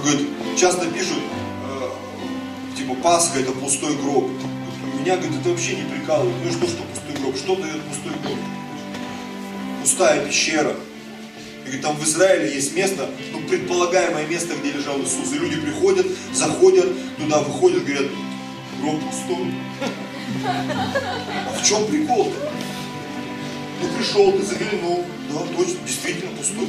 говорит, 0.00 0.28
часто 0.58 0.86
пишут, 0.86 1.18
э, 1.64 2.76
типа 2.76 2.94
Пасха 3.02 3.38
это 3.38 3.52
пустой 3.52 3.94
гроб. 3.96 4.30
Меня, 5.00 5.16
говорит, 5.16 5.40
это 5.40 5.50
вообще 5.50 5.76
не 5.76 5.82
прикалывает. 5.82 6.34
Ну 6.44 6.50
что, 6.50 6.66
что 6.66 6.82
пустой 6.82 7.22
гроб? 7.22 7.36
Что 7.36 7.56
дает 7.56 7.82
пустой 7.82 8.12
гроб? 8.22 8.38
Пустая 9.82 10.26
пещера. 10.26 10.74
И 11.62 11.64
говорит, 11.64 11.82
там 11.82 11.96
в 11.96 12.04
Израиле 12.04 12.54
есть 12.54 12.74
место, 12.74 13.08
ну, 13.32 13.40
предполагаемое 13.48 14.26
место, 14.26 14.54
где 14.60 14.72
лежал 14.72 15.00
Иисус. 15.00 15.32
И 15.32 15.38
люди 15.38 15.60
приходят, 15.60 16.06
заходят 16.32 16.88
туда, 17.18 17.40
выходят, 17.40 17.84
говорят, 17.84 18.06
гроб 18.80 19.00
пустой. 19.00 19.54
А 20.44 21.58
в 21.58 21.66
чем 21.66 21.86
прикол-то? 21.86 22.50
Ну 23.82 23.88
пришел, 23.96 24.32
ты 24.32 24.42
заглянул, 24.42 25.04
да, 25.30 25.40
точно, 25.56 25.78
действительно 25.86 26.36
пустой. 26.36 26.68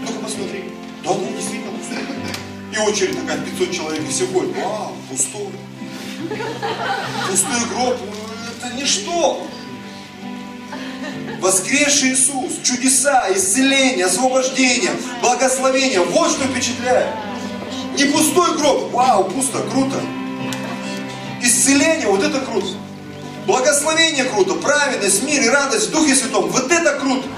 Ну-ка 0.00 0.18
посмотри. 0.20 0.64
Да, 1.04 1.12
да, 1.14 1.36
действительно 1.36 1.72
пустой. 1.72 2.43
И 2.74 2.78
очередь 2.78 3.20
такая, 3.20 3.38
500 3.38 3.72
человек, 3.72 4.02
и 4.02 4.10
все 4.10 4.26
ходят. 4.26 4.56
Вау, 4.56 4.92
пустой. 5.08 5.48
Пустой 7.30 7.68
гроб, 7.72 7.96
это 8.58 8.74
ничто. 8.74 9.46
Воскресший 11.40 12.14
Иисус, 12.14 12.54
чудеса, 12.64 13.26
исцеление, 13.32 14.06
освобождение, 14.06 14.90
благословение. 15.20 16.00
Вот 16.00 16.30
что 16.32 16.44
впечатляет. 16.48 17.14
Не 17.96 18.06
пустой 18.06 18.56
гроб, 18.56 18.90
вау, 18.90 19.24
пусто, 19.24 19.58
круто. 19.70 20.00
Исцеление, 21.42 22.08
вот 22.08 22.24
это 22.24 22.40
круто. 22.40 22.66
Благословение 23.46 24.24
круто, 24.24 24.54
праведность, 24.54 25.22
мир 25.22 25.42
и 25.42 25.48
радость 25.48 25.88
в 25.88 25.90
Духе 25.92 26.16
Святом, 26.16 26.48
вот 26.48 26.72
это 26.72 26.98
круто. 26.98 27.28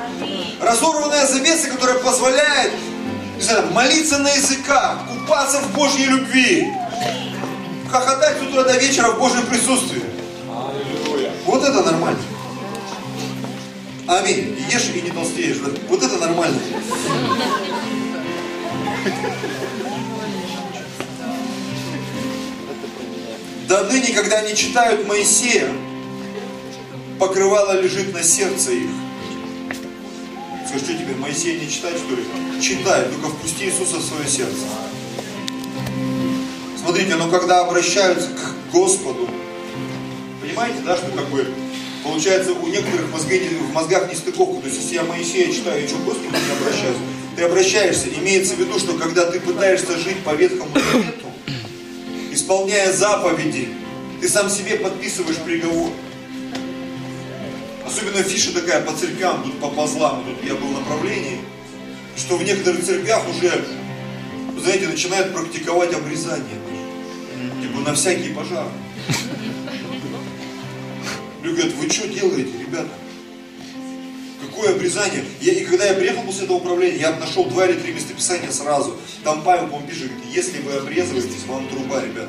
Разорванная 0.62 1.26
завеса, 1.26 1.68
которая 1.68 1.98
позволяет 1.98 2.72
не 3.36 3.42
знаю, 3.42 3.70
молиться 3.72 4.18
на 4.18 4.30
языках, 4.30 4.98
купаться 5.08 5.60
в 5.60 5.74
Божьей 5.74 6.06
любви, 6.06 6.72
хохотать 7.90 8.38
с 8.38 8.42
утра 8.42 8.64
до 8.64 8.78
вечера 8.78 9.10
в 9.10 9.18
Божьем 9.18 9.46
присутствии. 9.46 10.02
Вот 11.44 11.62
это 11.62 11.82
нормально. 11.82 12.18
Аминь. 14.08 14.56
Ешь 14.70 14.90
и 14.94 15.02
не 15.02 15.10
толстеешь. 15.10 15.58
Вот 15.88 16.02
это 16.02 16.16
нормально. 16.16 16.58
До 23.68 23.84
ныне, 23.84 24.12
когда 24.12 24.38
они 24.38 24.54
читают 24.54 25.06
Моисея, 25.08 25.68
покрывало 27.18 27.80
лежит 27.80 28.12
на 28.14 28.22
сердце 28.22 28.72
их. 28.72 28.90
Скажи, 30.68 30.84
что 30.84 30.94
теперь, 30.94 31.16
Моисея 31.16 31.60
не 31.60 31.70
читать, 31.70 31.96
что 31.96 32.14
ли? 32.16 32.24
Читай, 32.60 33.04
только 33.04 33.28
впусти 33.28 33.66
Иисуса 33.66 33.98
в 33.98 34.02
свое 34.02 34.26
сердце. 34.26 34.66
Смотрите, 36.80 37.14
но 37.14 37.28
когда 37.30 37.60
обращаются 37.60 38.28
к 38.30 38.72
Господу, 38.72 39.28
понимаете, 40.40 40.78
да, 40.84 40.96
что 40.96 41.06
как 41.12 41.28
бы 41.28 41.46
получается 42.02 42.52
у 42.52 42.66
некоторых 42.66 43.12
мозги, 43.12 43.38
в 43.38 43.72
мозгах 43.72 44.08
не 44.08 44.16
стыковка. 44.16 44.62
То 44.62 44.66
есть 44.66 44.80
если 44.82 44.94
я 44.96 45.04
Моисея 45.04 45.52
читаю, 45.52 45.82
я 45.82 45.88
что, 45.88 45.98
Господу 45.98 46.30
не 46.30 46.60
обращаюсь? 46.60 46.96
Ты 47.36 47.42
обращаешься, 47.42 48.08
имеется 48.08 48.54
в 48.54 48.58
виду, 48.58 48.78
что 48.78 48.94
когда 48.94 49.30
ты 49.30 49.38
пытаешься 49.40 49.96
жить 49.98 50.18
по 50.24 50.34
Ветхому 50.34 50.72
Завету, 50.74 51.26
исполняя 52.32 52.92
заповеди, 52.92 53.68
Ты 54.20 54.28
сам 54.28 54.48
себе 54.48 54.76
подписываешь 54.76 55.36
приговор. 55.38 55.90
Особенно 57.96 58.22
фиша 58.22 58.52
такая 58.52 58.82
по 58.82 58.92
церквям, 58.92 59.42
тут 59.42 59.58
по 59.58 59.70
пазлам, 59.70 60.22
тут 60.22 60.44
я 60.46 60.54
был 60.54 60.68
в 60.68 60.80
направлении, 60.80 61.40
что 62.14 62.36
в 62.36 62.42
некоторых 62.42 62.84
церквях 62.84 63.26
уже, 63.26 63.64
знаете, 64.60 64.88
начинают 64.88 65.32
практиковать 65.32 65.94
обрезание. 65.94 66.60
Типа 67.62 67.80
на 67.80 67.94
всякий 67.94 68.34
пожар. 68.34 68.66
Люди 71.42 71.56
говорят, 71.56 71.74
вы 71.76 71.88
что 71.88 72.06
делаете, 72.08 72.50
ребята? 72.60 72.90
Какое 74.46 74.74
обрезание? 74.74 75.24
Я, 75.40 75.54
и 75.54 75.64
когда 75.64 75.86
я 75.86 75.94
приехал 75.94 76.22
после 76.24 76.44
этого 76.44 76.58
управления, 76.58 76.98
я 76.98 77.16
нашел 77.16 77.46
два 77.46 77.64
или 77.66 77.80
три 77.80 77.94
местописания 77.94 78.50
сразу. 78.50 78.94
Там 79.24 79.40
Павел, 79.42 79.68
по 79.68 79.80
пишет, 79.80 80.10
говорит, 80.10 80.34
если 80.34 80.60
вы 80.60 80.72
обрезываетесь, 80.74 81.46
вам 81.46 81.66
труба, 81.68 82.02
ребят. 82.02 82.28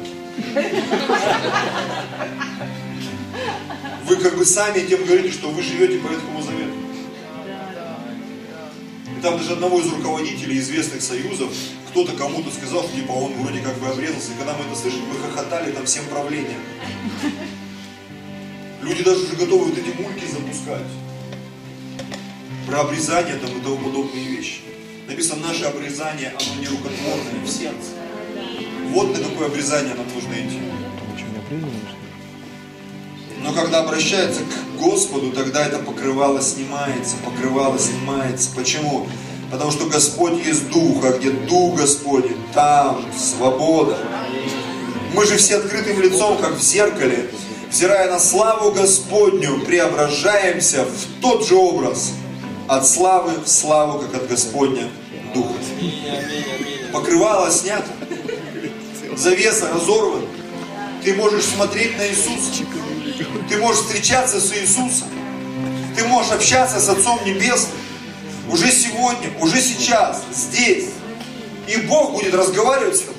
Вы 4.07 4.15
как 4.15 4.37
бы 4.37 4.45
сами 4.45 4.87
тем 4.87 5.03
говорите, 5.03 5.31
что 5.33 5.49
вы 5.49 5.61
живете 5.61 5.99
по 5.99 6.07
Ветхому 6.07 6.41
Завету. 6.41 6.71
И 9.17 9.21
там 9.21 9.37
даже 9.37 9.51
одного 9.51 9.81
из 9.81 9.87
руководителей 9.87 10.59
известных 10.59 11.01
союзов, 11.01 11.51
кто-то 11.89 12.13
кому-то 12.13 12.49
сказал, 12.49 12.83
что 12.83 12.95
типа 12.95 13.11
он 13.11 13.33
вроде 13.33 13.59
как 13.59 13.77
бы 13.79 13.87
обрезался. 13.87 14.31
И 14.31 14.37
когда 14.37 14.53
мы 14.53 14.63
это 14.63 14.79
слышали, 14.79 15.01
мы 15.01 15.19
хохотали 15.19 15.71
там 15.73 15.85
всем 15.85 16.05
правлением. 16.05 16.61
Люди 18.81 19.03
даже 19.03 19.23
уже 19.23 19.35
готовы 19.35 19.65
вот 19.65 19.77
эти 19.77 20.01
мульки 20.01 20.25
запускать. 20.31 20.87
Про 22.65 22.81
обрезание 22.81 23.35
там 23.35 23.57
и 23.57 23.61
тому 23.61 23.77
подобные 23.77 24.23
вещи. 24.23 24.61
Написано, 25.09 25.47
наше 25.47 25.65
обрезание, 25.65 26.29
оно 26.29 26.61
не 26.61 26.67
рукотворное 26.67 27.43
в 27.43 27.49
сердце. 27.49 27.91
Вот 28.91 29.17
на 29.17 29.21
какое 29.21 29.47
обрезание 29.47 29.95
нам 29.95 30.05
нужно 30.13 30.33
идти. 30.33 30.61
Но 33.47 33.53
когда 33.53 33.79
обращается 33.79 34.41
к 34.41 34.77
Господу, 34.77 35.31
тогда 35.31 35.65
это 35.65 35.79
покрывало 35.79 36.41
снимается, 36.41 37.15
покрывало 37.23 37.79
снимается. 37.79 38.49
Почему? 38.53 39.07
Потому 39.49 39.71
что 39.71 39.85
Господь 39.85 40.45
есть 40.45 40.69
Дух, 40.69 41.05
а 41.05 41.17
где 41.17 41.31
Дух 41.31 41.79
Господень, 41.79 42.35
там 42.53 43.05
свобода. 43.17 43.97
Мы 45.13 45.25
же 45.25 45.37
все 45.37 45.55
открытым 45.55 46.01
лицом, 46.01 46.37
как 46.39 46.57
в 46.57 46.61
зеркале, 46.61 47.29
взирая 47.71 48.11
на 48.11 48.19
славу 48.19 48.73
Господню, 48.73 49.61
преображаемся 49.61 50.83
в 50.83 51.21
тот 51.21 51.47
же 51.47 51.55
образ, 51.55 52.11
от 52.67 52.85
славы 52.85 53.31
в 53.45 53.47
славу, 53.47 53.99
как 53.99 54.23
от 54.23 54.27
Господня 54.27 54.89
Духа. 55.33 55.53
Покрывало 56.91 57.49
снято, 57.49 57.87
завеса 59.15 59.69
разорвана. 59.73 60.27
Ты 61.01 61.13
можешь 61.13 61.45
смотреть 61.45 61.97
на 61.97 62.05
Иисуса. 62.09 62.65
Ты 63.49 63.57
можешь 63.57 63.84
встречаться 63.84 64.39
с 64.39 64.53
Иисусом. 64.53 65.07
Ты 65.95 66.05
можешь 66.05 66.32
общаться 66.32 66.80
с 66.80 66.88
Отцом 66.88 67.20
Небесным. 67.26 67.72
Уже 68.49 68.72
сегодня, 68.72 69.30
уже 69.39 69.61
сейчас, 69.61 70.24
здесь. 70.34 70.86
И 71.68 71.78
Бог 71.78 72.13
будет 72.13 72.34
разговаривать 72.34 72.97
с 72.97 72.99
тобой. 73.01 73.15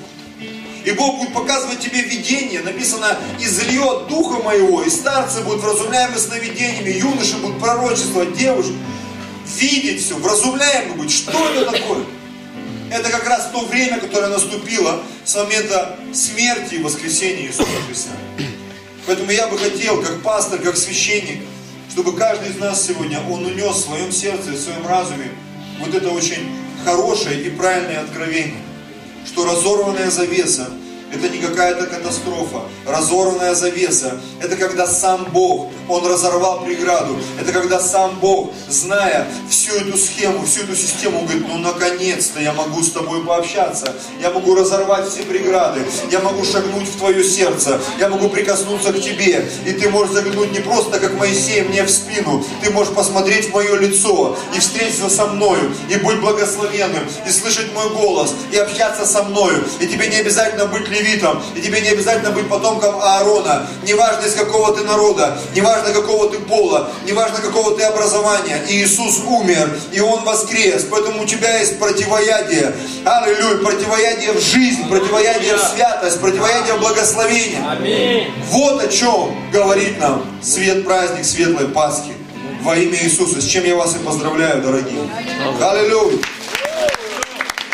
И 0.85 0.91
Бог 0.93 1.19
будет 1.19 1.35
показывать 1.35 1.81
тебе 1.81 2.01
видение. 2.01 2.63
Написано, 2.63 3.19
изльет 3.41 4.07
духа 4.07 4.43
моего, 4.43 4.83
и 4.83 4.89
старцы 4.89 5.43
будут 5.43 5.63
вразумляемы 5.63 6.19
сновидениями, 6.19 6.91
юноши 6.91 7.37
будут 7.39 7.61
пророчествовать, 7.61 8.37
девушки. 8.37 8.75
Видеть 9.59 10.05
все, 10.05 10.15
вразумляемы 10.17 10.95
быть. 10.95 11.11
Что 11.11 11.33
это 11.51 11.73
такое? 11.73 12.05
Это 12.91 13.11
как 13.11 13.29
раз 13.29 13.51
то 13.53 13.67
время, 13.67 13.99
которое 13.99 14.29
наступило 14.29 15.03
с 15.25 15.35
момента 15.35 15.99
смерти 16.15 16.77
и 16.77 16.83
воскресения 16.83 17.49
Иисуса 17.49 17.69
Христа. 17.87 18.11
Поэтому 19.09 19.31
я 19.31 19.47
бы 19.47 19.57
хотел, 19.57 20.03
как 20.03 20.21
пастор, 20.21 20.61
как 20.61 20.77
священник, 20.77 21.41
чтобы 21.91 22.15
каждый 22.15 22.51
из 22.51 22.59
нас 22.59 22.87
сегодня, 22.87 23.19
он 23.31 23.47
унес 23.47 23.77
в 23.77 23.87
своем 23.87 24.13
сердце, 24.13 24.51
в 24.51 24.59
своем 24.59 24.87
разуме 24.87 25.31
вот 25.81 25.95
это 25.95 26.11
очень 26.11 26.47
хорошее 26.85 27.41
и 27.41 27.49
правильное 27.49 28.03
откровение, 28.03 28.61
что 29.25 29.47
разорванная 29.47 30.11
завеса 30.11 30.69
это 31.13 31.29
не 31.29 31.39
какая-то 31.39 31.87
катастрофа. 31.87 32.63
Разорванная 32.87 33.55
завеса. 33.55 34.21
Это 34.41 34.57
когда 34.57 34.87
сам 34.87 35.27
Бог, 35.33 35.69
Он 35.89 36.07
разорвал 36.07 36.65
преграду. 36.65 37.19
Это 37.41 37.53
когда 37.53 37.81
сам 37.81 38.19
Бог, 38.21 38.53
зная 38.69 39.27
всю 39.49 39.73
эту 39.73 39.97
схему, 39.97 40.45
всю 40.45 40.63
эту 40.63 40.77
систему, 40.77 41.23
говорит, 41.23 41.47
ну 41.49 41.59
наконец-то 41.59 42.41
я 42.41 42.53
могу 42.53 42.83
с 42.83 42.93
тобой 42.93 43.25
пообщаться. 43.25 43.95
Я 44.21 44.31
могу 44.31 44.55
разорвать 44.55 45.09
все 45.09 45.23
преграды. 45.23 45.81
Я 46.11 46.21
могу 46.21 46.45
шагнуть 46.45 46.89
в 46.89 46.99
твое 46.99 47.25
сердце. 47.25 47.81
Я 47.99 48.09
могу 48.09 48.29
прикоснуться 48.29 48.93
к 48.93 49.01
тебе. 49.01 49.49
И 49.67 49.73
ты 49.73 49.89
можешь 49.89 50.15
заглянуть 50.15 50.53
не 50.53 50.61
просто, 50.61 50.99
как 50.99 51.15
Моисей, 51.15 51.63
мне 51.63 51.85
в 51.85 51.91
спину. 51.91 52.45
Ты 52.63 52.71
можешь 52.71 52.95
посмотреть 52.95 53.51
в 53.51 53.55
мое 53.55 53.77
лицо 53.77 54.37
и 54.55 54.61
встретиться 54.61 55.09
со 55.09 55.27
мною. 55.27 55.75
И 55.89 55.97
быть 55.97 56.21
благословенным. 56.21 57.03
И 57.27 57.31
слышать 57.31 57.73
мой 57.75 57.89
голос. 57.91 58.35
И 58.53 58.57
общаться 58.57 59.07
со 59.07 59.23
мною. 59.23 59.65
И 59.81 59.87
тебе 59.87 60.09
не 60.09 60.17
обязательно 60.17 60.67
быть 60.67 60.89
левитом, 60.99 61.43
и 61.55 61.61
тебе 61.61 61.81
не 61.81 61.89
обязательно 61.89 62.31
быть 62.31 62.49
потомком 62.49 63.01
Аарона, 63.01 63.67
неважно 63.83 64.27
из 64.27 64.35
какого 64.35 64.75
ты 64.75 64.85
народа, 64.85 65.39
неважно 65.55 65.93
какого 65.93 66.31
ты 66.31 66.39
пола, 66.39 66.91
неважно 67.05 67.39
какого 67.39 67.77
ты 67.77 67.85
образования, 67.85 68.63
и 68.69 68.83
Иисус 68.83 69.21
умер, 69.27 69.79
и 69.93 70.01
Он 70.01 70.25
воскрес, 70.25 70.87
поэтому 70.91 71.23
у 71.23 71.27
тебя 71.27 71.59
есть 71.59 71.79
противоядие, 71.79 72.75
аллилуйя, 73.05 73.59
противоядие 73.59 74.33
в 74.33 74.41
жизнь, 74.41 74.89
противоядие 74.89 75.57
в 75.57 75.61
святость, 75.61 76.21
противоядие 76.21 76.75
в 76.75 76.81
благословение. 76.81 77.65
Аминь. 77.69 78.33
Вот 78.51 78.83
о 78.83 78.89
чем 78.89 79.51
говорит 79.51 79.99
нам 79.99 80.25
свет 80.43 80.85
праздник 80.85 81.25
Светлой 81.25 81.69
Пасхи 81.69 82.13
во 82.63 82.77
имя 82.77 82.99
Иисуса, 83.03 83.41
с 83.41 83.45
чем 83.45 83.65
я 83.65 83.77
вас 83.77 83.95
и 83.95 83.99
поздравляю, 83.99 84.63
дорогие. 84.63 85.09
Аллилуйя. 85.61 86.19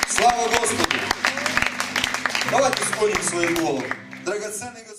Слава 0.08 0.48
Господу. 0.48 0.93
Давайте 3.04 3.22
склоним 3.22 3.22
свои 3.22 3.54
головы. 3.54 3.84
Драгоценный. 4.24 4.93